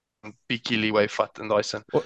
bietjie 0.48 0.78
leeway 0.78 1.08
vat 1.08 1.38
in 1.40 1.48
daai 1.48 1.62
sin. 1.64 1.82
O- 1.94 2.02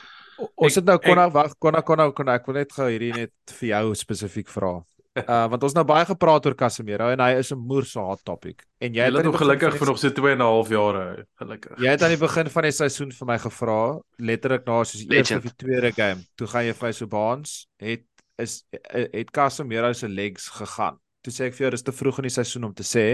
Ons 0.57 0.77
Ek- 0.77 0.83
het 0.83 0.85
nou 0.85 0.97
ek- 0.97 1.03
konna 1.05 1.29
wag 1.33 1.55
konna 1.59 1.81
konna 1.83 2.11
konna 2.13 2.35
ek 2.35 2.47
wil 2.47 2.55
net 2.57 2.73
gou 2.73 2.85
hierdie 2.89 3.13
net 3.15 3.33
vir 3.49 3.69
jou 3.69 3.95
spesifiek 3.95 4.49
vra. 4.49 4.83
Uh 5.17 5.49
want 5.49 5.63
ons 5.65 5.73
nou 5.73 5.83
baie 5.89 6.05
gepraat 6.05 6.45
oor 6.45 6.55
Casemiro 6.55 7.07
en 7.09 7.21
hy 7.21 7.39
is 7.41 7.51
'n 7.51 7.57
moerse 7.57 7.97
hot 7.99 8.21
topic. 8.25 8.63
En 8.81 8.93
jy 8.93 9.01
Jy 9.01 9.05
het 9.05 9.15
begin 9.25 9.33
gelukkig 9.33 9.79
vir 9.79 9.87
nog 9.89 9.99
so 9.99 10.11
2 10.11 10.33
en 10.33 10.39
'n 10.39 10.45
half 10.45 10.69
jare, 10.69 11.25
gelukkig. 11.41 11.79
Jy 11.81 11.89
het 11.89 12.03
aan 12.03 12.11
die 12.13 12.21
begin 12.21 12.51
van 12.53 12.63
die 12.63 12.71
seisoen 12.73 13.13
vir 13.13 13.27
my 13.27 13.39
gevra, 13.39 13.99
letterlik 14.21 14.67
na 14.67 14.85
soos 14.85 15.07
die 15.07 15.17
eerste 15.17 15.37
of 15.37 15.43
die 15.43 15.57
tweede 15.57 15.93
game, 15.93 16.21
toe 16.37 16.47
gaan 16.47 16.65
jy 16.67 16.73
vir 16.75 16.87
my 16.89 16.93
so 16.93 17.07
baans, 17.07 17.67
het 17.81 18.05
is 18.37 18.65
eh, 18.71 19.07
het 19.13 19.31
Casemiro 19.31 19.93
se 19.93 20.09
legs 20.09 20.49
gegaan. 20.49 20.99
Toe 21.25 21.33
sê 21.35 21.49
ek 21.49 21.57
vir 21.57 21.67
jou 21.67 21.71
dis 21.75 21.87
te 21.87 21.95
vroeg 21.95 22.21
in 22.21 22.29
die 22.29 22.35
seisoen 22.37 22.69
om 22.69 22.75
te 22.77 22.87
sê 22.87 23.07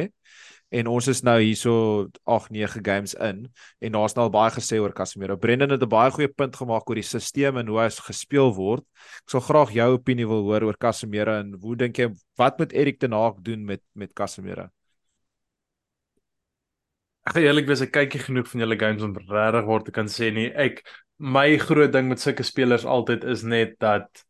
en 0.72 0.88
ons 0.88 1.06
is 1.12 1.20
nou 1.24 1.36
hierso 1.40 1.74
8 2.24 2.52
9 2.52 2.80
games 2.84 3.14
in 3.20 3.44
en 3.84 3.96
daar's 3.96 4.16
nou 4.16 4.26
al 4.26 4.32
baie 4.32 4.52
gesê 4.54 4.80
oor 4.80 4.94
Casemiro. 4.96 5.36
Brendan 5.36 5.70
het 5.70 5.82
'n 5.82 5.88
baie 5.88 6.10
goeie 6.10 6.28
punt 6.28 6.56
gemaak 6.56 6.88
oor 6.88 7.00
die 7.00 7.04
stelsel 7.04 7.58
en 7.60 7.68
hoe 7.68 7.80
hy 7.80 7.88
gespeel 7.90 8.54
word. 8.54 8.84
Ek 9.24 9.30
sal 9.30 9.40
graag 9.40 9.72
jou 9.72 9.92
opinie 9.94 10.26
wil 10.26 10.42
hoor 10.48 10.64
oor 10.64 10.76
Casemiro 10.76 11.32
en 11.40 11.54
hoe 11.60 11.76
dink 11.76 11.98
jy 11.98 12.08
wat 12.36 12.58
moet 12.58 12.72
Erik 12.72 13.00
ten 13.00 13.12
Hag 13.12 13.40
doen 13.42 13.64
met 13.64 13.82
met 13.94 14.12
Casemiro? 14.14 14.70
Ek 17.24 17.34
gaan 17.34 17.42
eerlik 17.42 17.66
wees, 17.68 17.80
ek 17.80 17.92
kyk 17.92 18.14
nie 18.14 18.20
genoeg 18.20 18.48
van 18.48 18.60
julle 18.60 18.78
games 18.78 19.02
om 19.02 19.14
regtig 19.16 19.64
waar 19.64 19.82
te 19.82 19.92
kan 19.92 20.06
sê 20.06 20.32
nie. 20.32 20.50
Ek 20.50 20.82
my 21.18 21.56
groot 21.58 21.92
ding 21.92 22.08
met 22.08 22.20
sulke 22.20 22.42
spelers 22.42 22.84
altyd 22.84 23.24
is 23.24 23.42
net 23.42 23.78
dat 23.78 24.24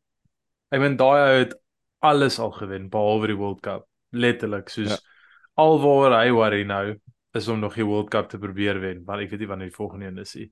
ek 0.73 0.81
meen 0.81 0.97
daai 0.97 1.21
ou 1.21 1.39
het 1.43 1.57
alles 2.03 2.39
al 2.43 2.53
gewen 2.57 2.89
behalwe 2.91 3.29
die 3.31 3.39
World 3.39 3.61
Cup. 3.63 3.87
Letterlik, 4.13 4.69
soos 4.73 4.97
Ja. 4.97 4.99
alwaar 5.61 6.17
hy 6.25 6.31
worry 6.33 6.63
nou 6.65 6.99
is 7.37 7.49
om 7.49 7.61
nog 7.61 7.75
die 7.77 7.85
World 7.87 8.11
Cup 8.11 8.29
te 8.29 8.39
probeer 8.39 8.81
wen, 8.81 9.05
want 9.05 9.23
ek 9.23 9.31
weet 9.31 9.41
nie 9.45 9.49
wanneer 9.49 9.69
die 9.71 9.77
volgende 9.77 10.07
een 10.11 10.19
is 10.19 10.35
nie. 10.35 10.51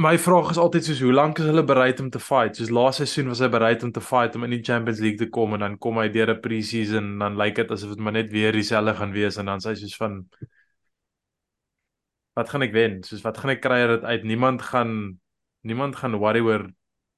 My 0.00 0.16
vraag 0.18 0.50
is 0.54 0.58
altyd 0.58 0.84
soos 0.86 1.00
hoe 1.04 1.12
lank 1.12 1.38
is 1.38 1.44
hulle 1.50 1.64
bereid 1.66 2.00
om 2.00 2.08
te 2.10 2.18
fight? 2.22 2.56
Soos 2.56 2.70
laaste 2.72 3.04
seisoen 3.04 3.28
was 3.28 3.42
hy 3.44 3.48
bereid 3.52 3.82
om 3.84 3.92
te 3.92 4.00
fight 4.00 4.34
om 4.38 4.44
in 4.46 4.50
die 4.54 4.62
Champions 4.64 5.00
League 5.04 5.18
te 5.18 5.28
kom 5.28 5.52
en 5.54 5.60
dan 5.60 5.76
kom 5.78 5.98
hy 6.00 6.08
deur 6.08 6.30
'n 6.32 6.40
pre-season 6.40 7.04
en 7.14 7.18
dan 7.18 7.36
lyk 7.36 7.56
dit 7.56 7.70
asof 7.70 7.90
dit 7.90 7.98
maar 7.98 8.12
net 8.16 8.30
weer 8.32 8.52
dieselfde 8.52 8.94
gaan 8.96 9.12
wees 9.12 9.36
en 9.36 9.46
dan 9.46 9.60
sê 9.60 9.74
hy 9.74 9.74
soos 9.82 9.96
van 9.96 10.24
wat 12.38 12.48
gaan 12.48 12.62
ek 12.62 12.72
wen? 12.72 13.02
Soos 13.04 13.22
wat 13.26 13.38
gaan 13.38 13.50
ek 13.54 13.60
kry 13.60 13.80
uit? 14.04 14.24
Niemand 14.24 14.62
gaan 14.62 15.20
niemand 15.62 15.96
gaan 15.96 16.16
worry 16.16 16.40
oor 16.40 16.70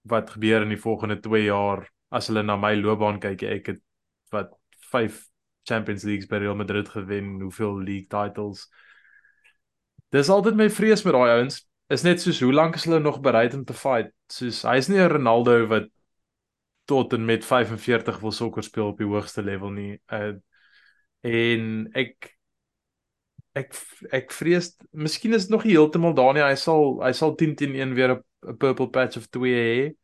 wat 0.03 0.31
gebeur 0.31 0.63
in 0.63 0.75
die 0.75 0.81
volgende 0.81 1.21
2 1.21 1.45
jaar 1.45 1.87
as 2.11 2.29
hulle 2.29 2.43
na 2.43 2.57
my 2.57 2.75
loopbaan 2.77 3.21
kyk. 3.23 3.43
Ek 3.43 3.67
het 3.73 3.81
wat 4.31 4.53
5 4.91 5.21
Champions 5.69 6.05
Leagues 6.05 6.29
by 6.29 6.43
Real 6.43 6.59
Madrid 6.59 6.89
gewen, 6.89 7.41
hoeveel 7.41 7.79
league 7.79 8.09
titles. 8.11 8.67
Dis 10.13 10.29
altyd 10.29 10.59
my 10.59 10.69
vrees 10.71 11.05
met 11.07 11.15
daai 11.17 11.39
ouens. 11.39 11.63
Is 11.93 12.05
net 12.05 12.21
soos 12.21 12.41
hoe 12.43 12.53
lank 12.53 12.77
is 12.77 12.85
hulle 12.89 13.01
nog 13.01 13.21
bereid 13.25 13.55
om 13.55 13.65
te 13.65 13.77
fight? 13.77 14.13
Soos 14.33 14.63
hy's 14.69 14.89
nie 14.89 15.01
'n 15.01 15.13
Ronaldo 15.13 15.67
wat 15.69 15.89
tot 16.85 17.13
en 17.13 17.25
met 17.25 17.45
45 17.45 18.21
wil 18.21 18.33
sokker 18.33 18.63
speel 18.63 18.87
op 18.87 18.99
die 18.99 19.07
hoogste 19.07 19.43
level 19.43 19.71
nie. 19.71 20.01
Uh 20.13 20.35
en 21.23 21.87
ek 21.95 22.33
ek 23.55 23.77
ek 24.11 24.33
vrees 24.35 24.73
miskien 24.91 25.35
is 25.37 25.47
dit 25.47 25.53
nog 25.55 25.65
nie 25.65 25.77
heeltemal 25.77 26.15
daar 26.15 26.35
nie. 26.35 26.43
Hy 26.43 26.57
sal 26.59 26.99
hy 27.05 27.13
sal 27.13 27.37
10 27.39 27.55
teen 27.57 27.77
1 27.79 27.95
weer 27.95 28.17
'n 28.17 28.23
'n 28.47 28.57
purple 28.57 28.91
patch 28.91 29.17
of 29.17 29.29
2 29.29 29.55
hê. 29.55 29.95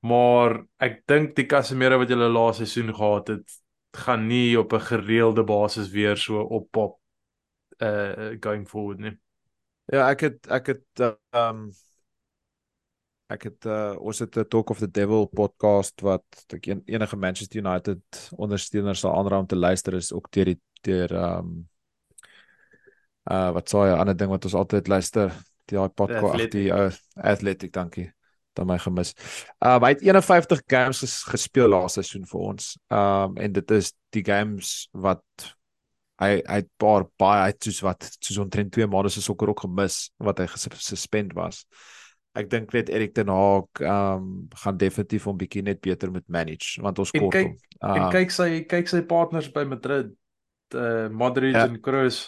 Maar 0.00 0.64
ek 0.78 1.02
dink 1.06 1.34
die 1.36 1.46
Casemiro 1.46 1.98
wat 1.98 2.08
hulle 2.12 2.28
laaste 2.28 2.66
seisoen 2.66 2.94
gehad 2.94 3.28
het, 3.28 3.60
gaan 3.96 4.26
nie 4.26 4.58
op 4.58 4.72
'n 4.72 4.80
gereelde 4.80 5.44
basis 5.44 5.90
weer 5.90 6.16
so 6.16 6.40
oppop 6.40 7.00
uh 7.78 8.36
going 8.40 8.68
forward 8.68 8.98
nie. 8.98 9.18
Ja, 9.92 10.08
ek 10.10 10.20
het 10.20 10.46
ek 10.50 10.66
het 10.66 11.00
ehm 11.00 11.16
um, 11.32 11.72
ek 13.32 13.42
het 13.48 13.66
uh, 13.66 13.96
ons 13.98 14.18
het 14.18 14.36
'n 14.36 14.48
Talk 14.48 14.70
of 14.70 14.78
the 14.78 14.90
Devil 14.90 15.26
podcast 15.26 16.00
wat 16.00 16.24
ek 16.48 16.66
en, 16.66 16.82
enige 16.84 17.16
Manchester 17.16 17.60
United 17.60 18.30
ondersteuners 18.36 19.00
sal 19.00 19.16
aanraai 19.16 19.40
om 19.40 19.46
te 19.46 19.56
luister 19.56 19.94
is 19.94 20.12
ook 20.12 20.30
deur 20.30 20.44
die 20.44 20.60
deur 20.82 21.12
ehm 21.12 21.38
um, 21.38 21.68
uh 23.30 23.50
wat 23.56 23.68
sou 23.68 23.86
'n 23.86 23.98
ander 23.98 24.16
ding 24.16 24.30
wat 24.30 24.44
ons 24.44 24.54
altyd 24.54 24.88
luister, 24.88 25.32
die 25.70 25.76
daai 25.78 25.88
podcast 25.96 26.50
die 26.52 26.68
ou 26.74 26.90
Athletic, 27.22 27.72
dankie. 27.72 28.10
Dan 28.54 28.68
my 28.70 28.76
gemis. 28.78 29.14
Um 29.58 29.82
hy 29.82 29.94
het 29.96 30.02
51 30.06 30.62
games 30.70 31.00
ges, 31.02 31.16
gespeel 31.26 31.68
laaste 31.72 32.02
seisoen 32.04 32.26
vir 32.30 32.40
ons. 32.52 32.68
Um 32.94 33.34
en 33.42 33.52
dit 33.56 33.70
is 33.74 33.92
die 34.14 34.22
games 34.26 34.88
wat 34.92 35.24
hy 36.22 36.36
hy 36.46 36.60
het 36.60 36.68
paar 36.78 37.08
baie 37.18 37.40
hy 37.42 37.48
het 37.50 37.66
soos 37.66 37.80
wat 37.82 38.06
soos 38.22 38.38
omtrent 38.44 38.70
2 38.76 38.86
maande 38.86 39.10
se 39.10 39.22
sokker 39.24 39.50
ook 39.50 39.64
gemis 39.66 40.10
wat 40.22 40.38
hy 40.38 40.46
gesuspend 40.52 41.34
was. 41.34 41.64
Ek 42.38 42.48
dink 42.50 42.72
net 42.74 42.88
Erik 42.90 43.12
ten 43.14 43.28
Hag 43.30 43.66
um 43.82 44.46
gaan 44.62 44.78
definitief 44.78 45.26
hom 45.26 45.36
bietjie 45.38 45.62
net 45.66 45.80
beter 45.82 46.10
moet 46.14 46.26
manage 46.28 46.78
want 46.82 46.98
ons 47.02 47.10
En 47.14 47.26
kort 47.26 47.40
hom. 47.42 47.56
En 47.82 48.06
Um, 48.06 48.10
kyk 48.14 48.30
sy 48.30 48.48
kyk 48.70 48.88
sy 48.88 49.02
partners 49.02 49.50
by 49.52 49.64
Madrid, 49.68 50.14
uh 50.74 51.08
Modric 51.10 51.54
Ja. 51.58 51.66
en 51.66 51.80
Kroos. 51.82 52.22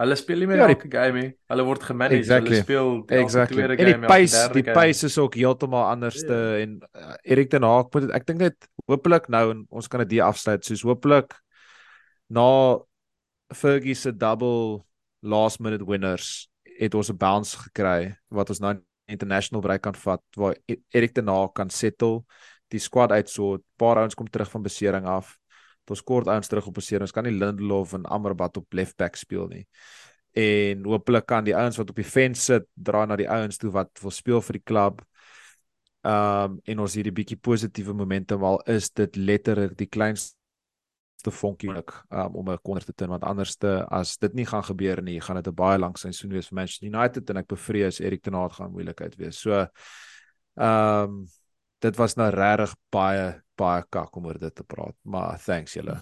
Hulle 0.00 0.16
speel 0.16 0.38
nie 0.38 0.46
meer 0.46 0.56
Ja, 0.56 0.66
die- 0.66 0.74
elke 0.74 0.88
game 0.90 1.20
nie. 1.20 1.32
Hulle 1.48 1.64
word 1.64 1.82
gemanage. 1.82 2.18
Exactly. 2.18 2.50
Hulle 2.50 2.62
speel 2.62 2.86
elke 2.96 3.14
Exactly. 3.20 3.56
tweede 3.56 3.76
En 3.76 3.84
die 3.86 3.92
game, 3.94 4.06
pace, 4.06 4.48
die 4.52 4.62
game. 4.62 4.74
pace 4.74 5.04
is 5.06 5.18
ook 5.18 5.34
heeltemal 5.34 5.84
anderste 5.90 6.32
Ja. 6.32 6.58
en 6.62 6.80
uh, 6.96 7.14
Erik 7.22 7.50
ten 7.50 7.62
Hag 7.62 7.90
moet 7.92 8.02
dit 8.02 8.10
ek 8.10 8.26
dink 8.26 8.38
net 8.40 8.68
hopelik 8.88 9.28
nou 9.28 9.50
en 9.50 9.66
ons 9.70 9.88
kan 9.88 10.00
dit 10.00 10.10
hier 10.10 10.24
afsluit 10.24 10.64
soos 10.64 10.82
hopelik 10.82 11.34
na 12.30 12.78
Fergie 13.54 13.94
se 13.94 14.12
double 14.16 14.82
last 15.22 15.60
minute 15.60 15.84
winners 15.86 16.48
het 16.78 16.94
ons 16.94 17.10
'n 17.10 17.16
bounce 17.16 17.56
gekry 17.56 18.16
wat 18.30 18.48
ons 18.48 18.60
nou 18.60 18.74
international 19.08 19.60
break 19.62 19.82
kan 19.82 19.94
vat 19.94 20.22
waar 20.36 20.54
E- 20.68 20.80
Erik 20.94 21.12
ten 21.14 21.28
Hag 21.28 21.52
kan 21.54 21.68
settle 21.70 22.24
die 22.70 22.78
squad 22.80 23.12
uitsort. 23.12 23.60
Paar 23.76 23.96
ouens 23.98 24.14
kom 24.14 24.26
terug 24.26 24.50
van 24.50 24.62
besering 24.62 25.04
af. 25.06 25.36
Ons 25.90 26.02
kort 26.02 26.28
ouens 26.28 26.48
terug 26.48 26.66
op 26.66 26.74
besering. 26.74 27.02
Ons 27.02 27.12
kan 27.12 27.24
nie 27.24 27.34
Lindelof 27.34 27.94
en 27.94 28.06
Amrabat 28.06 28.56
op 28.56 28.72
left 28.72 28.96
back 28.96 29.16
speel 29.16 29.48
nie. 29.48 29.66
En 30.32 30.84
hopelik 30.88 31.26
kan 31.28 31.44
die 31.44 31.56
ouens 31.56 31.76
wat 31.76 31.90
op 31.90 31.96
die 31.96 32.08
fence 32.08 32.42
sit 32.42 32.68
dra 32.74 33.04
na 33.06 33.16
die 33.20 33.28
ouens 33.28 33.58
toe 33.60 33.70
wat 33.74 33.90
wil 34.00 34.14
speel 34.14 34.40
vir 34.40 34.58
die 34.58 34.64
klub. 34.64 35.02
Um 36.02 36.60
en 36.66 36.80
ons 36.82 36.94
hierdie 36.96 37.14
bietjie 37.14 37.38
positiewe 37.38 37.94
momentum 37.94 38.44
al 38.44 38.62
is 38.66 38.90
dit 38.90 39.16
letterlik 39.16 39.76
die 39.78 39.86
kleinste 39.86 40.38
vonkie 41.30 41.70
um, 41.70 42.34
om 42.34 42.50
'n 42.50 42.58
korner 42.62 42.84
te 42.84 42.92
tin 42.92 43.08
want 43.08 43.22
anderste 43.22 43.86
as 43.90 44.16
dit 44.18 44.34
nie 44.34 44.46
gaan 44.46 44.64
gebeur 44.64 45.02
nie, 45.02 45.20
gaan 45.20 45.36
dit 45.36 45.46
'n 45.46 45.54
baie 45.54 45.78
lang 45.78 45.96
seisoen 45.96 46.30
wees 46.30 46.48
vir 46.48 46.56
Manchester 46.56 46.88
United 46.88 47.30
en 47.30 47.36
ek 47.36 47.46
bevrees 47.46 48.00
Erik 48.00 48.22
ten 48.22 48.34
Hag 48.34 48.56
gaan 48.56 48.72
moeilikheid 48.72 49.16
wees. 49.16 49.38
So 49.38 49.66
um 50.56 51.26
dit 51.78 51.96
was 51.96 52.16
nou 52.16 52.30
regtig 52.30 52.74
baie 52.90 53.41
baie 53.56 53.82
kak 53.90 54.16
om 54.16 54.26
oor 54.26 54.38
dit 54.38 54.54
te 54.54 54.64
praat, 54.64 54.96
maar 55.04 55.38
thanks 55.42 55.76
julle. 55.78 55.98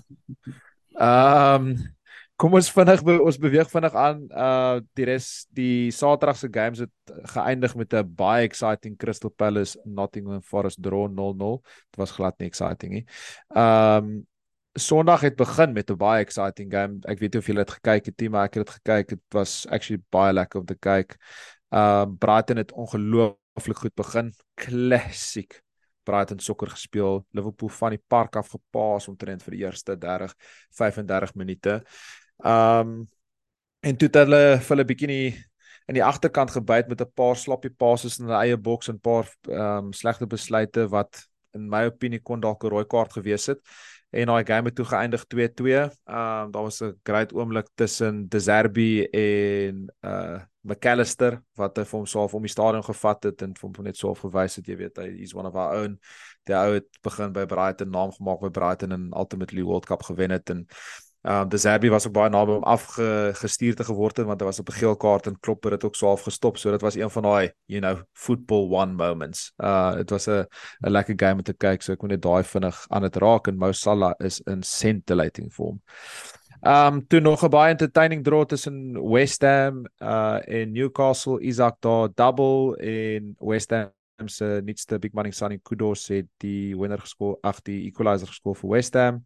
Um 0.94 1.74
kom 2.40 2.54
ons 2.56 2.70
vinnig 2.72 3.02
ons 3.04 3.36
beweeg 3.40 3.68
vinnig 3.68 3.96
aan 4.00 4.20
uh 4.32 4.78
die 4.96 5.06
res 5.10 5.26
die 5.56 5.90
Saterdag 5.92 6.38
se 6.40 6.48
games 6.52 6.80
het 6.80 7.12
geëindig 7.34 7.74
met 7.76 7.92
'n 7.94 8.14
baie 8.16 8.46
exciting 8.48 8.96
Crystal 8.96 9.30
Palace 9.30 9.78
Nottingham 9.84 10.42
Forest 10.42 10.82
draw 10.82 11.06
0-0. 11.08 11.60
Dit 11.90 12.00
was 12.00 12.16
glad 12.16 12.38
nie 12.38 12.48
exciting 12.48 12.92
nie. 12.92 13.06
Um 13.54 14.26
Sondag 14.78 15.20
het 15.20 15.36
begin 15.36 15.72
met 15.72 15.90
'n 15.90 15.96
baie 15.96 16.24
exciting 16.24 16.72
game. 16.72 17.00
Ek 17.04 17.18
weet 17.18 17.32
nie 17.32 17.40
of 17.40 17.46
julle 17.46 17.64
dit 17.64 17.70
gekyk 17.70 18.06
het 18.06 18.20
nie, 18.20 18.28
maar 18.28 18.44
ek 18.44 18.54
het 18.54 18.66
dit 18.66 18.74
gekyk. 18.74 19.08
Dit 19.08 19.22
was 19.34 19.66
actually 19.66 20.02
baie 20.10 20.32
lekker 20.32 20.60
om 20.60 20.66
te 20.66 20.78
kyk. 20.78 21.16
Um 21.70 22.16
Brighton 22.18 22.56
het 22.56 22.72
ongelooflik 22.72 23.76
goed 23.76 23.94
begin. 23.94 24.32
Klassiek. 24.54 25.60
Brighton 26.10 26.42
sokker 26.42 26.72
gespeel. 26.74 27.22
Liverpool 27.36 27.72
van 27.78 27.94
die 27.96 28.02
park 28.14 28.36
af 28.40 28.50
gepaas 28.54 29.08
omtrent 29.08 29.44
vir 29.46 29.56
die 29.56 29.62
eerste 29.64 29.96
30 29.98 30.34
35 30.80 31.34
minute. 31.38 31.80
Um 32.38 33.08
en 33.80 33.96
toe 33.96 34.10
het 34.10 34.18
hulle 34.20 34.42
vir 34.60 34.74
hulle 34.74 34.84
bietjie 34.84 35.22
in 35.88 35.96
die 35.96 36.04
agterkant 36.04 36.52
gebyt 36.52 36.90
met 36.90 37.00
'n 37.00 37.12
paar 37.16 37.36
sloppy 37.36 37.70
passes 37.70 38.18
in 38.18 38.26
hulle 38.26 38.42
eie 38.44 38.56
boks 38.56 38.88
en 38.88 38.96
'n 38.96 39.00
paar 39.00 39.26
um 39.48 39.92
slegte 39.92 40.26
besluite 40.26 40.88
wat 40.90 41.24
in 41.54 41.68
my 41.68 41.86
opinie 41.86 42.20
kon 42.20 42.40
dalk 42.40 42.64
'n 42.64 42.70
rooi 42.70 42.84
kaart 42.84 43.12
gewees 43.12 43.46
het 43.46 43.60
en 44.10 44.26
daai 44.26 44.44
game 44.44 44.68
het 44.68 44.74
toe 44.74 44.84
geëindig 44.84 45.24
2-2. 45.26 45.88
Ehm 46.04 46.44
um, 46.44 46.50
daar 46.50 46.62
was 46.62 46.80
'n 46.82 46.98
great 47.02 47.32
oomblik 47.32 47.68
tussen 47.74 48.28
De 48.28 48.40
Zerbi 48.40 49.04
en 49.04 49.94
uh 50.00 50.40
McAllister 50.62 51.40
wat 51.56 51.78
hy 51.78 51.84
vir 51.84 51.98
hom 51.98 52.06
soof 52.06 52.34
om 52.34 52.42
die 52.42 52.52
stadion 52.52 52.84
gevat 52.84 53.24
het 53.30 53.42
en 53.42 53.54
vir 53.56 53.68
hom 53.68 53.84
net 53.84 53.96
soof 53.96 54.24
gewys 54.26 54.56
het 54.60 54.66
jy 54.68 54.76
weet 54.76 54.98
hy 54.98 55.08
is 55.24 55.34
one 55.34 55.48
of 55.48 55.56
our 55.56 55.82
own. 55.82 55.98
Die 56.46 56.56
ou 56.56 56.74
het 56.74 56.88
begin 57.02 57.32
by 57.32 57.46
Brighton 57.46 57.90
naam 57.90 58.12
gemaak 58.16 58.40
by 58.40 58.50
Brighton 58.50 58.92
en 58.92 59.10
ultimately 59.16 59.62
World 59.62 59.86
Cup 59.86 60.02
gewen 60.02 60.30
het 60.30 60.50
en 60.50 60.66
Ehm 61.22 61.40
um, 61.40 61.48
De 61.48 61.56
Zerbi 61.56 61.88
was 61.88 62.06
ook 62.06 62.12
baie 62.12 62.30
naby 62.30 62.50
om 62.50 62.62
afgestuur 62.62 63.74
te 63.74 63.84
geword 63.84 64.16
het 64.16 64.26
want 64.26 64.40
hy 64.40 64.46
was 64.46 64.58
op 64.58 64.68
'n 64.68 64.72
geel 64.72 64.96
kaart 64.96 65.26
en 65.26 65.40
Klopper 65.40 65.70
het 65.70 65.84
ook 65.84 65.94
so 65.94 66.08
afgestop. 66.10 66.56
So 66.56 66.70
dit 66.70 66.80
was 66.80 66.94
een 66.94 67.10
van 67.10 67.22
daai, 67.22 67.52
you 67.64 67.80
know, 67.80 68.02
football 68.12 68.70
one 68.70 68.92
moments. 68.92 69.52
Uh 69.56 69.94
dit 69.94 70.10
was 70.10 70.26
'n 70.26 70.46
'n 70.80 70.90
lekker 70.90 71.14
game 71.16 71.34
om 71.34 71.42
te 71.42 71.52
kyk. 71.52 71.82
So 71.82 71.92
ek 71.92 72.00
moet 72.00 72.10
net 72.10 72.22
daai 72.22 72.44
vinnig 72.44 72.84
aan 72.88 73.02
dit 73.02 73.16
raak 73.16 73.46
en 73.46 73.56
Mo 73.56 73.72
Salah 73.72 74.14
is 74.18 74.40
in 74.40 74.62
scintillating. 74.62 75.54
Ehm 75.58 75.80
um, 76.62 77.06
toe 77.06 77.20
nog 77.20 77.44
'n 77.44 77.50
baie 77.50 77.70
entertaining 77.70 78.24
draw 78.24 78.44
tussen 78.44 78.92
West 79.10 79.42
Ham 79.42 79.86
uh 79.98 80.38
en 80.46 80.72
Newcastle. 80.72 81.40
Isak 81.40 81.80
daar 81.80 82.08
double 82.14 82.76
en 82.76 83.34
West 83.38 83.70
Ham 83.70 83.92
se 84.28 84.60
nuutste 84.64 84.98
big 84.98 85.12
money 85.12 85.30
signing 85.30 85.62
Kudos 85.62 86.08
het 86.08 86.26
die 86.36 86.76
wenner 86.76 86.98
geskoor, 86.98 87.38
ag 87.42 87.62
die 87.62 87.86
equalizer 87.86 88.26
geskoor 88.26 88.56
vir 88.56 88.70
West 88.70 88.94
Ham 88.94 89.24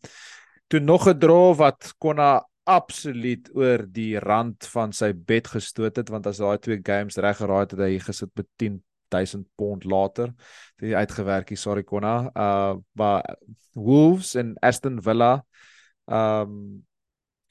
toe 0.69 0.81
nog 0.81 1.09
'n 1.09 1.19
draw 1.19 1.57
wat 1.57 1.95
konna 1.99 2.47
absoluut 2.65 3.51
oor 3.55 3.85
die 3.93 4.19
rand 4.19 4.67
van 4.67 4.93
sy 4.93 5.13
bed 5.13 5.47
gestoot 5.47 5.97
het 5.97 6.09
want 6.09 6.27
as 6.27 6.41
daai 6.41 6.59
twee 6.59 6.81
games 6.83 7.17
reg 7.17 7.37
geraai 7.37 7.61
het 7.61 7.71
het 7.71 7.81
hy 7.81 7.99
gesit 7.99 8.31
met 8.35 8.47
10000 8.57 9.47
pond 9.57 9.85
later 9.85 10.33
het 10.77 10.89
hy 10.89 10.95
uitgewerk 10.95 11.49
hier 11.49 11.59
sorry 11.59 11.83
konna 11.83 12.31
uh 12.35 12.75
maar 12.93 13.37
Wolves 13.75 14.35
en 14.35 14.57
Aston 14.61 15.03
Villa 15.03 15.45
um 16.07 16.85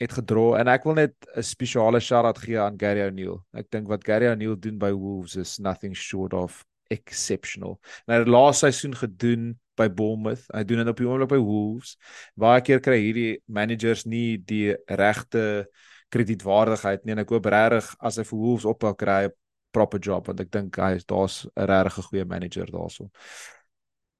het 0.04 0.14
gedra 0.20 0.60
en 0.60 0.70
ek 0.72 0.86
wil 0.88 0.98
net 1.00 1.16
'n 1.36 1.44
spesiale 1.44 2.00
shout-out 2.00 2.38
gee 2.44 2.60
aan 2.60 2.78
Gary 2.80 3.08
O'Neil. 3.08 3.42
Ek 3.54 3.70
dink 3.72 3.88
wat 3.88 4.06
Gary 4.06 4.28
O'Neil 4.28 4.56
doen 4.60 4.78
by 4.78 4.92
Wolves 4.92 5.36
is 5.36 5.60
nothing 5.60 5.96
short 5.96 6.34
of 6.34 6.64
exceptional. 6.92 7.80
Nou 8.08 8.24
die 8.24 8.32
laaste 8.32 8.68
seisoen 8.68 8.96
gedoen 8.96 9.60
by 9.76 9.90
Bournemouth. 9.90 10.46
Hy 10.54 10.64
doen 10.64 10.84
dit 10.84 10.92
op 10.92 11.00
die 11.00 11.08
oomblik 11.08 11.32
by 11.32 11.40
Wolves. 11.42 11.96
Baie 12.36 12.62
keer 12.62 12.82
kry 12.84 13.00
hierdie 13.02 13.42
managers 13.48 14.06
nie 14.06 14.38
die 14.38 14.76
regte 14.88 15.66
kredietwaardigheid 16.14 17.06
nie 17.06 17.16
en 17.16 17.24
ek 17.24 17.34
hoop 17.34 17.50
regtig 17.50 17.90
as 18.00 18.20
hy 18.20 18.28
vir 18.30 18.40
Wolves 18.40 18.68
ophou 18.70 18.94
kry 18.94 19.24
'n 19.26 19.34
proper 19.74 20.00
job 20.00 20.28
want 20.28 20.40
ek 20.40 20.52
dink 20.52 20.78
hy 20.78 20.96
is 20.96 21.06
daar's 21.06 21.46
'n 21.46 21.68
regtig 21.68 22.06
goeie 22.06 22.26
manager 22.26 22.66
daarso. 22.66 23.10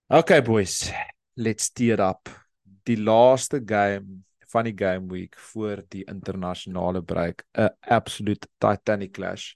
Okay 0.10 0.42
boys, 0.42 0.92
let's 1.38 1.70
tee 1.70 1.94
up. 1.94 2.30
Die 2.86 2.98
laaste 2.98 3.62
game 3.66 4.24
van 4.54 4.68
die 4.70 4.76
game 4.78 5.10
week 5.12 5.38
voor 5.52 5.84
die 5.90 6.04
internasionale 6.10 7.02
break, 7.02 7.46
'n 7.58 7.70
absolute 7.80 8.48
titanic 8.58 9.14
clash. 9.14 9.54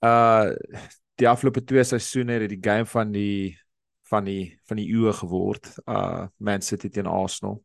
Uh 0.00 0.52
die 1.20 1.28
afgelope 1.28 1.60
twee 1.64 1.84
seisoene 1.84 2.38
het 2.40 2.48
die 2.48 2.62
game 2.64 2.86
van 2.86 3.10
die 3.12 3.58
van 4.08 4.24
die 4.24 4.60
van 4.68 4.78
die 4.80 4.88
eeue 4.88 5.12
geword. 5.12 5.74
Uh 5.86 6.28
Man 6.38 6.62
City 6.62 6.88
teen 6.88 7.06
Arsenal. 7.06 7.60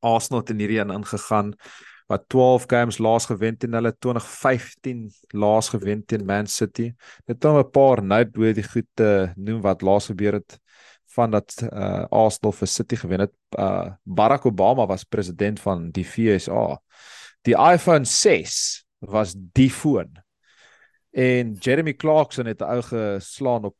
Arsenal 0.00 0.40
het 0.40 0.50
in 0.50 0.58
hierdie 0.58 0.80
een 0.80 0.94
ingegaan 0.94 1.52
wat 2.06 2.28
12 2.28 2.64
games 2.68 2.98
laas 2.98 3.26
gewen 3.26 3.56
teen 3.56 3.72
hulle 3.72 3.92
2015 3.98 5.12
laas 5.32 5.68
gewen 5.68 6.04
teen 6.04 6.24
Man 6.24 6.46
City. 6.46 6.92
Net 7.26 7.44
om 7.44 7.58
'n 7.58 7.70
paar 7.70 8.02
noteworthy 8.02 8.62
goed 8.62 8.88
te 8.94 9.32
noem 9.36 9.60
wat 9.60 9.82
laas 9.82 10.06
gebeur 10.06 10.40
het 10.40 10.60
van 11.14 11.30
dat 11.30 11.54
uh 11.62 12.04
Arsenal 12.10 12.52
vir 12.52 12.68
City 12.68 12.96
gewen 12.96 13.20
het. 13.20 13.32
Uh 13.58 13.92
Barack 14.02 14.46
Obama 14.46 14.86
was 14.86 15.04
president 15.04 15.60
van 15.60 15.90
die 15.90 16.04
FSA. 16.04 16.80
Die 17.46 17.56
iPhone 17.56 18.04
6 18.04 18.84
was 18.98 19.34
die 19.36 19.70
foon. 19.70 20.12
En 21.14 21.54
Jeremy 21.54 21.94
Clarkson 21.94 22.46
het 22.46 22.60
'n 22.60 22.64
ou 22.64 22.82
geslaan 22.82 23.64
op 23.64 23.76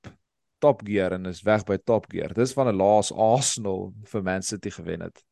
Top 0.59 0.80
Gear 0.85 1.12
en 1.12 1.26
is 1.26 1.43
weg 1.43 1.64
by 1.64 1.76
Top 1.85 2.07
Gear. 2.09 2.32
Dis 2.32 2.53
van 2.53 2.68
'n 2.68 2.76
laas 2.76 3.12
Arsenal 3.12 3.93
vir 4.05 4.22
Man 4.22 4.43
City 4.43 4.70
gewen 4.70 5.01
het. 5.01 5.24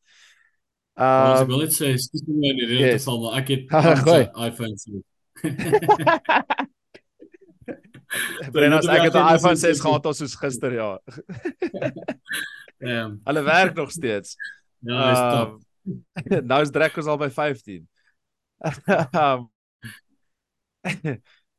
Um, 0.93 1.41
ek 1.41 1.47
wil 1.49 1.63
net 1.63 1.73
sê, 1.73 1.87
dis 1.97 2.21
nie 2.27 2.51
in 2.51 2.59
die 2.59 2.67
rede 2.69 2.91
yes. 2.91 3.01
geval 3.01 3.21
maar 3.23 3.39
ek 3.39 3.47
het 3.49 3.63
iPhone 4.47 4.75
se. 8.13 8.51
Brennas 8.51 8.87
ek 8.87 9.07
het 9.07 9.15
'n 9.15 9.35
iPhone 9.35 9.55
6 9.55 9.81
gehad 9.81 10.05
as 10.05 10.17
soos 10.17 10.35
gister 10.35 10.73
ja. 10.73 10.99
Ehm 12.79 13.17
Hulle 13.27 13.43
werk 13.43 13.75
nog 13.75 13.91
steeds. 13.91 14.35
Ja, 14.79 15.11
is 15.11 15.23
top. 15.35 15.49
Um, 15.85 16.45
nou 16.49 16.61
is 16.61 16.71
Drekos 16.71 17.05
al 17.05 17.17
by 17.17 17.29
15. 17.29 17.87
Ehm 18.63 19.47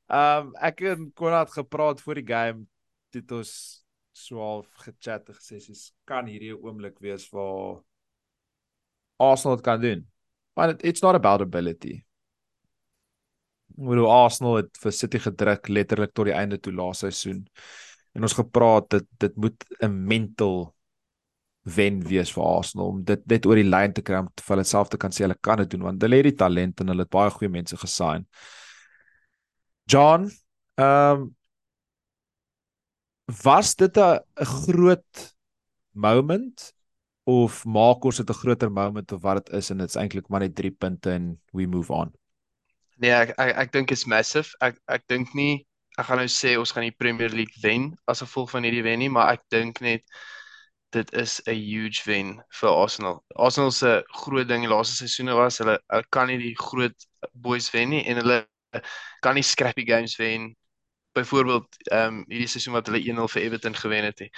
um, 0.08 0.52
ek 0.60 0.80
en 0.80 1.12
Konrad 1.16 1.50
gepraat 1.52 2.00
voor 2.00 2.14
die 2.20 2.28
game 2.28 2.66
het 3.14 3.30
ons 3.32 3.84
swaalf 4.14 4.68
gechat 4.84 5.28
en 5.28 5.34
gesê 5.34 5.58
dis 5.58 5.92
kan 6.04 6.26
hierdie 6.26 6.52
'n 6.52 6.62
oomblik 6.62 6.98
wees 7.00 7.28
waar 7.30 7.82
Arsenal 9.16 9.56
dit 9.56 9.64
kan 9.64 9.80
doen. 9.80 10.06
But 10.54 10.84
it's 10.84 11.02
not 11.02 11.14
about 11.14 11.40
ability. 11.40 12.04
Hoe 13.76 14.06
Arsenal 14.06 14.56
het 14.56 14.76
vir 14.82 14.92
City 14.92 15.18
gedruk 15.18 15.68
letterlik 15.68 16.12
tot 16.14 16.26
die 16.26 16.36
einde 16.36 16.58
toe 16.58 16.72
laaste 16.72 17.10
seisoen. 17.10 17.44
En 18.14 18.22
ons 18.22 18.36
gepraat 18.38 18.90
dit 18.90 19.06
dit 19.18 19.36
moet 19.36 19.64
'n 19.82 20.06
mental 20.06 20.74
wen 21.64 22.00
wees 22.04 22.32
vir 22.32 22.44
Arsenal 22.44 22.88
om 22.92 23.04
dit 23.04 23.26
net 23.26 23.46
oor 23.46 23.56
die 23.56 23.68
lyn 23.68 23.92
te 23.92 24.02
kry 24.02 24.18
om 24.20 24.28
vir 24.40 24.56
hulle 24.56 24.64
self 24.68 24.90
te 24.92 24.98
kan 25.00 25.10
sê 25.10 25.24
hulle 25.24 25.38
kan 25.40 25.58
dit 25.62 25.70
doen 25.70 25.86
want 25.88 26.02
hulle 26.02 26.16
het 26.20 26.28
die 26.28 26.36
talent 26.42 26.80
en 26.80 26.92
hulle 26.92 27.06
het 27.06 27.10
baie 27.10 27.30
goeie 27.30 27.50
mense 27.50 27.76
gesign. 27.76 28.26
John, 29.86 30.28
ehm 30.76 31.22
um, 31.22 31.34
was 33.44 33.74
dit 33.74 33.96
'n 33.96 34.20
groot 34.44 35.34
moment 35.92 36.74
of 37.24 37.64
maak 37.64 38.04
ons 38.04 38.16
dit 38.16 38.30
'n 38.30 38.40
groter 38.42 38.70
moment 38.70 39.12
of 39.12 39.22
wat 39.22 39.46
dit 39.46 39.54
is 39.54 39.70
en 39.70 39.78
dit's 39.78 39.96
eintlik 39.96 40.28
maar 40.28 40.40
net 40.40 40.54
3 40.54 40.70
punte 40.70 41.10
en 41.10 41.40
we 41.52 41.66
move 41.66 41.92
on. 41.92 42.12
Nee, 43.02 43.10
ek 43.10 43.34
ek, 43.38 43.52
ek 43.64 43.72
dink 43.74 43.90
is 43.94 44.06
massive. 44.06 44.54
Ek 44.62 44.78
ek 44.88 45.06
dink 45.10 45.34
nie 45.34 45.64
ek 45.98 46.08
gaan 46.08 46.18
nou 46.22 46.30
sê 46.30 46.56
ons 46.58 46.72
gaan 46.74 46.86
die 46.86 46.94
Premier 46.94 47.30
League 47.30 47.60
wen 47.62 47.92
as 48.10 48.22
gevolg 48.24 48.50
van 48.50 48.66
hierdie 48.66 48.82
wen 48.86 48.98
nie, 49.02 49.10
maar 49.10 49.34
ek 49.34 49.44
dink 49.54 49.80
net 49.84 50.02
dit 50.94 51.12
is 51.18 51.40
'n 51.46 51.54
huge 51.58 52.02
wen 52.06 52.34
vir 52.60 52.70
Arsenal. 52.70 53.22
Arsenal 53.34 53.70
se 53.70 54.02
groot 54.22 54.48
ding 54.48 54.62
die 54.66 54.70
laaste 54.70 54.94
seisoene 54.96 55.34
was 55.34 55.58
hulle, 55.58 55.78
hulle 55.90 56.06
kan 56.10 56.28
nie 56.30 56.38
die 56.38 56.54
groot 56.58 57.06
boys 57.32 57.70
wen 57.74 57.90
nie 57.90 58.04
en 58.06 58.22
hulle 58.22 58.44
kan 59.22 59.34
nie 59.34 59.42
scrappy 59.42 59.84
games 59.86 60.16
wen 60.18 60.54
byvoorbeeld 61.14 61.78
ehm 61.90 62.20
um, 62.20 62.24
hierdie 62.28 62.50
seisoen 62.50 62.74
wat 62.74 62.86
hulle 62.90 63.02
1-0 63.02 63.30
vir 63.34 63.42
Everton 63.42 63.74
gewen 63.78 64.04
het, 64.10 64.18
he, 64.18 64.30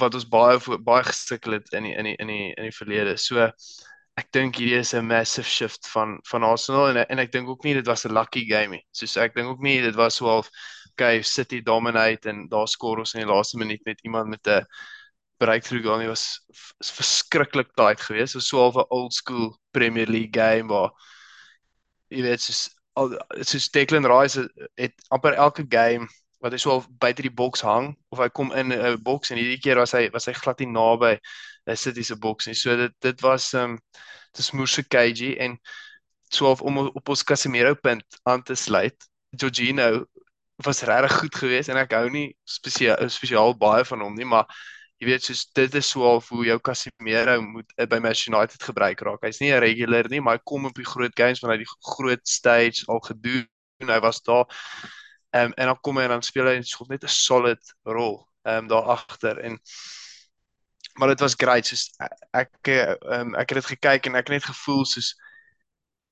wat 0.00 0.14
ons 0.14 0.28
baie 0.28 0.78
baie 0.86 1.04
gesukkel 1.04 1.58
het 1.58 1.72
in 1.74 1.88
die, 1.88 1.94
in 1.94 2.04
die 2.10 2.16
in 2.22 2.30
die 2.32 2.54
in 2.54 2.68
die 2.68 2.76
verlede. 2.76 3.16
So 3.16 3.50
ek 4.16 4.30
dink 4.32 4.56
hierdie 4.56 4.78
is 4.80 4.94
'n 4.94 5.06
massive 5.06 5.48
shift 5.48 5.88
van 5.92 6.18
van 6.30 6.42
Arsenal 6.42 6.88
en 6.88 6.96
en 7.04 7.18
ek 7.18 7.32
dink 7.32 7.48
ook 7.48 7.64
nie 7.64 7.74
dit 7.74 7.86
was 7.86 8.06
'n 8.06 8.14
lucky 8.14 8.44
game 8.48 8.76
nie. 8.76 8.84
Soos 8.92 9.16
ek 9.16 9.34
dink 9.34 9.48
ook 9.48 9.60
nie 9.60 9.80
dit 9.82 9.94
was 9.94 10.16
so 10.16 10.26
half 10.26 10.50
okay 10.92 11.22
City 11.22 11.60
dominate 11.60 12.28
en 12.28 12.48
daar 12.48 12.68
skoor 12.68 12.98
ons 12.98 13.14
in 13.14 13.20
die 13.20 13.32
laaste 13.32 13.58
minuut 13.58 13.82
met 13.84 14.00
iemand 14.04 14.28
met 14.28 14.46
'n 14.46 14.64
breakthrough 15.38 15.84
goal 15.84 15.98
nie 15.98 16.08
was 16.08 16.40
verskriklik 16.80 17.74
tight 17.76 18.00
geweest. 18.00 18.32
So 18.32 18.40
so 18.40 18.58
half 18.58 18.76
'n 18.76 18.86
old 18.90 19.12
school 19.12 19.58
Premier 19.72 20.06
League 20.06 20.32
game 20.32 20.68
waar 20.68 20.90
jy 22.08 22.22
weet 22.22 22.40
soos 22.40 22.70
al 22.96 23.12
soos 23.42 23.70
Declan 23.70 24.06
Rice 24.06 24.48
het 24.76 24.94
amper 25.10 25.34
elke 25.34 25.66
game 25.68 26.08
wat 26.40 26.52
hy 26.52 26.58
so 26.58 26.70
al 26.70 26.84
buite 27.00 27.22
die 27.22 27.32
boks 27.32 27.60
hang 27.60 27.94
of 28.12 28.18
hy 28.18 28.28
kom 28.28 28.52
in 28.52 28.72
'n 28.72 29.02
boks 29.02 29.30
en 29.30 29.38
hierdie 29.40 29.60
keer 29.60 29.76
was 29.76 29.92
hy 29.92 30.08
was 30.14 30.26
hy 30.26 30.32
glad 30.32 30.60
nie 30.60 30.72
naby 30.72 31.18
City 31.74 32.02
se 32.02 32.16
boks 32.16 32.46
nie. 32.46 32.54
So 32.54 32.76
dit 32.76 32.94
dit 33.00 33.20
was 33.20 33.52
ehm 33.54 33.76
um, 33.76 33.78
dis 34.36 34.52
moerse 34.52 34.84
cagey 34.88 35.36
en 35.40 35.58
so 36.30 36.50
of, 36.50 36.62
om 36.62 36.78
op 36.78 37.08
ons 37.08 37.24
Casemiro 37.24 37.74
punt 37.74 38.20
aan 38.24 38.42
te 38.42 38.54
sluit. 38.54 39.08
Jorginho 39.30 40.04
was 40.64 40.82
regtig 40.82 41.18
goed 41.18 41.34
geweest 41.34 41.68
en 41.68 41.80
ek 41.80 41.92
hou 41.96 42.08
nie 42.10 42.28
spesiaal 42.44 43.10
spesiaal 43.12 43.56
baie 43.58 43.84
van 43.84 44.04
hom 44.04 44.14
nie, 44.16 44.28
maar 44.28 44.46
jy 45.00 45.10
weet 45.10 45.24
soos 45.28 45.44
dit 45.54 45.74
is 45.74 45.90
so 45.92 46.04
al 46.08 46.22
hoe 46.28 46.44
jou 46.46 46.58
Casemiro 46.60 47.40
moet 47.42 47.72
uh, 47.76 47.86
by 47.86 47.98
Manchester 47.98 48.32
United 48.34 48.62
gebruik 48.62 49.00
raak. 49.00 49.24
Hy's 49.26 49.40
nie 49.40 49.52
'n 49.52 49.60
regular 49.60 50.08
nie, 50.10 50.20
maar 50.20 50.38
hy 50.38 50.42
kom 50.44 50.66
op 50.70 50.76
die 50.76 50.86
groot 50.92 51.16
games 51.16 51.40
wanneer 51.40 51.60
hy 51.60 51.64
die 51.64 51.92
groot 51.96 52.22
stage 52.28 52.86
al 52.88 53.00
gedoen. 53.00 53.48
Hy 53.82 54.00
was 54.00 54.22
daar 54.24 54.46
Ehm 55.36 55.44
um, 55.44 55.52
en 55.52 55.66
dan 55.66 55.80
kom 55.80 55.96
hy 55.96 56.02
en 56.06 56.14
dan 56.14 56.22
speel 56.22 56.46
hy 56.48 56.56
net 56.88 57.04
'n 57.04 57.12
solid 57.12 57.74
rol 57.84 58.16
ehm 58.46 58.64
um, 58.64 58.68
daar 58.72 58.86
agter 58.96 59.38
en 59.38 59.58
maar 60.98 61.08
dit 61.12 61.20
was 61.20 61.36
great 61.38 61.66
soos 61.66 61.90
ek 62.32 62.72
ehm 62.72 63.20
um, 63.20 63.34
ek 63.34 63.52
het 63.52 63.62
dit 63.62 63.72
gekyk 63.74 64.06
en 64.06 64.18
ek 64.20 64.28
het 64.28 64.36
net 64.38 64.50
gevoel 64.50 64.84
soos 64.84 65.14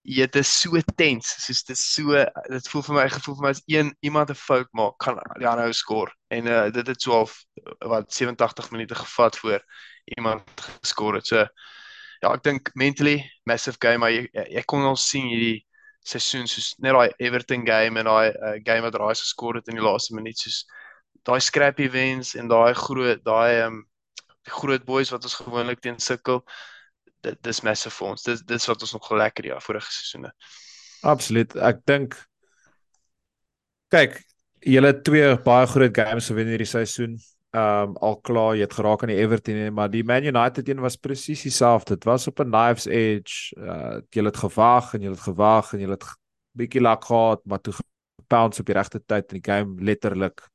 jy 0.05 0.27
dit 0.29 0.37
is 0.37 0.51
so 0.61 0.81
tens 1.01 1.31
soos 1.47 1.63
dit 1.65 1.79
so 1.81 2.25
dit 2.53 2.69
voel 2.69 2.83
vir 2.89 2.97
my 2.99 3.05
gevoel 3.09 3.39
vir 3.39 3.47
my 3.47 3.53
as 3.55 3.63
een 3.73 3.95
iemand 4.05 4.31
'n 4.31 4.37
fout 4.37 4.69
maak 4.73 4.99
kan 5.01 5.21
ja 5.41 5.55
nou 5.57 5.73
skoor 5.73 6.13
en 6.29 6.47
uh, 6.47 6.71
dit 6.71 6.87
het 6.87 7.01
so 7.03 7.13
half 7.13 7.45
wat 7.81 8.13
87 8.13 8.71
minute 8.71 8.95
gevat 8.95 9.37
voor 9.37 9.65
iemand 10.05 10.43
geskor 10.83 11.15
het. 11.15 11.27
So 11.27 11.47
ja 12.23 12.33
ek 12.33 12.43
dink 12.43 12.71
mentally 12.75 13.25
massive 13.45 13.77
game 13.81 13.99
maar 13.99 14.13
jy, 14.13 14.29
jy 14.33 14.63
kon 14.67 14.85
al 14.85 14.97
sien 14.97 15.29
hierdie 15.29 15.65
seisoen 16.05 16.47
soos 16.49 16.75
net 16.79 16.93
daai 16.93 17.11
Everton 17.19 17.65
game 17.67 18.01
en 18.01 18.05
daai 18.05 18.29
uh, 18.33 18.61
game 18.65 18.85
wat 18.85 19.01
Rice 19.01 19.25
geskor 19.25 19.55
het 19.57 19.69
in 19.69 19.81
die 19.81 19.85
laaste 19.85 20.15
minuut 20.15 20.39
soos 20.39 20.65
daai 21.25 21.41
scrappy 21.41 21.89
wins 21.91 22.35
en 22.37 22.49
daai 22.49 22.75
groot 22.75 23.25
daai 23.25 23.65
um 23.65 23.81
die 23.81 23.94
groot 24.45 24.85
boys 24.85 25.11
wat 25.11 25.25
ons 25.25 25.35
gewoonlik 25.35 25.81
teen 25.81 25.99
sukkel 25.99 26.45
dit 27.25 27.41
dis 27.47 27.63
massive 27.65 27.95
vir 27.97 28.13
ons. 28.13 28.27
Dis 28.27 28.45
dis 28.47 28.69
wat 28.71 28.85
ons 28.85 28.95
nog 28.97 29.11
lekker 29.23 29.51
ja 29.53 29.61
vorige 29.63 29.93
seisoene. 29.93 30.33
Absoluut. 31.05 31.57
Ek 31.57 31.83
dink 31.89 32.17
kyk 33.95 34.19
julle 34.65 34.93
twee 35.07 35.31
baie 35.45 35.69
groot 35.71 35.95
games 35.97 36.29
gewen 36.33 36.53
hierdie 36.53 36.69
seisoen. 36.69 37.17
Ehm 37.55 37.95
um, 37.95 37.97
al 38.03 38.17
klaar 38.27 38.57
jy 38.59 38.67
het 38.67 38.75
geraak 38.75 39.05
aan 39.05 39.13
die 39.13 39.21
Everton 39.23 39.61
en 39.69 39.75
maar 39.77 39.91
die 39.93 40.03
Man 40.05 40.27
United 40.27 40.69
een 40.69 40.83
was 40.83 40.99
presies 40.99 41.45
dieselfde. 41.47 41.95
Dit 41.95 42.09
was 42.09 42.27
op 42.27 42.41
'n 42.41 42.51
knife's 42.51 42.87
edge. 42.87 43.55
Uh 43.57 44.01
jy 44.11 44.25
het 44.25 44.37
gewag 44.37 44.95
en 44.95 45.03
jy 45.03 45.11
het 45.11 45.27
gewag 45.29 45.73
en 45.73 45.81
jy 45.81 45.91
het 45.91 46.07
bietjie 46.55 46.81
lak 46.81 47.05
gehad, 47.05 47.41
maar 47.45 47.61
toe 47.61 47.75
pounds 48.27 48.61
op 48.61 48.67
die 48.67 48.75
regte 48.75 49.01
tyd 49.07 49.33
in 49.33 49.41
die 49.41 49.51
game 49.53 49.85
letterlik 49.85 50.49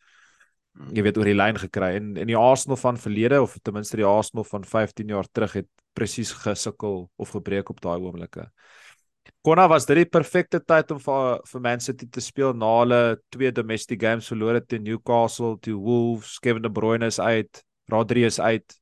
jy 0.88 1.04
weet 1.04 1.18
oor 1.20 1.28
die 1.28 1.38
lyn 1.38 1.60
gekry 1.60 1.94
en 2.00 2.14
en 2.18 2.30
die 2.30 2.38
Arsenal 2.40 2.80
van 2.80 2.98
verlede 2.98 3.42
of 3.44 3.58
ten 3.64 3.76
minste 3.76 4.00
die 4.00 4.08
Arsenal 4.08 4.46
van 4.48 4.64
15 4.64 5.12
jaar 5.12 5.28
terug 5.32 5.58
het 5.60 5.70
presies 5.98 6.32
gesukkel 6.46 7.10
of 7.18 7.36
gebreek 7.36 7.70
op 7.70 7.82
daai 7.84 7.98
oomblikke. 8.00 8.48
Konna 9.46 9.68
was 9.70 9.86
dit 9.88 10.02
die 10.02 10.10
perfekte 10.10 10.60
tyd 10.60 10.92
om 10.92 11.00
vir 11.04 11.40
vir 11.52 11.64
Man 11.64 11.84
City 11.84 12.08
te 12.08 12.24
speel 12.24 12.54
na 12.58 12.70
hulle 12.80 13.02
twee 13.34 13.52
domestic 13.56 14.02
games 14.02 14.28
verloor 14.32 14.60
het 14.60 14.68
teen 14.72 14.84
Newcastle, 14.84 15.58
teen 15.62 15.80
Wolves, 15.80 16.38
Kevin 16.40 16.64
De 16.64 16.72
Bruyne 16.72 17.08
is 17.08 17.20
uit, 17.20 17.64
Rodri 17.92 18.26
is 18.26 18.40
uit. 18.40 18.80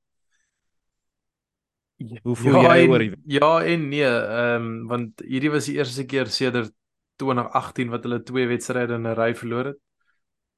Hoe 1.98 2.36
voel 2.38 2.60
ja, 2.62 2.76
jy 2.78 2.90
oor 2.92 3.02
die 3.02 3.14
Ja 3.40 3.52
en 3.66 3.90
nee, 3.90 4.06
ehm 4.06 4.68
um, 4.68 4.74
want 4.92 5.26
hierdie 5.26 5.52
was 5.54 5.70
die 5.70 5.80
eerste 5.80 6.06
keer 6.06 6.30
sedert 6.30 6.74
2018 7.18 7.90
wat 7.90 8.06
hulle 8.06 8.22
twee 8.24 8.46
wedstryde 8.48 8.94
in 8.94 9.08
'n 9.10 9.18
ry 9.18 9.34
verloor 9.36 9.74
het. 9.74 9.82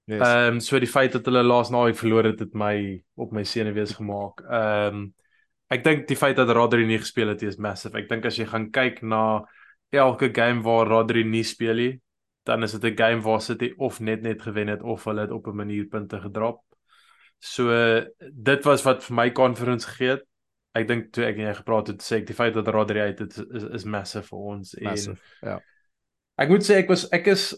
Ehm 0.10 0.18
yes. 0.18 0.50
um, 0.50 0.60
so 0.60 0.80
die 0.82 0.90
feit 0.90 1.14
dat 1.14 1.26
hulle 1.30 1.44
laas 1.46 1.70
naweek 1.70 1.98
verloor 2.00 2.32
het 2.32 2.40
het 2.42 2.54
my 2.58 2.76
op 3.16 3.34
my 3.36 3.44
senuwees 3.46 3.94
gemaak. 4.00 4.42
Ehm 4.42 4.96
um, 4.96 5.08
ek 5.70 5.84
dink 5.86 6.08
die 6.10 6.18
feit 6.18 6.40
dat 6.40 6.50
Rodri 6.50 6.86
nie 6.90 6.98
gespeel 6.98 7.30
het 7.30 7.44
is 7.46 7.60
massive. 7.62 7.98
Ek 8.00 8.08
dink 8.10 8.26
as 8.26 8.40
jy 8.40 8.48
gaan 8.50 8.72
kyk 8.74 9.04
na 9.06 9.46
elke 9.94 10.32
game 10.34 10.64
waar 10.66 10.90
Rodri 10.90 11.22
nie 11.24 11.44
speel 11.46 11.78
nie, 11.78 11.92
dan 12.50 12.66
is 12.66 12.74
dit 12.74 12.84
'n 12.92 12.98
game 12.98 13.22
waar 13.22 13.42
City 13.42 13.74
of 13.78 14.00
net 14.00 14.22
net 14.22 14.42
gewen 14.42 14.68
het 14.68 14.82
of 14.82 15.06
hulle 15.06 15.22
het 15.22 15.32
op 15.32 15.48
'n 15.48 15.56
manier 15.56 15.86
punte 15.86 16.20
gedrop. 16.20 16.64
So 17.40 17.70
dit 18.20 18.64
was 18.66 18.84
wat 18.84 19.04
vir 19.04 19.16
my 19.16 19.32
conference 19.32 19.88
gegee 19.88 20.10
het. 20.10 20.24
Ek 20.74 20.88
dink 20.88 21.12
toe 21.12 21.26
ek 21.26 21.38
en 21.38 21.48
jy 21.48 21.54
gepraat 21.54 21.88
het, 21.88 22.02
sê 22.02 22.16
ek 22.18 22.28
die 22.28 22.36
feit 22.36 22.54
dat 22.54 22.68
Rodri 22.68 23.00
uit 23.00 23.20
het 23.20 23.38
is 23.38 23.64
is 23.64 23.84
massive 23.84 24.28
vir 24.28 24.40
ons 24.40 24.76
massive, 24.82 25.22
en 25.42 25.50
ja. 25.50 25.60
Ek 26.36 26.50
moet 26.50 26.64
sê 26.64 26.74
ek 26.82 26.88
was 26.88 27.08
ek 27.12 27.28
is 27.28 27.54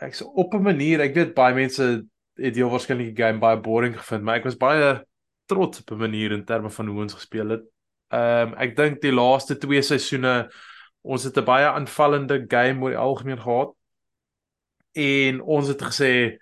ek's 0.00 0.22
op 0.22 0.54
'n 0.54 0.62
manier, 0.62 1.00
ek 1.00 1.14
weet 1.14 1.34
baie 1.34 1.54
mense 1.54 2.06
het 2.36 2.56
heel 2.56 2.70
waarskynlik 2.70 3.14
die 3.14 3.24
game 3.24 3.38
baie 3.38 3.60
boring 3.60 3.96
gevind, 3.96 4.22
maar 4.22 4.36
ek 4.36 4.44
was 4.44 4.56
baie 4.56 5.04
trots 5.46 5.80
op 5.80 5.90
'n 5.90 5.98
manier 5.98 6.32
in 6.32 6.44
terme 6.44 6.70
van 6.70 6.86
hoe 6.86 7.00
ons 7.02 7.14
gespeel 7.14 7.48
het. 7.48 7.64
Ehm 8.10 8.52
um, 8.52 8.54
ek 8.58 8.76
dink 8.76 9.00
die 9.00 9.12
laaste 9.12 9.58
twee 9.58 9.82
seisoene 9.82 10.50
ons 11.02 11.24
het 11.24 11.36
'n 11.38 11.44
baie 11.44 11.66
aanvallende 11.66 12.44
game 12.48 12.82
oor 12.82 12.90
die 12.90 12.98
algemeen 12.98 13.40
gehad. 13.40 13.74
En 14.92 15.40
ons 15.40 15.68
het 15.68 15.82
gesê 15.82 16.38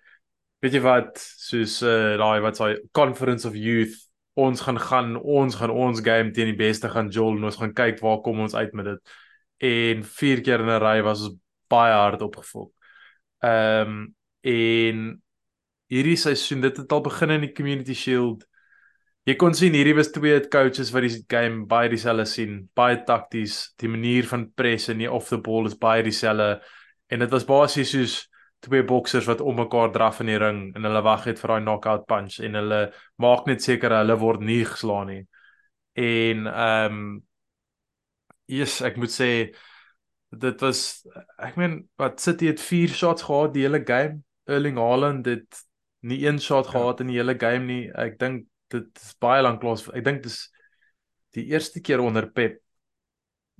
weet 0.60 0.72
jy 0.72 0.80
wat, 0.80 1.18
soos 1.18 1.82
uh 1.82 2.16
daai 2.16 2.40
wat 2.40 2.56
sê 2.56 2.68
conference 2.92 3.48
of 3.48 3.54
youth, 3.54 3.96
ons 4.34 4.60
gaan 4.60 4.78
gaan 4.80 5.16
ons 5.16 5.54
gaan 5.54 5.70
ons 5.70 6.00
game 6.00 6.32
teen 6.32 6.50
die 6.52 6.56
beste 6.58 6.88
gaan 6.88 7.10
jol 7.12 7.36
en 7.36 7.44
ons 7.44 7.56
gaan 7.60 7.74
kyk 7.74 8.00
waar 8.00 8.22
kom 8.24 8.40
ons 8.40 8.54
uit 8.54 8.72
met 8.72 8.84
dit. 8.84 9.00
En 9.58 10.04
vier 10.04 10.40
keer 10.42 10.60
in 10.60 10.70
'n 10.70 10.82
ry 10.82 11.02
was 11.02 11.28
ons 11.28 11.36
baie 11.68 11.92
hard 11.92 12.22
opgevok. 12.22 12.73
Ehm 13.44 13.94
um, 13.94 14.02
en 14.44 15.04
hierdie 15.92 16.16
seisoen 16.20 16.60
dit 16.64 16.76
het 16.76 16.92
al 16.92 17.00
begin 17.04 17.32
in 17.36 17.46
die 17.46 17.54
Community 17.56 17.94
Shield. 17.96 18.44
Jy 19.24 19.36
kon 19.40 19.54
sien 19.56 19.72
hierdie 19.72 19.96
was 19.96 20.10
twee 20.12 20.36
coaches 20.52 20.90
wat 20.92 21.06
die 21.06 21.22
game 21.32 21.64
baie 21.68 21.88
dieselfde 21.88 22.26
sien, 22.28 22.58
baie 22.76 22.98
takties, 23.08 23.72
die 23.80 23.88
manier 23.88 24.28
van 24.28 24.50
press 24.52 24.90
en 24.92 25.00
die 25.00 25.08
off 25.08 25.30
the 25.32 25.40
ball 25.40 25.68
is 25.68 25.78
baie 25.80 26.04
dieselfde. 26.04 26.58
En 27.08 27.24
dit 27.24 27.32
was 27.32 27.46
basies 27.48 27.94
soos 27.94 28.18
twee 28.64 28.84
boksers 28.84 29.28
wat 29.28 29.40
om 29.44 29.56
mekaar 29.60 29.92
draf 29.92 30.20
in 30.24 30.32
die 30.32 30.40
ring 30.40 30.60
en 30.76 30.88
hulle 30.88 31.04
wag 31.04 31.26
net 31.28 31.40
vir 31.40 31.54
daai 31.54 31.64
knockout 31.64 32.06
punch 32.08 32.38
en 32.44 32.58
hulle 32.60 32.80
maak 33.20 33.48
net 33.48 33.64
seker 33.64 33.92
hulle 33.98 34.16
word 34.20 34.44
nie 34.44 34.62
geslaan 34.68 35.12
nie. 35.12 35.22
En 36.00 36.48
ehm 36.50 36.98
um, 36.98 37.14
yes, 38.50 38.80
ek 38.84 38.98
moet 39.00 39.12
sê 39.12 39.30
dit 40.38 40.60
was 40.60 40.80
ek 41.38 41.56
meen 41.56 41.88
wat 42.00 42.20
City 42.20 42.46
het 42.46 42.60
4 42.60 42.88
shots 42.88 43.22
gehad 43.22 43.54
die 43.54 43.62
hele 43.66 43.82
game. 43.84 44.22
Erling 44.44 44.78
Haaland 44.78 45.26
het 45.26 45.62
nie 46.04 46.26
een 46.26 46.40
shot 46.40 46.64
ja. 46.64 46.70
gehad 46.70 47.00
in 47.00 47.12
die 47.12 47.16
hele 47.16 47.36
game 47.38 47.64
nie. 47.64 47.90
Ek 47.92 48.18
dink 48.18 48.46
dit 48.72 48.88
is 49.00 49.14
baie 49.22 49.42
lank 49.42 49.60
klas. 49.60 49.86
Ek 49.92 50.04
dink 50.04 50.22
dis 50.22 50.42
die 51.34 51.46
eerste 51.50 51.80
keer 51.80 52.02
onder 52.04 52.30
Pep 52.30 52.60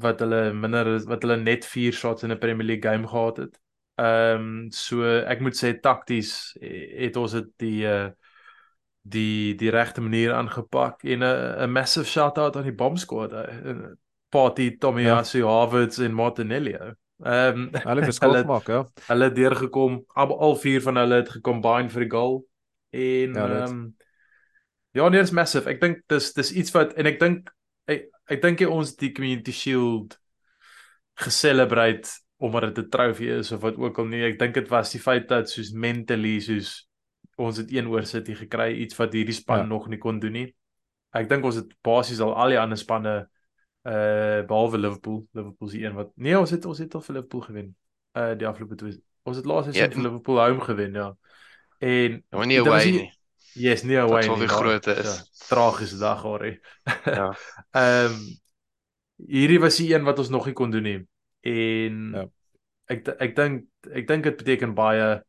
wat 0.02 0.20
hulle 0.20 0.52
minder 0.52 0.96
wat 1.06 1.22
hulle 1.22 1.38
net 1.40 1.66
4 1.66 1.94
shots 1.94 2.22
in 2.26 2.32
'n 2.32 2.38
Premier 2.38 2.66
League 2.66 2.90
game 2.90 3.08
gehad 3.08 3.36
het. 3.36 3.58
Ehm 3.96 4.40
um, 4.40 4.70
so 4.70 5.04
ek 5.04 5.40
moet 5.40 5.56
sê 5.56 5.74
takties 5.80 6.56
het 6.60 7.16
ons 7.16 7.32
dit 7.32 7.50
die 7.56 7.86
uh 7.86 8.10
die 9.04 9.54
die 9.54 9.70
regte 9.70 10.00
manier 10.00 10.32
aangepak 10.32 11.04
en 11.04 11.22
'n 11.22 11.62
'n 11.64 11.72
massive 11.72 12.06
shout 12.06 12.38
out 12.38 12.56
aan 12.56 12.62
die 12.62 12.72
bomb 12.72 12.98
squad. 12.98 13.32
Party 14.34 14.72
Tomiyasu 14.82 15.38
ja. 15.40 15.50
Havertz 15.50 16.02
en 16.02 16.14
Martinelli. 16.16 16.74
Ehm 16.74 17.60
um, 17.60 17.68
hulle 17.86 18.08
verskil 18.10 18.40
maak, 18.50 18.68
ja. 18.68 18.82
Hulle 19.08 19.30
het 19.30 19.36
deurgekom. 19.38 20.00
Al, 20.18 20.34
al 20.48 20.58
vier 20.58 20.82
van 20.82 20.98
hulle 21.02 21.22
het 21.22 21.30
gekombine 21.36 21.92
vir 21.92 22.06
die 22.06 22.10
goal 22.16 22.40
en 22.94 23.38
ja, 23.38 23.46
ehm 23.60 23.78
um, 23.78 23.84
Ja, 24.94 25.08
nee, 25.08 25.18
dit 25.18 25.26
is 25.26 25.34
massive. 25.34 25.66
Ek 25.66 25.80
dink 25.82 26.04
dis 26.06 26.28
dis 26.36 26.52
iets 26.54 26.70
wat 26.70 26.92
en 26.94 27.08
ek 27.10 27.16
dink 27.18 27.48
ek, 27.90 28.04
ek 28.30 28.42
dink 28.44 28.60
jy 28.62 28.68
ons 28.70 28.92
die 29.00 29.10
community 29.14 29.50
shield 29.50 30.14
geselebrate 31.18 32.12
omdat 32.38 32.76
dit 32.76 32.84
'n 32.84 32.90
trofee 32.90 33.38
is 33.40 33.50
of 33.52 33.62
wat 33.66 33.74
ook 33.76 33.98
al 33.98 34.06
nie. 34.06 34.22
Ek 34.22 34.38
dink 34.38 34.54
dit 34.54 34.68
was 34.70 34.92
die 34.94 35.02
feit 35.02 35.26
dat 35.28 35.50
soos 35.50 35.72
mentally 35.72 36.38
soos 36.40 36.86
ons 37.36 37.56
het 37.58 37.72
een 37.74 37.90
oor 37.90 38.06
sit 38.06 38.26
hier 38.30 38.38
gekry 38.38 38.70
iets 38.84 38.94
wat 38.96 39.12
hierdie 39.12 39.34
span 39.34 39.66
ja. 39.66 39.66
nog 39.66 39.88
nie 39.88 39.98
kon 39.98 40.20
doen 40.20 40.32
nie. 40.32 40.54
Ek 41.10 41.28
dink 41.28 41.44
ons 41.44 41.56
het 41.56 41.74
basies 41.82 42.20
al 42.20 42.34
al 42.34 42.54
die 42.54 42.60
ander 42.60 42.78
spanne 42.78 43.28
uh 43.84 44.40
behalwe 44.48 44.78
Liverpool, 44.78 45.26
Liverpool 45.32 45.68
se 45.68 45.78
een 45.82 45.94
wat 45.94 46.10
nee, 46.16 46.38
ons 46.38 46.50
het 46.50 46.64
ons 46.64 46.78
het 46.78 46.94
al 46.94 47.00
vir 47.00 47.14
Liverpool 47.14 47.40
gewen 47.40 47.76
uh 48.16 48.34
die 48.38 48.46
afgelope 48.46 48.74
twee 48.76 49.02
Ons 49.24 49.36
het 49.36 49.46
laas 49.46 49.66
Ja, 49.66 49.72
seisoen 49.72 49.92
vir 50.02 50.02
Liverpool 50.10 50.38
home 50.40 50.60
gewen, 50.60 50.92
ja. 50.92 51.16
En 51.78 52.24
Ja, 52.30 52.44
nie 52.44 52.56
dit 52.58 52.66
was 52.66 52.82
away 52.82 52.90
nie-. 52.90 53.12
Yes, 53.54 53.82
nie 53.82 53.96
away 53.98 54.26
nie. 54.28 54.34
die 54.36 54.46
maar- 54.46 54.56
grootte 54.56 54.92
is. 55.00 55.16
Ja, 55.16 55.46
tragiese 55.48 55.98
dag 55.98 56.22
hoor. 56.22 56.42
hè. 56.44 56.58
Ja. 57.10 57.34
Ehm 57.82 58.12
hierdie 59.16 59.60
was 59.60 59.76
die 59.76 59.94
een 59.94 60.04
wat 60.04 60.18
ons 60.18 60.28
nog 60.28 60.44
nie 60.46 60.54
kon 60.54 60.70
doen 60.70 60.82
nie. 60.82 61.06
En 61.40 62.10
Ja. 62.14 62.24
ek 62.86 63.08
ek 63.08 63.36
dink 63.36 63.64
ek 63.94 64.06
dink 64.06 64.22
dit 64.24 64.36
beteken 64.36 64.74
baie 64.74 65.22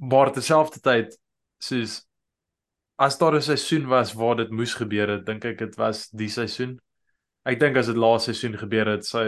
maar 0.00 0.30
terselfdertyd 0.32 1.16
soos 1.58 2.04
as 2.98 3.18
daar 3.18 3.34
'n 3.34 3.42
seisoen 3.42 3.86
was 3.86 4.12
waar 4.12 4.36
dit 4.36 4.50
moes 4.50 4.74
gebeur 4.74 5.08
het, 5.08 5.26
dink 5.26 5.44
ek 5.44 5.58
dit 5.58 5.74
was 5.76 6.08
die 6.10 6.28
seisoen. 6.28 6.80
Ek 7.44 7.58
dink 7.60 7.76
as 7.76 7.86
dit 7.90 7.96
laaste 8.00 8.32
seisoen 8.32 8.58
gebeur 8.58 8.86
het, 8.94 9.04
sou 9.04 9.24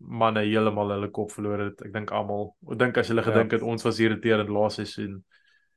manne 0.00 0.42
heeltemal 0.44 0.90
hulle 0.94 1.08
kop 1.12 1.30
verloor 1.32 1.58
het. 1.70 1.82
Ek 1.86 1.92
dink 1.92 2.10
almal. 2.12 2.54
Ek 2.72 2.78
dink 2.78 2.98
as 2.98 3.08
hulle 3.08 3.22
Ja. 3.24 3.30
gedink 3.30 3.52
het 3.52 3.62
ons 3.62 3.82
was 3.84 3.98
irriterend 4.00 4.48
laaste 4.48 4.84
seisoen, 4.86 5.22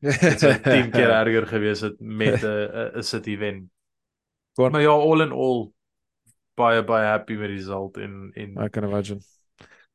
dit 0.01 0.39
sou 0.39 0.51
10 0.63 0.91
keer 0.91 1.09
erger 1.11 1.45
gewees 1.47 1.81
het 1.81 1.99
met 1.99 2.43
'n 2.43 2.47
'n- 2.47 2.97
'n 2.97 3.03
City 3.03 3.37
wen. 3.37 3.69
Kon- 4.55 4.71
Maar 4.71 4.81
ja, 4.81 4.91
all 4.91 5.21
in 5.21 5.31
all 5.31 5.71
baie 6.55 6.83
baie 6.83 7.05
happy 7.07 7.33
met 7.33 7.47
die 7.49 7.57
result 7.57 7.97
en 7.97 8.31
en 8.35 8.57
I 8.65 8.69
can 8.69 8.83
imagine. 8.83 9.19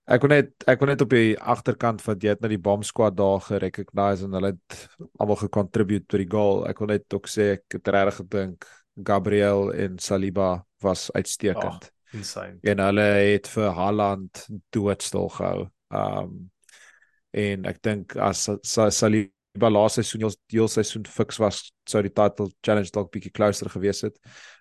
Ek 0.08 0.20
kon 0.20 0.30
net 0.30 0.50
ek 0.66 0.78
kon 0.78 0.88
net 0.88 1.00
op 1.02 1.10
die 1.10 1.36
agterkant 1.38 2.00
van 2.02 2.16
jy 2.18 2.28
het 2.30 2.40
na 2.40 2.48
die 2.48 2.58
bomb 2.58 2.82
squad 2.84 3.14
daar 3.16 3.40
gerecognize 3.40 4.24
en 4.24 4.32
hulle 4.32 4.46
het 4.56 4.88
almal 5.20 5.36
gecontribute 5.36 6.06
tot 6.06 6.18
die 6.18 6.30
goal. 6.30 6.66
Ek 6.66 6.76
kon 6.76 6.86
net 6.88 7.04
ook 7.14 7.26
sê 7.28 7.52
ek 7.52 7.64
het 7.68 7.88
regtig 7.88 8.16
gedink 8.16 8.64
Gabriel 9.04 9.70
en 9.74 9.98
Saliba 9.98 10.64
was 10.82 11.10
uitstekend. 11.12 11.90
insane. 12.12 12.58
en 12.62 12.78
hulle 12.78 13.02
het 13.02 13.48
vir 13.52 13.70
Haaland 13.76 14.46
doodstil 14.72 15.28
gehou. 15.28 15.66
Um 15.90 16.50
en 17.36 17.66
ek 17.68 17.82
dink 17.82 18.16
as 18.16 18.46
Sa- 18.62 18.88
Saliba 18.90 19.68
laaste 19.68 20.02
seisoen 20.02 20.20
heel, 20.24 20.34
heel 20.48 20.68
seisoen 20.68 21.04
fiks 21.06 21.36
was, 21.38 21.72
sou 21.86 22.00
die 22.02 22.12
title 22.12 22.48
challenge 22.64 22.90
dalk 22.94 23.10
bietjie 23.12 23.32
closer 23.32 23.68
gewees 23.68 24.00
het. 24.06 24.16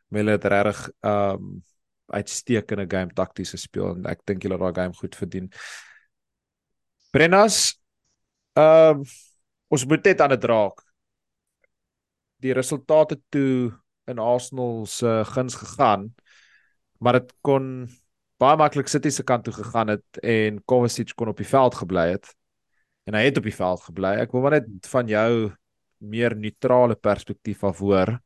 Maar 0.09 0.19
hulle 0.23 0.31
het 0.37 0.45
regtig 0.45 0.89
um 1.07 1.61
uitstekende 2.07 2.85
game 2.91 3.11
takties 3.15 3.51
gespeel 3.51 3.95
en 3.95 4.05
ek 4.07 4.21
dink 4.25 4.43
hulle 4.43 4.55
het 4.55 4.63
daai 4.63 4.83
game 4.83 4.93
goed 4.99 5.15
verdien. 5.15 5.49
Brennas 7.11 7.77
um 8.57 9.03
ons 9.71 9.83
moet 9.87 10.03
net 10.07 10.21
aan 10.23 10.31
dit 10.35 10.43
raak. 10.47 10.83
Die 12.43 12.53
resultate 12.53 13.17
toe 13.33 13.71
in 14.07 14.19
Arsenal 14.19 14.85
se 14.89 15.21
guns 15.33 15.55
gegaan 15.55 16.11
maar 16.97 17.19
dit 17.19 17.33
kon 17.45 17.69
baie 18.41 18.57
maklik 18.57 18.89
City 18.89 19.09
se 19.13 19.23
kant 19.25 19.45
toe 19.45 19.53
gegaan 19.53 19.93
het 19.95 20.19
en 20.21 20.59
Kovacic 20.65 21.13
kon 21.17 21.31
op 21.31 21.37
die 21.37 21.47
veld 21.47 21.77
gebly 21.77 22.09
het. 22.15 22.33
En 23.07 23.15
hy 23.15 23.23
het 23.29 23.37
op 23.39 23.47
die 23.47 23.55
veld 23.55 23.81
gebly. 23.87 24.17
Ek 24.21 24.33
wil 24.35 24.43
maar 24.43 24.57
net 24.59 24.89
van 24.91 25.07
jou 25.09 25.31
meer 26.03 26.35
neutrale 26.37 26.95
perspektief 26.95 27.63
af 27.65 27.79
hoor. 27.81 28.17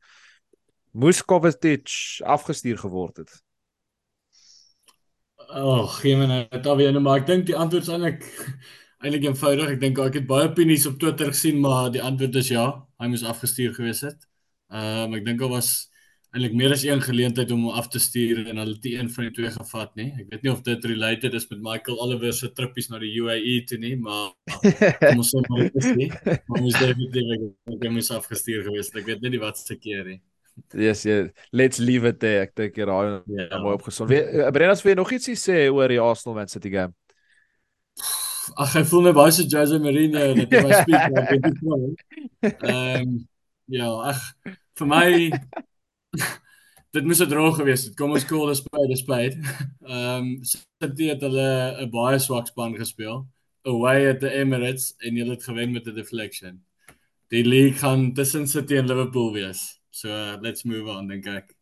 Moes 0.92 1.22
Kovacic 1.24 1.88
afgestuur 2.28 2.82
geword 2.82 3.22
het? 3.22 3.40
Oh, 5.52 5.84
gee 6.00 6.16
my 6.16 6.26
net 6.30 6.66
alweer 6.66 6.92
nou, 6.94 7.02
maar 7.04 7.20
ek 7.20 7.28
dink 7.28 7.48
die 7.48 7.56
antwoord 7.56 7.84
is 7.84 7.92
eintlik 7.92 8.28
eintlik 9.02 9.24
eenvoudig. 9.26 9.72
Ek 9.74 9.80
dink 9.80 9.98
ek 10.00 10.20
het 10.20 10.28
baie 10.28 10.48
opinies 10.48 10.86
op 10.88 11.00
Twitter 11.00 11.32
gesien, 11.32 11.58
maar 11.60 11.90
die 11.92 12.02
antwoord 12.02 12.36
is 12.40 12.52
ja, 12.52 12.66
hy 13.02 13.08
moes 13.10 13.24
afgestuur 13.26 13.74
gewees 13.76 14.04
het. 14.06 14.20
Ehm 14.72 15.08
um, 15.12 15.14
ek 15.18 15.24
dink 15.26 15.40
daar 15.42 15.52
was 15.52 15.72
eintlik 16.32 16.54
meer 16.56 16.72
as 16.72 16.82
een 16.86 17.00
geleentheid 17.04 17.50
om 17.52 17.66
hom 17.66 17.74
af 17.76 17.90
te 17.92 18.00
stuur 18.00 18.46
en 18.48 18.56
hulle 18.56 18.72
het 18.78 18.86
een 18.88 19.08
van 19.12 19.26
die 19.26 19.32
twee 19.36 19.50
gevat 19.52 19.90
nie. 20.00 20.06
Ek 20.16 20.30
weet 20.30 20.42
nie 20.46 20.52
of 20.52 20.62
dit 20.64 20.84
related 20.88 21.34
is 21.36 21.44
met 21.50 21.60
Michael 21.60 21.98
Oliver 22.00 22.32
se 22.32 22.48
trippies 22.56 22.88
na 22.88 23.00
die 23.02 23.10
UAE 23.20 23.58
toe 23.68 23.76
nie, 23.82 23.96
maar 24.00 24.30
kom 25.02 25.20
ons 25.20 25.32
sê 25.34 25.42
maar 25.50 25.66
dit 25.66 25.76
is 25.82 25.90
nie. 25.98 26.08
Maar 26.48 26.62
moes 26.64 26.78
definitief 26.80 27.34
ek 27.36 27.42
dink 27.74 27.84
hy 27.84 27.90
moes 27.98 28.08
afgestuur 28.16 28.62
gewees 28.70 28.88
het. 28.88 28.96
Ek 29.02 29.10
weet 29.10 29.20
net 29.26 29.34
nie 29.36 29.42
wat 29.42 29.60
se 29.60 29.76
keer 29.76 30.08
nie. 30.08 30.20
Yes, 30.76 31.04
yeah. 31.08 31.28
let's 31.52 31.78
leave 31.80 32.08
it 32.08 32.18
there. 32.20 32.46
Ek 32.46 32.54
dink 32.56 32.80
jy 32.80 32.86
raai 32.88 33.04
Ja. 33.10 33.20
yeah. 33.42 33.60
mooi 33.60 33.74
opgesom. 33.76 34.08
Wie- 34.08 34.24
Brennas 34.56 34.80
jy 34.84 34.94
nog 34.96 35.12
ietsie 35.12 35.36
sê 35.36 35.66
oor 35.68 35.92
die 35.92 36.00
Arsenal 36.00 36.38
Man 36.40 36.48
City 36.48 36.72
game? 36.72 36.96
Ag 38.56 38.72
ek 38.80 38.88
voel 38.88 39.04
my 39.10 39.12
baie 39.16 39.32
so 39.36 39.44
Jose 39.44 39.76
Mourinho 39.78 40.32
dat 40.40 40.56
hy 40.56 40.64
my 40.64 40.80
speak 40.80 41.04
dit. 41.28 42.56
Ehm 42.64 43.20
ja, 43.72 43.88
ag 44.12 44.20
vir 44.78 44.88
my 44.88 45.06
dit 46.92 47.06
moes 47.08 47.22
'n 47.24 47.28
draw 47.28 47.52
gewees 47.56 47.86
het. 47.86 47.96
Kom 47.96 48.12
ons 48.12 48.26
call 48.28 48.50
dit 48.52 48.60
spade 48.60 48.96
spade. 48.96 49.36
Ehm 49.88 50.44
City 50.44 51.08
het 51.08 51.22
hulle 51.24 51.80
'n 51.86 51.90
baie 51.90 52.18
swak 52.18 52.46
span 52.46 52.76
gespeel. 52.76 53.26
Away 53.64 54.10
at 54.10 54.20
the 54.20 54.30
Emirates 54.30 54.94
en 55.00 55.16
hulle 55.16 55.36
het 55.36 55.44
gewen 55.44 55.72
met 55.72 55.86
'n 55.86 55.94
deflection. 55.94 56.64
Die 57.28 57.44
league 57.44 57.78
gaan 57.78 58.12
tussen 58.14 58.46
City 58.46 58.76
en 58.76 58.86
Liverpool 58.86 59.32
wees. 59.32 59.80
So 59.90 60.08
uh, 60.08 60.36
let's 60.40 60.64
move 60.64 60.90
on 60.90 61.08
dink 61.08 61.26
ek. 61.26 61.56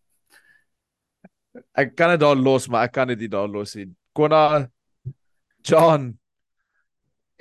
Ek 1.75 1.95
kan 1.95 2.11
dit 2.11 2.21
daar 2.21 2.37
los, 2.37 2.69
maar 2.69 2.85
ek 2.85 2.93
kan 2.93 3.09
dit 3.09 3.19
nie 3.19 3.29
daar 3.29 3.49
los 3.49 3.75
nie. 3.75 3.91
Konna 4.13 4.71
John 5.63 6.20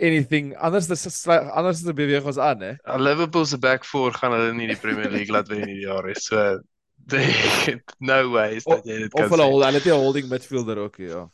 anything 0.02 0.56
anders 0.58 0.88
dis 0.88 1.28
anders 1.28 1.82
dis 1.84 1.94
beweeg 1.94 2.24
ons 2.26 2.38
aan 2.38 2.62
hè. 2.62 2.72
Uh, 2.88 2.98
Liverpool 2.98 3.46
se 3.46 3.58
back 3.58 3.84
four 3.86 4.12
gaan 4.14 4.32
hulle 4.32 4.54
nie 4.54 4.68
die 4.68 4.78
Premier 4.80 5.10
League 5.12 5.32
laat 5.34 5.48
wen 5.48 5.58
hierdie 5.66 5.86
jaar 5.86 6.06
nie. 6.08 6.16
So 6.16 6.60
they, 7.10 7.80
no 8.00 8.30
ways 8.32 8.64
dat 8.64 8.86
jy 8.86 8.98
dit 9.06 9.12
kan 9.14 9.26
Of 9.26 9.32
hulle 9.32 9.44
sê. 9.44 9.50
hol- 9.52 9.64
hulle 9.66 9.80
het 9.80 9.86
'n 9.88 10.00
holding 10.04 10.30
midfielder 10.30 10.78
ook 10.78 10.98
ja. 10.98 11.30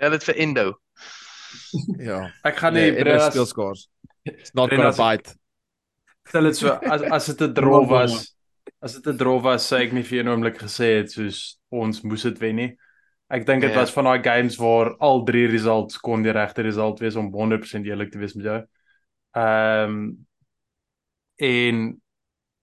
Ja, 0.00 0.08
dit 0.08 0.24
vir 0.24 0.36
Endo. 0.36 0.66
Ja. 1.98 2.30
Ek 2.44 2.56
gaan 2.56 2.72
Nee, 2.72 2.90
nie 2.90 2.98
en 2.98 3.04
Brennas- 3.04 3.32
speel 3.32 3.46
scores. 3.46 3.88
It's 4.24 4.52
not 4.54 4.70
gonna 4.70 4.90
Brennas- 4.90 4.96
bite. 4.96 5.34
Stel 6.28 6.42
dit 6.42 6.56
so 6.56 6.68
as 6.68 7.02
as 7.02 7.26
dit 7.26 7.40
'n 7.48 7.54
draw 7.54 7.86
was, 7.88 8.34
as 8.82 8.92
dit 8.94 9.06
'n 9.06 9.16
draw 9.16 9.40
was, 9.42 9.66
sou 9.66 9.80
ek 9.80 9.92
nie 9.92 10.02
vir 10.04 10.20
een 10.20 10.28
oomblik 10.28 10.58
gesê 10.62 10.98
het 11.00 11.10
soos 11.10 11.58
ons 11.70 12.02
moes 12.02 12.22
dit 12.22 12.38
wen 12.38 12.56
nie. 12.56 12.70
Ek 13.30 13.46
dink 13.46 13.62
dit 13.62 13.70
Ja. 13.70 13.78
was 13.78 13.92
van 13.92 14.04
daai 14.04 14.22
games 14.22 14.56
waar 14.58 14.96
al 14.98 15.22
drie 15.24 15.46
results 15.46 15.98
kon 15.98 16.22
die 16.22 16.32
regte 16.32 16.62
result 16.62 16.98
wees 17.00 17.16
om 17.16 17.30
100% 17.32 17.86
eerlik 17.86 18.10
te 18.10 18.18
wees 18.18 18.34
met 18.34 18.44
jou. 18.44 18.60
Ehm 19.36 20.16
en 21.40 22.00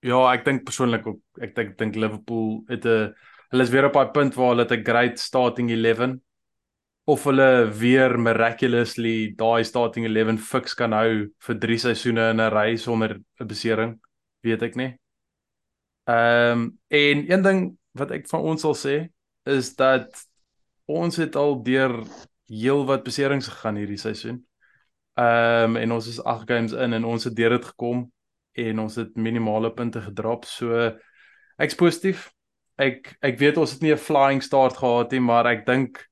ja, 0.05 0.33
ek 0.33 0.43
dink 0.45 0.65
persoonlik 0.65 1.07
ook 1.07 1.19
ek 1.41 1.55
dink 1.55 1.77
dink 1.77 1.95
Liverpool 1.95 2.63
het 2.67 2.85
'n 2.85 3.13
hulle 3.51 3.63
is 3.63 3.69
weer 3.69 3.85
op 3.85 3.93
daai 3.93 4.11
punt 4.11 4.35
waar 4.35 4.49
hulle 4.49 4.63
het 4.67 4.71
'n 4.71 4.83
great 4.83 5.19
starting 5.19 5.71
11 5.71 6.19
of 7.07 7.23
hulle 7.23 7.71
weer 7.71 8.19
miraculously 8.19 9.33
daai 9.35 9.63
starting 9.63 10.05
11 10.05 10.39
fix 10.39 10.73
kan 10.75 10.91
hou 10.91 11.31
vir 11.39 11.55
3 11.55 11.77
seisoene 11.77 12.29
in 12.31 12.41
'n 12.41 12.51
ry 12.51 12.75
sonder 12.75 13.19
'n 13.39 13.47
besering, 13.47 13.99
weet 14.43 14.61
ek 14.61 14.75
nie. 14.75 14.97
Ehm 16.07 16.51
um, 16.51 16.79
en 16.89 17.31
een 17.31 17.41
ding 17.41 17.77
wat 17.93 18.11
ek 18.11 18.27
van 18.27 18.41
ons 18.41 18.61
sal 18.61 18.75
sê 18.75 19.09
is 19.45 19.75
dat 19.75 20.26
ons 20.87 21.19
het 21.19 21.35
al 21.35 21.57
deur 21.63 21.99
heelwat 22.47 23.03
beserings 23.03 23.49
gegaan 23.51 23.75
hierdie 23.79 23.99
seisoen. 23.99 24.41
Ehm 25.17 25.75
um, 25.75 25.75
en 25.81 25.91
ons 25.91 26.07
is 26.07 26.21
8 26.23 26.47
games 26.47 26.71
in 26.71 26.93
en 26.93 27.05
ons 27.05 27.23
het 27.23 27.35
deur 27.35 27.57
dit 27.57 27.65
gekom 27.65 28.05
en 28.57 28.79
ons 28.79 28.95
het 28.95 29.15
minimale 29.15 29.73
punte 29.73 30.01
gedrop. 30.01 30.45
So 30.45 30.91
ek's 31.57 31.75
positief. 31.75 32.29
Ek 32.77 33.15
ek 33.25 33.39
weet 33.41 33.57
ons 33.57 33.73
het 33.73 33.81
nie 33.81 33.93
'n 33.93 33.97
flying 33.97 34.43
start 34.43 34.77
gehad 34.77 35.11
nie, 35.11 35.19
maar 35.19 35.45
ek 35.45 35.65
dink 35.65 36.07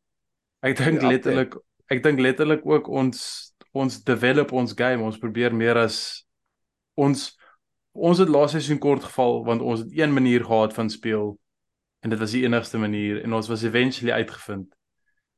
ek 0.61 0.77
dink 0.77 1.01
Ja, 1.01 1.07
letterlik 1.07 1.55
ek 1.87 2.03
dink 2.03 2.19
letterlik 2.19 2.65
ook 2.65 2.87
ons 2.87 3.53
ons 3.71 4.03
develop 4.03 4.51
ons 4.51 4.73
game. 4.73 5.03
Ons 5.03 5.17
probeer 5.17 5.53
meer 5.53 5.77
as 5.77 6.25
ons 6.95 7.37
ons 7.93 8.17
het 8.17 8.29
laaste 8.29 8.59
seisoen 8.59 8.79
kort 8.79 9.03
geval 9.03 9.43
want 9.45 9.61
ons 9.61 9.79
het 9.79 9.91
een 9.91 10.13
manier 10.13 10.43
gehad 10.43 10.73
van 10.73 10.89
speel 10.89 11.37
en 12.05 12.13
dit 12.13 12.19
was 12.21 12.35
die 12.37 12.43
enigste 12.45 12.77
manier 12.77 13.23
en 13.23 13.33
ons 13.33 13.47
was 13.49 13.63
eventually 13.65 14.13
uitgevind. 14.13 14.69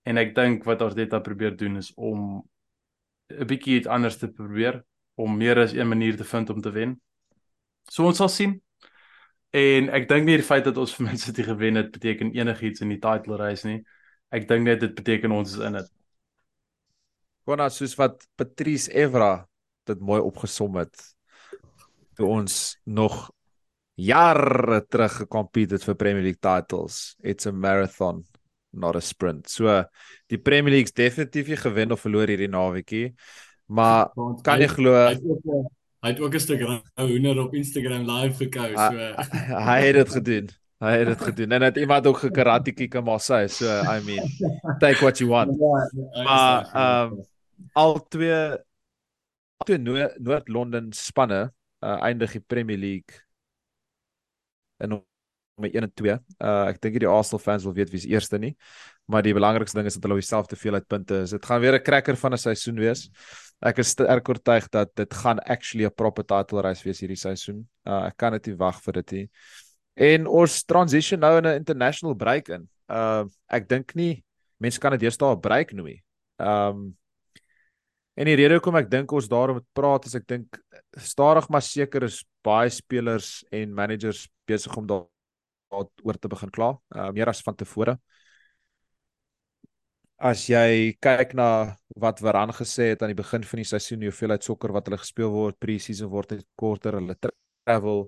En 0.03 0.19
ek 0.19 0.33
dink 0.35 0.65
wat 0.67 0.81
Arteta 0.83 1.21
probeer 1.23 1.55
doen 1.55 1.79
is 1.79 1.93
om 1.95 2.43
'n 3.31 3.47
bietjie 3.47 3.77
iets 3.79 3.87
anders 3.87 4.17
te 4.17 4.27
probeer 4.27 4.83
om 5.15 5.37
meer 5.37 5.59
as 5.59 5.71
een 5.71 5.87
manier 5.87 6.17
te 6.17 6.23
vind 6.23 6.49
om 6.49 6.61
te 6.61 6.71
wen. 6.71 7.01
So 7.89 8.05
ons 8.05 8.17
sal 8.17 8.29
sien. 8.29 8.61
En 9.51 9.89
ek 9.89 10.09
dink 10.09 10.25
nie 10.25 10.35
die 10.37 10.45
feit 10.45 10.63
dat 10.63 10.77
ons 10.77 10.95
vir 10.95 11.05
Man 11.05 11.17
City 11.17 11.43
gewen 11.43 11.75
het 11.75 11.91
beteken 11.91 12.33
enigiets 12.35 12.81
in 12.81 12.89
die 12.89 12.99
title 12.99 13.37
race 13.37 13.67
nie. 13.67 13.83
Ek 14.29 14.47
dink 14.47 14.63
net 14.63 14.79
dit 14.79 14.95
beteken 14.95 15.31
ons 15.31 15.55
is 15.55 15.63
in 15.63 15.73
dit. 15.73 15.89
Konna 17.45 17.69
soos 17.69 17.95
wat 17.95 18.27
Patrice 18.35 18.91
Evra 18.91 19.47
dit 19.85 19.99
mooi 19.99 20.19
opgesom 20.21 20.75
het 20.75 21.15
toe 22.15 22.27
ons 22.27 22.77
nog 22.83 23.31
jare 23.97 24.83
terug 24.89 25.15
gekompete 25.23 25.77
het 25.77 25.85
vir 25.87 25.95
Premier 25.97 26.23
League 26.27 26.41
titles. 26.43 27.15
It's 27.23 27.47
a 27.49 27.51
marathon, 27.51 28.23
not 28.71 28.95
a 28.95 29.01
sprint. 29.01 29.49
So 29.49 29.83
die 30.29 30.37
Premier 30.37 30.73
League's 30.75 30.93
definitief 30.93 31.47
nie 31.49 31.57
gewen 31.57 31.91
of 31.95 32.03
verloor 32.05 32.29
hierdie 32.29 32.49
naweekie. 32.51 33.13
Maar 33.67 34.11
Want 34.15 34.43
kan 34.45 34.61
jy 34.61 34.67
glo 34.71 34.93
Hy 35.97 36.11
het 36.13 36.19
ook 36.21 36.33
'n- 36.33 36.39
stuk 36.39 36.61
hoender 36.95 37.39
op 37.41 37.53
Instagram 37.55 38.05
live 38.05 38.35
gekou. 38.45 38.73
Ah, 38.75 38.91
So 38.91 38.97
hy 39.69 39.79
het 39.87 39.95
dit 39.95 40.09
gedoen. 40.09 40.49
Hy 40.79 40.91
het 40.93 41.07
dit 41.07 41.21
gedoen. 41.21 41.51
En 41.51 41.61
het 41.61 41.77
iemand 41.77 42.07
ook 42.07 42.17
gekarate 42.17 42.71
kick 42.71 42.93
in 42.93 43.03
Marseille. 43.03 43.47
So 43.49 43.65
I 43.65 43.99
mean, 44.05 44.21
take 44.79 45.01
what 45.01 45.17
you 45.17 45.29
want. 45.29 45.57
Ja, 46.13 46.23
Maar 46.23 46.69
ehm 46.73 47.13
al 47.73 48.07
twee 48.07 48.31
al 49.57 49.65
twee 49.65 49.77
Noord-Londen 50.17 50.93
spanne 50.93 51.51
uh, 51.83 51.97
eindig 52.03 52.31
die 52.31 52.41
Premier 52.45 52.77
League 52.77 53.25
in 54.79 55.01
met 55.57 55.73
1 55.73 55.81
en 55.81 55.93
2. 55.93 56.17
Uh 56.37 56.67
ek 56.69 56.81
dink 56.81 56.99
die 57.01 57.09
Arsenal 57.09 57.41
fans 57.41 57.65
wil 57.65 57.73
weet 57.73 57.89
wie's 57.89 58.05
eerste 58.05 58.37
nie. 58.37 58.53
Maar 59.09 59.23
die 59.25 59.33
belangrikste 59.33 59.79
ding 59.79 59.89
is 59.89 59.97
dat 59.97 60.05
hulle 60.05 60.19
dieselfde 60.19 60.55
hoeveelheid 60.55 60.87
punte 60.87 61.21
is. 61.23 61.33
Dit 61.33 61.45
gaan 61.45 61.61
weer 61.61 61.73
'n 61.73 61.83
cracker 61.83 62.15
van 62.15 62.33
'n 62.33 62.37
seisoen 62.37 62.77
wees. 62.79 63.09
Ek 63.61 63.79
is 63.79 63.89
sterk 63.89 64.29
oortuig 64.29 64.69
dat 64.69 64.95
dit 64.95 65.13
gaan 65.13 65.39
actually 65.39 65.85
'n 65.85 65.95
proper 65.95 66.23
title 66.23 66.61
race 66.61 66.83
wees 66.83 66.99
hierdie 66.99 67.17
seisoen. 67.17 67.67
Uh 67.85 68.05
ek 68.07 68.17
kan 68.17 68.31
net 68.31 68.45
nie 68.45 68.55
wag 68.55 68.81
vir 68.83 68.93
dit 68.93 69.11
nie. 69.11 69.29
En 69.95 70.27
ons 70.27 70.63
transition 70.63 71.19
nou 71.19 71.37
in 71.37 71.45
'n 71.45 71.55
international 71.55 72.13
break 72.15 72.49
in. 72.49 72.69
Uh 72.87 73.25
ek 73.49 73.67
dink 73.67 73.95
nie 73.95 74.23
mense 74.59 74.79
kan 74.79 74.91
dit 74.91 75.01
deesdae 75.01 75.35
'n 75.35 75.41
break 75.41 75.73
noem 75.73 75.85
nie. 75.85 76.03
Um 76.37 76.97
En 78.17 78.25
die 78.25 78.33
rede 78.33 78.57
hoekom 78.57 78.75
ek 78.79 78.89
dink 78.89 79.11
ons 79.13 79.27
daaroor 79.29 79.59
moet 79.59 79.67
praat 79.77 80.07
is 80.09 80.15
ek 80.17 80.25
dink 80.25 80.57
stadig 80.95 81.49
maar 81.49 81.61
seker 81.61 82.03
is 82.07 82.23
baie 82.45 82.69
spelers 82.69 83.43
en 83.51 83.73
managers 83.73 84.27
besig 84.47 84.75
om 84.77 84.87
daar 84.87 85.05
oor 86.03 86.19
te 86.19 86.31
begin 86.31 86.51
kla, 86.53 86.71
uh, 86.95 87.09
meer 87.11 87.29
as 87.29 87.41
van 87.43 87.55
tevore. 87.55 87.97
As 90.17 90.47
jy 90.49 90.95
kyk 91.03 91.35
na 91.37 91.75
wat 92.01 92.21
Varane 92.23 92.55
gesê 92.57 92.91
het 92.93 93.03
aan 93.03 93.11
die 93.13 93.19
begin 93.19 93.43
van 93.45 93.61
die 93.61 93.67
seisoen, 93.69 94.07
hoeveelheid 94.07 94.45
sokker 94.47 94.73
wat 94.73 94.87
hulle 94.89 94.97
gespeel 94.97 95.29
word 95.29 95.59
pre-season 95.61 96.09
word 96.09 96.33
net 96.33 96.47
korter, 96.57 96.97
hulle 96.97 97.17
travel 97.21 98.07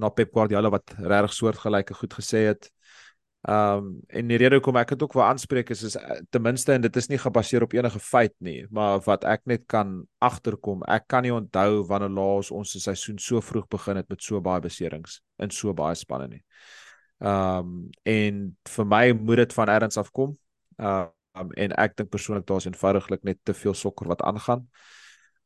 na 0.00 0.10
Pep 0.10 0.32
Guardiola 0.34 0.72
wat 0.74 0.96
regtig 0.98 1.36
soortgelyke 1.36 1.94
goed 1.94 2.16
gesê 2.18 2.46
het. 2.48 2.70
Um 3.48 4.02
en 4.12 4.28
die 4.28 4.36
rede 4.36 4.58
hoekom 4.58 4.76
ek 4.76 4.90
dit 4.92 5.02
ook 5.02 5.14
wil 5.16 5.22
aanspreek 5.24 5.70
is 5.72 5.82
is 5.88 5.94
eh, 5.96 6.18
ten 6.28 6.42
minste 6.44 6.74
en 6.74 6.82
dit 6.84 6.96
is 6.96 7.06
nie 7.08 7.18
gebaseer 7.18 7.64
op 7.64 7.72
enige 7.72 8.00
feit 8.04 8.34
nie, 8.44 8.66
maar 8.70 9.00
wat 9.06 9.24
ek 9.24 9.46
net 9.48 9.64
kan 9.66 10.02
agterkom, 10.20 10.82
ek 10.84 11.06
kan 11.08 11.24
nie 11.24 11.32
onthou 11.32 11.86
wanneer 11.88 12.12
laas 12.12 12.50
ons 12.52 12.74
se 12.74 12.82
seisoen 12.84 13.16
so 13.18 13.40
vroeg 13.40 13.64
begin 13.72 13.96
het 13.96 14.08
met 14.12 14.20
so 14.20 14.40
baie 14.44 14.60
beserings 14.60 15.22
in 15.40 15.50
so 15.50 15.72
baie 15.72 15.96
spanne 15.96 16.28
nie. 16.28 16.42
Um 17.20 17.88
en 18.04 18.44
vir 18.68 18.90
my 18.92 19.04
moet 19.16 19.46
dit 19.46 19.56
van 19.56 19.72
ergens 19.72 19.96
af 19.96 20.12
kom. 20.12 20.36
Um 20.76 21.56
en 21.56 21.72
ek 21.80 21.96
dink 21.96 22.10
persoonlik 22.12 22.44
daar's 22.44 22.68
eenvoudiglik 22.68 23.24
net 23.24 23.40
te 23.44 23.54
veel 23.56 23.74
sokker 23.74 24.08
wat 24.12 24.20
aangaan. 24.20 24.68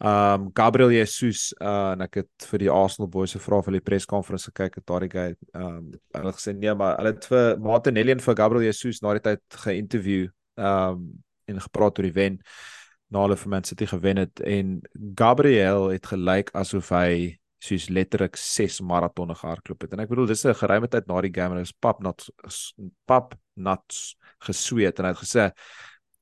Um 0.03 0.51
Gabriel 0.53 0.91
Jesus 0.91 1.53
uh 1.63 1.93
en 1.95 2.03
ek 2.03 2.17
het 2.23 2.47
vir 2.51 2.65
die 2.65 2.71
Arsenal 2.71 3.09
boys 3.09 3.31
se 3.31 3.39
vrae 3.39 3.63
vir 3.63 3.77
die 3.79 3.85
perskonferensie 3.87 4.51
gekyk 4.51 4.81
het 4.81 4.87
daardie 4.91 5.11
guy 5.13 5.29
um 5.55 5.93
hulle 6.17 6.33
gesê 6.35 6.55
nee 6.57 6.75
maar 6.75 6.97
hulle 6.99 7.13
het 7.15 7.29
vir 7.31 7.61
Martinelli 7.63 8.17
en 8.17 8.25
vir 8.25 8.37
Gabriel 8.41 8.67
Jesus 8.67 8.99
na 9.03 9.15
die 9.15 9.23
tyd 9.23 9.61
ge-interview 9.63 10.27
um 10.59 11.07
en 11.47 11.61
gepraat 11.61 12.01
oor 12.01 12.09
die 12.09 12.17
wen 12.17 12.41
na 13.15 13.23
hulle 13.23 13.39
vir 13.39 13.55
Man 13.55 13.65
City 13.71 13.87
gewen 13.87 14.19
het 14.25 14.43
en 14.43 14.81
Gabriel 15.15 15.89
het 15.93 16.11
gelyk 16.11 16.51
asof 16.59 16.91
hy 16.91 17.39
soos 17.65 17.89
letterlik 17.89 18.37
6 18.37 18.81
maratonne 18.85 19.37
gehardloop 19.39 19.87
het. 19.87 19.95
En 19.95 20.03
ek 20.05 20.11
bedoel 20.11 20.27
dis 20.29 20.45
'n 20.45 20.55
geruime 20.55 20.89
tyd 20.89 21.07
na 21.09 21.21
die 21.21 21.33
game 21.33 21.55
en 21.55 21.63
hy 21.63 21.65
was 21.65 21.73
pap 21.73 22.03
nat 22.03 22.29
pap 23.07 23.35
nat 23.57 23.87
gesweet 24.45 24.99
en 24.99 25.05
hy 25.05 25.13
het 25.13 25.23
gesê 25.23 25.53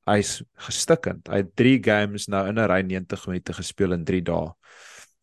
hy's 0.09 0.41
gestikkend. 0.67 1.29
Hy 1.31 1.43
het 1.43 1.53
3 1.59 1.77
games 1.83 2.27
nou 2.27 2.43
in 2.49 2.59
'n 2.59 2.67
ry 2.69 2.81
90 2.81 3.27
minute 3.27 3.53
gespeel 3.53 3.93
in 3.93 4.03
3 4.05 4.21
dae. 4.21 4.51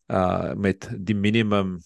Uh 0.09 0.53
met 0.55 0.89
die 0.97 1.15
minimum 1.15 1.79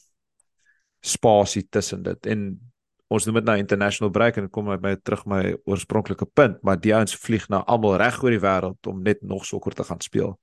spasie 1.01 1.67
tussen 1.69 2.03
dit. 2.03 2.25
En 2.25 2.59
ons 3.07 3.25
noem 3.25 3.35
dit 3.35 3.45
nou 3.45 3.57
international 3.57 4.11
break 4.11 4.37
en 4.37 4.49
kom 4.49 4.65
my 4.81 4.95
terug 4.95 5.25
my 5.25 5.55
oorspronklike 5.65 6.25
punt, 6.33 6.63
maar 6.63 6.79
die 6.79 6.95
ouens 6.95 7.15
vlieg 7.15 7.47
nou 7.49 7.61
almal 7.67 7.97
reg 7.97 8.23
oor 8.23 8.31
die 8.31 8.41
wêreld 8.41 8.87
om 8.87 9.03
net 9.03 9.21
nog 9.21 9.45
sokker 9.45 9.73
te 9.73 9.83
gaan 9.83 10.01
speel. 10.01 10.39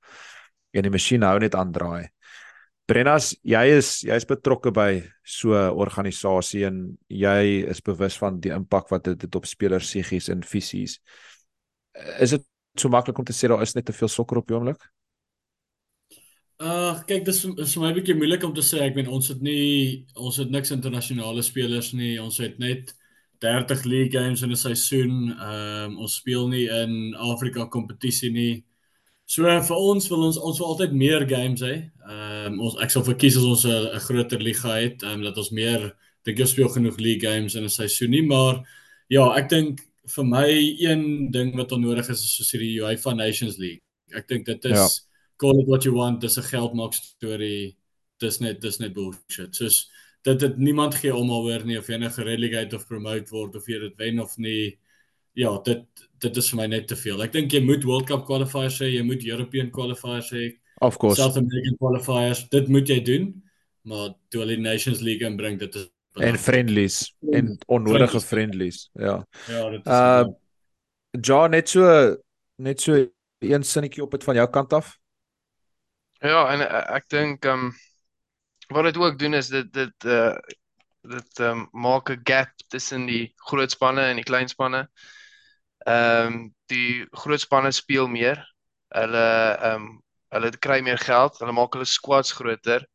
En 0.71 0.83
die 0.83 0.91
masjien 0.91 1.21
hou 1.21 1.39
net 1.39 1.55
aan 1.55 1.71
draai. 1.71 2.07
Brennas, 2.85 3.35
jy 3.43 3.63
is 3.77 4.01
jy's 4.03 4.25
betrokke 4.27 4.71
by 4.71 5.03
so 5.23 5.53
'n 5.53 5.75
organisasie 5.75 6.65
en 6.65 6.97
jy 7.07 7.63
is 7.67 7.81
bewus 7.81 8.17
van 8.17 8.39
die 8.39 8.51
impak 8.51 8.89
wat 8.89 9.03
dit 9.03 9.21
het 9.21 9.35
op 9.35 9.45
spelers 9.45 9.87
psigies 9.87 10.29
en 10.29 10.43
fisies 10.43 10.99
is 12.19 12.29
dit 12.29 12.43
so 12.79 12.89
maklik 12.89 13.17
om 13.17 13.25
te 13.25 13.33
sê 13.33 13.47
daar 13.47 13.61
is 13.61 13.75
net 13.75 13.85
te 13.85 13.93
veel 13.93 14.07
sokker 14.07 14.37
op 14.37 14.47
die 14.47 14.55
oomblik? 14.57 14.81
Uh 16.63 16.99
kyk 17.09 17.25
dis 17.25 17.43
is 17.45 17.73
vir 17.75 17.81
my 17.81 17.89
'n 17.91 17.97
bietjie 17.97 18.15
moeilik 18.15 18.43
om 18.43 18.53
te 18.53 18.61
sê. 18.61 18.81
Ek 18.81 18.95
meen 18.95 19.07
ons 19.07 19.27
het 19.27 19.41
nie 19.41 20.05
ons 20.15 20.37
het 20.37 20.49
niks 20.49 20.71
internasionale 20.71 21.41
spelers 21.43 21.93
nie. 21.93 22.21
Ons 22.21 22.37
het 22.37 22.59
net 22.59 22.93
30 23.39 23.83
league 23.83 24.11
games 24.11 24.41
in 24.41 24.51
'n 24.51 24.55
seisoen. 24.55 25.31
Ehm 25.31 25.91
um, 25.91 25.97
ons 25.99 26.15
speel 26.15 26.47
nie 26.47 26.67
in 26.69 27.15
Afrika 27.15 27.65
kompetisie 27.65 28.31
nie. 28.31 28.63
So 29.25 29.43
vir 29.43 29.77
ons 29.77 30.07
wil 30.09 30.23
ons 30.27 30.37
ons 30.37 30.59
wil 30.59 30.67
altyd 30.67 30.93
meer 30.93 31.27
games 31.27 31.61
hê. 31.61 31.91
Ehm 32.07 32.53
um, 32.53 32.59
ons 32.61 32.77
ek 32.81 32.91
sal 32.91 33.03
verkies 33.03 33.37
as 33.37 33.43
ons 33.43 33.65
'n 33.65 33.99
groter 33.99 34.39
liga 34.39 34.75
het, 34.79 35.03
ehm 35.03 35.19
um, 35.19 35.23
dat 35.23 35.37
ons 35.37 35.51
meer 35.51 35.95
dink 36.23 36.37
jy 36.39 36.45
speel 36.45 36.69
genoeg 36.69 36.97
league 36.99 37.29
games 37.29 37.55
in 37.55 37.63
'n 37.63 37.69
seisoen 37.69 38.09
nie, 38.09 38.21
maar 38.23 38.63
ja, 39.09 39.35
ek 39.35 39.49
dink 39.49 39.81
vir 40.15 40.25
my 40.27 40.47
een 40.79 41.31
ding 41.31 41.53
wat 41.55 41.71
onnodig 41.71 42.09
is 42.09 42.23
is 42.23 42.35
soos 42.37 42.51
hierdie 42.51 42.81
UEFA 42.81 43.13
Nations 43.15 43.57
League. 43.57 43.83
Ek 44.13 44.27
dink 44.27 44.45
dit 44.45 44.65
is 44.65 44.77
ja. 44.77 44.87
call 45.39 45.61
it 45.61 45.67
what 45.67 45.83
you 45.87 45.95
want, 45.95 46.21
dis 46.21 46.37
'n 46.37 46.49
geldmaak 46.49 46.93
storie. 46.93 47.77
Dis 48.19 48.39
net 48.39 48.61
dis 48.61 48.79
net 48.79 48.93
bullshit. 48.93 49.55
Soos 49.55 49.89
dit 50.23 50.39
dit 50.39 50.57
niemand 50.57 50.95
gee 50.95 51.15
om 51.15 51.29
alhoor 51.31 51.65
nie 51.65 51.77
of 51.77 51.87
jy 51.87 51.97
nou 51.97 52.09
gerelegate 52.09 52.75
of 52.75 52.87
promote 52.87 53.31
word 53.31 53.55
of 53.55 53.67
jy 53.67 53.79
dit 53.79 53.97
wen 53.97 54.19
of 54.19 54.37
nie. 54.37 54.77
Ja, 55.33 55.57
dit 55.65 55.85
dit 56.19 56.37
is 56.37 56.49
vir 56.49 56.57
my 56.57 56.67
net 56.67 56.87
te 56.87 56.95
veel. 56.95 57.21
Ek 57.23 57.31
dink 57.31 57.51
jy 57.51 57.63
moet 57.63 57.83
World 57.83 58.07
Cup 58.07 58.25
qualifiers 58.25 58.79
hê, 58.79 58.93
jy 58.93 59.03
moet 59.03 59.23
European 59.23 59.71
qualifiers 59.71 60.29
hê. 60.31 60.53
Of 60.81 60.97
course. 60.97 61.21
South 61.21 61.37
American 61.37 61.77
qualifiers, 61.79 62.47
dit 62.49 62.67
moet 62.67 62.87
jy 62.87 62.99
doen. 63.01 63.43
Maar 63.83 64.13
toe 64.29 64.43
hulle 64.43 64.55
die 64.55 64.63
Nations 64.63 65.01
League 65.01 65.27
inbring, 65.27 65.59
dit 65.59 65.75
is 65.75 65.89
en 66.13 66.37
friendlies 66.37 67.15
en 67.31 67.57
onnodige 67.65 68.21
friendlies. 68.21 68.89
Ja. 68.93 69.25
Ja, 69.47 69.69
dit 69.69 69.85
is 69.85 69.91
uh 69.91 70.25
Ja, 71.21 71.47
net 71.47 71.69
so 71.69 71.85
net 72.55 72.81
so 72.81 73.05
een 73.39 73.63
sinnetjie 73.63 74.03
op 74.03 74.11
dit 74.11 74.23
van 74.23 74.35
jou 74.35 74.49
kant 74.49 74.73
af. 74.73 74.97
Ja, 76.23 76.47
en 76.53 76.63
uh, 76.65 76.95
ek 76.95 77.09
dink 77.11 77.45
ehm 77.45 77.67
um, 77.67 77.73
wat 78.73 78.87
dit 78.89 78.97
ook 78.97 79.19
doen 79.19 79.33
is 79.37 79.51
dit 79.53 79.73
dit 79.73 80.05
uh 80.09 80.33
dit 81.03 81.39
ehm 81.39 81.59
um, 81.59 81.67
maak 81.71 82.09
'n 82.09 82.21
gap 82.23 82.49
tussen 82.67 83.05
die 83.05 83.33
groot 83.35 83.71
spanne 83.71 84.07
en 84.09 84.15
die 84.15 84.25
klein 84.25 84.49
spanne. 84.49 84.87
Ehm 85.85 86.33
um, 86.33 86.53
die 86.65 87.05
groot 87.11 87.41
spanne 87.41 87.71
speel 87.71 88.07
meer. 88.07 88.41
Hulle 88.89 89.27
ehm 89.61 89.81
um, 89.81 90.01
hulle 90.33 90.49
kry 90.57 90.81
meer 90.81 90.97
geld, 90.97 91.37
hulle 91.39 91.53
maak 91.53 91.73
hulle 91.77 91.85
squads 91.85 92.33
groter. 92.33 92.87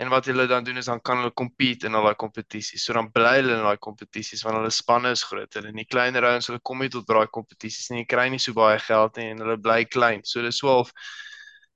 En 0.00 0.08
wat 0.08 0.26
hulle 0.26 0.46
dan 0.48 0.64
doen 0.64 0.76
is 0.80 0.88
dan 0.88 1.00
kan 1.00 1.20
hulle 1.20 1.32
compete 1.36 1.86
in 1.86 1.94
al 1.94 2.06
daai 2.08 2.16
kompetisies. 2.18 2.84
So 2.84 2.96
dan 2.96 3.10
bly 3.12 3.34
hulle 3.40 3.56
in 3.58 3.66
daai 3.66 3.78
kompetisies 3.78 4.42
want 4.46 4.56
hulle 4.56 4.70
spanne 4.72 5.12
is 5.12 5.22
groter 5.28 5.68
en 5.68 5.76
die 5.76 5.86
kleiner 5.86 6.24
ouens 6.30 6.48
hulle 6.48 6.62
kom 6.64 6.80
nie 6.82 6.90
tot 6.92 7.06
daai 7.06 7.28
kompetisies 7.30 7.90
nie. 7.90 8.02
Hulle 8.02 8.12
kry 8.14 8.28
nie 8.32 8.40
so 8.42 8.56
baie 8.56 8.78
geld 8.82 9.20
nie 9.20 9.30
en 9.34 9.44
hulle 9.44 9.58
bly 9.60 9.84
klein. 9.84 10.24
So 10.24 10.42
dis 10.42 10.62
swaalf 10.62 10.92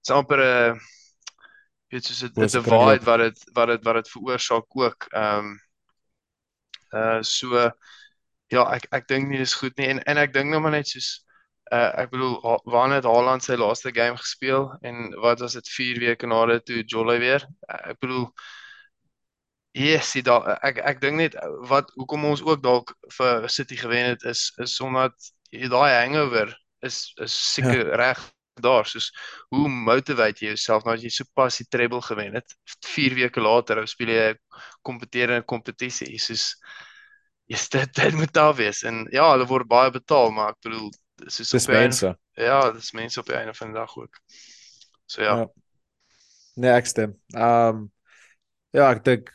is 0.02 0.14
amper 0.14 0.42
'n 0.42 0.80
weet 1.92 2.04
soos 2.04 2.24
dit 2.24 2.38
'n 2.38 2.48
divide 2.48 3.04
wat 3.04 3.18
dit 3.18 3.44
wat 3.54 3.68
dit 3.68 3.84
wat 3.84 4.00
dit 4.00 4.10
veroorsaak 4.16 4.80
ook. 4.84 5.08
Ehm 5.12 5.38
um, 5.38 5.60
uh 6.92 7.22
so 7.22 7.70
ja, 8.48 8.62
ek 8.74 8.86
ek 8.92 9.08
dink 9.08 9.28
nie 9.28 9.38
dis 9.38 9.54
goed 9.54 9.76
nie 9.78 9.88
en 9.92 10.02
en 10.06 10.18
ek 10.18 10.32
dink 10.32 10.50
nou 10.50 10.60
maar 10.60 10.72
net 10.78 10.88
soos 10.88 11.25
Uh, 11.66 11.90
ek 11.98 12.12
bedoel 12.12 12.36
wanneer 12.70 13.00
het 13.00 13.08
Haaland 13.10 13.42
sy 13.42 13.56
laaste 13.58 13.90
game 13.94 14.14
gespeel 14.16 14.68
en 14.86 15.08
wat 15.18 15.40
was 15.42 15.56
dit 15.58 15.68
4 15.68 15.98
weke 15.98 16.28
na 16.30 16.44
dit 16.46 16.64
toe 16.64 16.84
Jolley 16.86 17.18
weer? 17.18 17.42
Uh, 17.66 17.80
ek 17.90 17.98
bedoel 18.04 18.28
Yes, 19.76 20.14
dit 20.16 20.28
ek 20.64 20.78
ek 20.78 21.00
dink 21.02 21.18
net 21.20 21.34
wat 21.68 21.90
hoekom 21.98 22.24
ons 22.30 22.40
ook 22.46 22.62
dalk 22.64 22.94
vir 23.18 23.48
City 23.52 23.76
gewen 23.76 24.14
het 24.14 24.22
is 24.24 24.48
is 24.62 24.78
omdat 24.80 25.12
daai 25.50 25.92
hangover 25.92 26.54
is 26.86 27.12
is 27.26 27.34
seker 27.34 27.90
ja. 27.90 27.98
reg 28.00 28.22
daar 28.62 28.86
soos 28.88 29.10
hoe 29.52 29.68
motivate 29.68 30.46
jy 30.46 30.54
jouself 30.54 30.86
nou 30.86 30.94
as 30.96 31.02
jy 31.04 31.10
so 31.12 31.28
pas 31.34 31.58
die 31.60 31.66
treble 31.68 32.00
gewen 32.06 32.38
het 32.38 32.56
4 32.86 33.18
weke 33.18 33.42
later 33.44 33.82
ou 33.82 33.86
speel 33.90 34.14
jy 34.14 34.28
kompeterende 34.86 35.44
kompetisie 35.44 36.14
soos 36.18 36.52
Yes, 37.46 37.68
dit 37.70 37.92
dit 37.94 38.14
moet 38.18 38.32
daar 38.34 38.54
wees 38.58 38.80
en 38.82 39.04
ja, 39.14 39.28
hulle 39.30 39.46
word 39.46 39.68
baie 39.70 39.90
betaal, 39.94 40.32
maar 40.34 40.56
ek 40.56 40.64
bedoel 40.66 40.88
dis 41.22 41.40
is 41.44 41.52
dis 41.54 41.68
mense. 41.70 42.12
Een, 42.36 42.44
ja, 42.48 42.60
dis 42.72 42.92
mense 42.96 43.20
op 43.20 43.30
die 43.30 43.36
einde 43.38 43.54
van 43.56 43.72
die 43.72 43.78
dag 43.78 43.96
ook. 43.96 44.20
So 45.06 45.22
ja. 45.22 45.36
ja. 45.42 45.46
Nee, 46.56 46.72
ek 46.72 46.90
stem. 46.90 47.16
Ehm 47.34 47.82
um, 47.82 47.84
ja, 48.76 48.90
ek 48.90 49.04
dink 49.06 49.30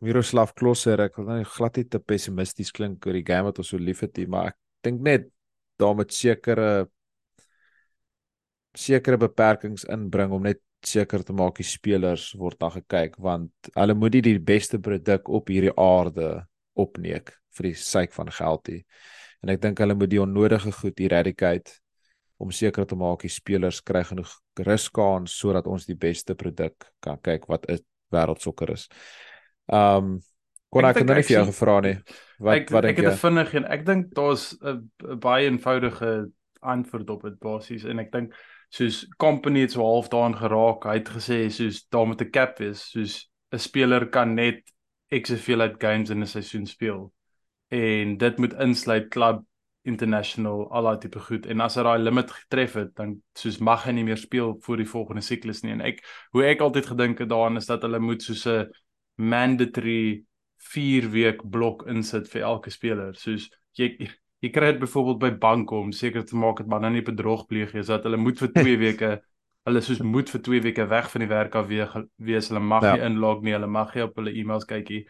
Miroslav 0.00 0.52
Klose, 0.56 0.94
ek 1.02 1.18
wil 1.18 1.28
nou 1.28 1.40
glad 1.56 1.80
nie 1.80 1.86
te 1.90 2.00
pessimisties 2.00 2.72
klink 2.72 3.06
oor 3.06 3.16
die 3.16 3.26
game 3.26 3.48
wat 3.48 3.58
ons 3.60 3.72
so 3.72 3.80
liefhet 3.80 4.16
nie, 4.20 4.28
maar 4.30 4.52
ek 4.52 4.58
dink 4.86 5.02
net 5.04 5.26
daar 5.80 5.96
moet 5.96 6.14
sekere 6.14 6.86
sekere 8.76 9.18
beperkings 9.20 9.86
inbring 9.92 10.32
om 10.36 10.44
net 10.46 10.60
seker 10.86 11.24
te 11.24 11.34
maak 11.36 11.56
die 11.58 11.66
spelers 11.66 12.28
word 12.38 12.58
dan 12.60 12.74
gekyk 12.74 13.16
want 13.22 13.70
hulle 13.74 13.96
moet 13.96 14.18
nie 14.18 14.24
die 14.28 14.38
beste 14.52 14.78
produk 14.82 15.30
op 15.32 15.48
hierdie 15.50 15.72
aarde 15.80 16.28
opneek 16.76 17.32
vir 17.56 17.70
die 17.70 17.74
syk 17.74 18.12
van 18.12 18.30
geld 18.30 18.68
nie 18.68 18.84
en 19.42 19.52
ek 19.54 19.62
dink 19.62 19.78
hulle 19.78 19.94
moet 19.94 20.10
die 20.10 20.22
onnodige 20.22 20.72
goed 20.72 21.00
eradicate 21.00 21.78
om 22.42 22.52
seker 22.52 22.84
te 22.84 22.96
maak 22.98 23.24
die 23.24 23.32
spelers 23.32 23.80
kry 23.84 24.02
genoeg 24.04 24.32
ruskans 24.66 25.36
sodat 25.40 25.68
ons 25.70 25.86
die 25.88 25.96
beste 25.96 26.36
produk 26.36 26.88
kan 27.04 27.20
kyk 27.22 27.48
wat 27.48 27.68
'n 27.68 27.78
wêreldsokker 28.12 28.72
is. 28.72 28.88
Um 29.68 30.20
kon 30.70 30.84
ek, 30.84 30.96
ek 30.96 31.06
nou 31.06 31.16
nie 31.16 31.22
vir 31.22 31.36
jou 31.36 31.46
gevra 31.46 31.80
nie. 31.80 31.96
Wat 32.38 32.56
ek, 32.56 32.70
wat 32.70 32.84
ek 32.84 32.96
het 32.96 33.12
'n 33.12 33.22
vinnig 33.24 33.54
en 33.54 33.64
ek 33.64 33.86
dink 33.86 34.14
daar's 34.14 34.56
'n 34.60 34.90
baie 35.20 35.46
eenvoudige 35.46 36.30
antwoord 36.60 37.10
op 37.10 37.22
dit 37.22 37.38
basies 37.40 37.84
en 37.84 37.98
ek 37.98 38.12
dink 38.12 38.34
soos 38.70 39.06
company 39.16 39.60
het 39.60 39.72
so 39.72 39.82
half 39.82 40.08
daarin 40.08 40.36
geraak. 40.36 40.84
Hy 40.84 40.98
het 40.98 41.08
gesê 41.08 41.50
soos 41.50 41.86
daar 41.88 42.06
moet 42.06 42.20
'n 42.20 42.30
cap 42.30 42.58
wees, 42.58 42.90
soos 42.90 43.30
'n 43.52 43.58
speler 43.58 44.10
kan 44.10 44.34
net 44.34 44.60
ek 45.10 45.26
soveel 45.26 45.60
uit 45.60 45.80
games 45.80 46.10
in 46.10 46.20
'n 46.20 46.26
seisoen 46.26 46.66
speel. 46.66 47.12
En 47.74 48.16
dit 48.16 48.38
moet 48.38 48.52
insluit 48.62 49.08
klub 49.08 49.44
international 49.86 50.66
al 50.74 50.82
daai 50.88 50.98
tipe 50.98 51.20
goed. 51.28 51.46
En 51.46 51.62
as 51.64 51.76
hy 51.78 51.84
daai 51.86 52.02
limit 52.02 52.30
getref 52.34 52.76
het 52.80 52.92
dan 52.98 53.16
soos 53.38 53.58
mag 53.62 53.86
hy 53.86 53.94
nie 53.96 54.06
meer 54.06 54.20
speel 54.20 54.56
vir 54.66 54.82
die 54.82 54.88
volgende 54.90 55.22
siklus 55.24 55.62
nie. 55.62 55.74
En 55.76 55.84
ek 55.86 56.02
hoe 56.34 56.46
ek 56.46 56.64
altyd 56.66 56.90
gedink 56.90 57.22
het 57.22 57.30
daaraan 57.30 57.60
is 57.60 57.70
dat 57.70 57.86
hulle 57.86 58.02
moet 58.02 58.22
soos 58.22 58.46
'n 58.50 58.66
mandatory 59.16 60.24
4 60.72 61.10
week 61.10 61.42
blok 61.50 61.86
insit 61.86 62.28
vir 62.28 62.42
elke 62.42 62.70
speler. 62.70 63.14
Soos 63.14 63.50
jy 63.78 63.94
jy 64.42 64.50
kry 64.52 64.72
dit 64.72 64.80
byvoorbeeld 64.80 65.18
by 65.18 65.30
banke 65.40 65.74
om 65.74 65.92
seker 65.92 66.24
te 66.24 66.36
maak 66.36 66.58
dat 66.58 66.66
man 66.66 66.82
nou 66.82 66.92
nie 66.92 67.02
bedrog 67.02 67.46
pleeg 67.46 67.72
nie 67.72 67.82
sodat 67.82 68.04
hulle 68.04 68.16
moet 68.20 68.38
vir 68.38 68.52
2 68.52 68.76
weke 68.84 69.20
hulle 69.66 69.80
soos 69.80 70.02
moet 70.02 70.30
vir 70.30 70.40
2 70.42 70.62
weke 70.62 70.86
weg 70.86 71.10
van 71.10 71.20
die 71.20 71.28
werk 71.28 71.54
af 71.54 71.66
wees. 71.68 72.48
Hulle 72.48 72.60
mag 72.60 72.82
ja. 72.82 72.94
nie 72.94 73.02
inlog 73.02 73.42
nie 73.42 73.52
hulle 73.52 73.66
mag 73.66 73.94
nie 73.94 74.02
op 74.02 74.16
hulle 74.16 74.34
e-mails 74.34 74.66
kykie. 74.66 75.06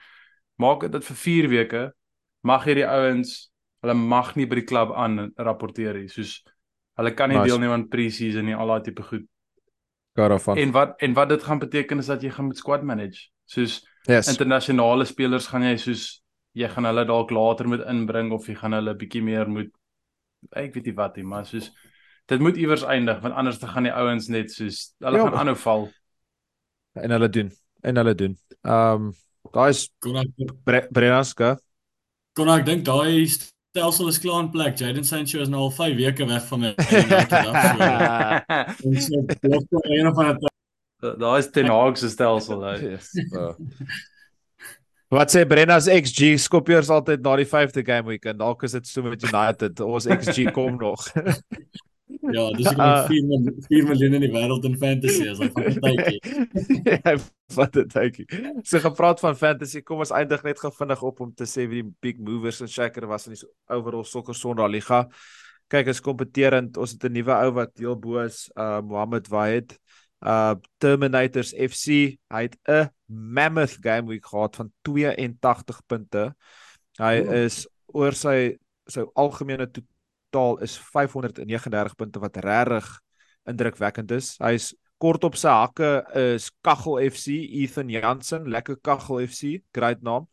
Maak 0.56 0.90
dit 0.92 1.04
vir 1.04 1.16
4 1.16 1.48
weke 1.48 1.92
mag 2.46 2.66
hierdie 2.68 2.86
ouens 2.86 3.36
hulle 3.84 3.94
mag 3.94 4.34
nie 4.38 4.46
by 4.48 4.60
die 4.60 4.66
klub 4.66 4.92
aan 4.98 5.30
rapporteer 5.36 5.98
nie. 6.00 6.10
Soos 6.12 6.40
hulle 6.98 7.12
kan 7.14 7.30
nie 7.30 7.38
nice. 7.38 7.50
deelneem 7.50 7.74
aan 7.74 7.88
pre-season 7.92 8.48
nie, 8.48 8.56
al 8.56 8.72
daai 8.72 8.86
tipe 8.86 9.04
goed. 9.06 9.26
Karafan. 10.16 10.58
En 10.58 10.72
wat 10.74 10.94
en 11.04 11.16
wat 11.16 11.32
dit 11.34 11.42
gaan 11.44 11.60
beteken 11.62 12.00
is 12.02 12.10
dat 12.10 12.22
jy 12.24 12.30
gaan 12.32 12.48
met 12.48 12.60
squad 12.62 12.86
manage. 12.86 13.28
Soos 13.44 13.82
yes. 14.08 14.30
internasionale 14.32 15.04
spelers 15.04 15.50
gaan 15.52 15.66
jy 15.66 15.76
soos 15.80 16.06
jy 16.56 16.70
gaan 16.72 16.88
hulle 16.88 17.04
dalk 17.08 17.34
later 17.36 17.68
moet 17.68 17.84
inbring 17.84 18.32
of 18.32 18.48
jy 18.48 18.56
gaan 18.56 18.78
hulle 18.78 18.96
bietjie 18.96 19.22
meer 19.22 19.50
moet 19.50 19.70
ek 20.56 20.72
weet 20.76 20.88
nie 20.88 20.96
wat 20.96 21.18
nie, 21.18 21.26
maar 21.26 21.44
soos 21.48 21.68
dit 22.30 22.42
moet 22.42 22.56
iewers 22.58 22.86
eindig 22.86 23.20
want 23.22 23.36
anders 23.36 23.60
dan 23.60 23.74
gaan 23.74 23.88
die 23.88 23.94
ouens 23.94 24.30
net 24.32 24.50
soos 24.54 24.80
hulle 25.04 25.20
ja, 25.20 25.28
gaan 25.28 25.38
aanhou 25.42 25.56
val. 25.60 25.86
En 26.96 27.12
hulle 27.12 27.28
doen. 27.28 27.52
En 27.84 28.02
hulle 28.02 28.16
doen. 28.16 28.38
Ehm 28.64 29.08
um, 29.10 29.14
daai 29.52 29.70
is 29.70 29.86
Brenaska. 30.90 31.56
Kon 32.36 32.50
ek 32.52 32.66
dink 32.66 32.82
daai 32.84 33.24
stelsel 33.30 34.10
is 34.10 34.18
klaar 34.20 34.42
in 34.44 34.50
plek. 34.52 34.76
Jaden 34.80 35.06
Sancho 35.08 35.40
is 35.40 35.52
nou 35.52 35.62
al 35.66 35.72
5 35.72 35.96
weke 35.96 36.26
weg 36.28 36.44
van 36.50 36.66
my. 36.66 36.72
Ons 38.84 39.08
het 39.12 39.40
blok 39.40 39.64
vir 39.72 39.88
een 39.94 40.12
van 40.16 40.36
die 40.36 40.52
Daar 41.20 41.38
is 41.38 41.50
Ten 41.52 41.68
Hag 41.68 41.98
se 42.00 42.08
stelsel 42.08 42.60
nou. 42.60 42.76
Yes. 42.80 43.10
Wat 45.16 45.30
sê 45.30 45.44
Brenna's 45.46 45.86
XG 45.86 46.34
skopiers 46.42 46.88
altyd 46.90 47.22
na 47.22 47.36
die 47.38 47.46
5de 47.46 47.84
game 47.86 48.10
weekend. 48.10 48.40
Dalk 48.40 48.64
is 48.66 48.74
dit 48.74 48.88
so 48.90 49.06
met 49.06 49.22
United. 49.22 49.80
Ons 49.80 50.08
XG 50.10 50.50
kom 50.56 50.74
nog. 50.80 51.06
Ja, 52.32 52.44
dis 52.58 52.68
ek 52.70 52.78
met 52.80 53.06
4 53.10 53.26
miljoen 53.28 53.62
4 53.68 53.88
miljoen 53.90 54.18
in 54.18 54.24
die 54.26 54.32
wêreld 54.32 54.66
in 54.68 54.76
fantasy 54.80 55.28
as 55.30 55.40
hy 55.42 55.48
van 55.54 55.80
tydjie. 55.84 56.20
Ja, 56.90 57.14
wat 57.56 57.76
'n 57.76 57.88
tydjie. 57.92 58.26
So 58.62 58.80
gepraat 58.82 59.22
van 59.22 59.38
fantasy, 59.38 59.82
kom 59.82 60.02
ons 60.04 60.14
eindig 60.14 60.42
net 60.46 60.60
gou 60.60 60.72
vinnig 60.74 61.02
op 61.02 61.20
om 61.20 61.34
te 61.34 61.46
sê 61.46 61.66
wie 61.70 61.82
die 61.82 61.92
big 62.00 62.18
movers 62.18 62.60
en 62.64 62.70
shaker 62.70 63.06
was 63.06 63.26
in 63.28 63.36
die 63.36 63.42
overall 63.68 64.04
sokker 64.04 64.34
Sondag 64.34 64.70
liga. 64.70 65.06
Kyk, 65.68 65.90
is 65.90 66.00
kompeterend. 66.00 66.76
Ons 66.76 66.92
het 66.94 67.04
'n 67.04 67.12
nuwe 67.12 67.34
ou 67.34 67.52
wat 67.52 67.72
heel 67.78 67.96
bo 67.96 68.18
is, 68.22 68.50
uh 68.56 68.80
Mohammed 68.80 69.28
Wahid. 69.28 69.78
Uh 70.22 70.54
Terminators 70.78 71.52
FC. 71.54 72.18
Hy 72.30 72.42
het 72.42 72.56
'n 72.68 72.90
mammoth 73.06 73.78
game 73.80 74.08
week 74.08 74.26
gehad 74.26 74.56
van 74.56 74.72
82 74.82 75.80
punte. 75.86 76.34
Hy 76.98 77.20
oh. 77.20 77.34
is 77.44 77.66
oor 77.92 78.12
sy 78.12 78.56
sy 78.86 79.02
algemene 79.14 79.66
totaal 80.36 80.60
is 80.60 80.76
539 80.78 81.94
punte 81.96 82.20
wat 82.20 82.36
regtig 82.36 82.90
indrukwekkend 83.48 84.10
is. 84.10 84.34
Hy's 84.42 84.74
kort 85.00 85.24
op 85.24 85.36
sy 85.36 85.52
hakke 85.52 86.04
is 86.16 86.50
Kaggel 86.64 87.00
FC, 87.10 87.36
Ethan 87.62 87.90
Jansen, 87.92 88.48
lekker 88.48 88.78
Kaggel 88.82 89.26
FC, 89.26 89.60
great 89.72 90.02
naam. 90.02 90.28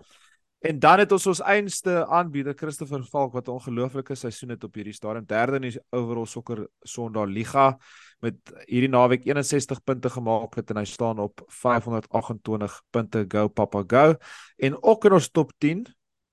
En 0.63 0.77
dan 0.79 1.01
het 1.01 1.11
ons 1.11 1.25
ons 1.27 1.41
einste 1.43 2.05
aanbieder 2.07 2.55
Christopher 2.55 3.03
Falk 3.03 3.33
wat 3.33 3.47
'n 3.47 3.59
ongelooflike 3.59 4.15
seisoen 4.15 4.49
het 4.49 4.63
op 4.63 4.73
hierdie 4.75 4.93
stadium, 4.93 5.25
derde 5.25 5.55
in 5.55 5.61
die 5.61 5.79
overall 5.91 6.25
sokker 6.25 6.67
Sondag 6.81 7.27
Liga 7.27 7.77
met 8.21 8.35
hierdie 8.67 8.89
naweek 8.89 9.25
61 9.25 9.83
punte 9.83 10.09
gemaak 10.09 10.55
het 10.55 10.69
en 10.69 10.77
hy 10.77 10.85
staan 10.85 11.19
op 11.19 11.43
528 11.47 12.81
punte 12.91 13.25
go 13.27 13.47
papa 13.49 13.83
go 13.87 14.15
en 14.57 14.83
ook 14.83 15.05
in 15.05 15.11
ons 15.11 15.29
top 15.29 15.51
10 15.57 15.85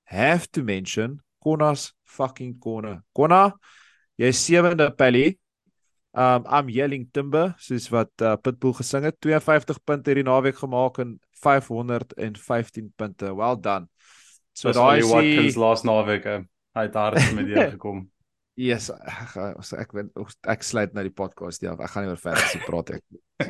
have 0.05 0.49
to 0.51 0.63
mention 0.63 1.21
Konas 1.45 1.91
fucking 2.05 2.59
Kona. 2.61 3.01
Kona, 3.17 3.51
jy 4.21 4.33
sewende 4.37 4.91
Pelly. 4.97 5.39
Um 6.11 6.47
I'm 6.51 6.71
yelling 6.75 7.07
timber 7.15 7.55
soos 7.63 7.87
wat 7.95 8.11
uh, 8.27 8.35
Pitbull 8.43 8.75
gesing 8.75 9.07
het. 9.07 9.19
52 9.23 9.79
punte 9.87 10.11
hierdie 10.11 10.27
naweek 10.27 10.59
gemaak 10.59 10.99
en 11.05 11.19
515 11.45 12.91
punte. 12.99 13.35
Well 13.35 13.61
done. 13.61 13.87
So 14.53 14.73
daai 14.75 14.99
is 15.01 15.11
Watkins 15.11 15.59
last 15.61 15.87
naweek. 15.87 16.27
Uh, 16.27 16.41
hy 16.75 16.89
het 16.89 16.97
daar 16.97 17.15
met 17.37 17.47
jou 17.47 17.69
gekom. 17.77 18.09
Yes, 18.61 18.91
ek 18.91 19.37
ek 19.39 19.71
ek, 19.79 19.95
ek, 19.95 20.35
ek 20.53 20.67
sluit 20.67 20.93
nou 20.93 21.05
die 21.07 21.15
podcast 21.15 21.63
ja. 21.65 21.77
Ek 21.79 21.95
gaan 21.95 22.05
nie 22.05 22.13
oor 22.13 22.21
fantasy 22.21 22.59
praat 22.67 22.97
ek. 22.99 23.05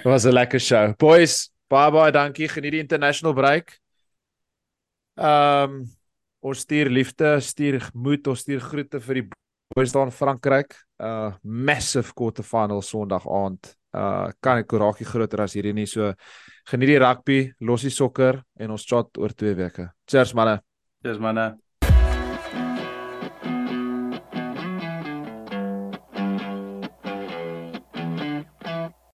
Dit 0.00 0.08
was 0.08 0.26
'n 0.26 0.34
lekker 0.34 0.62
show. 0.62 0.96
Boys, 0.98 1.52
bye 1.70 1.92
bye, 1.94 2.10
dankie. 2.10 2.48
Geniet 2.48 2.74
die 2.74 2.82
international 2.82 3.36
break. 3.36 3.76
Um 5.14 5.84
ons 6.48 6.64
stuur 6.64 6.90
liefde, 6.92 7.36
stuur 7.44 7.78
moed, 7.94 8.28
ons 8.30 8.44
stuur 8.44 8.62
groete 8.64 9.00
vir 9.04 9.20
die 9.20 9.26
boys 9.74 9.92
daar 9.94 10.08
in 10.08 10.14
Frankryk. 10.14 10.76
Uh 10.98 11.30
massive 11.42 12.14
quarter 12.16 12.46
final 12.46 12.82
Sondag 12.82 13.28
aand. 13.28 13.74
Uh 13.94 14.32
kan 14.42 14.62
ek 14.62 14.70
korakie 14.72 15.06
groter 15.08 15.44
as 15.44 15.54
hierdie 15.58 15.76
nie. 15.76 15.86
So 15.86 16.12
geniet 16.70 16.94
die 16.94 17.00
rugby, 17.02 17.40
los 17.60 17.86
die 17.86 17.94
sokker 17.94 18.42
en 18.58 18.74
ons 18.74 18.88
chat 18.88 19.20
oor 19.20 19.36
2 19.36 19.56
weke. 19.62 19.90
Cheers 20.08 20.34
manne. 20.34 20.60
Cheers 21.04 21.22
manne. 21.22 21.52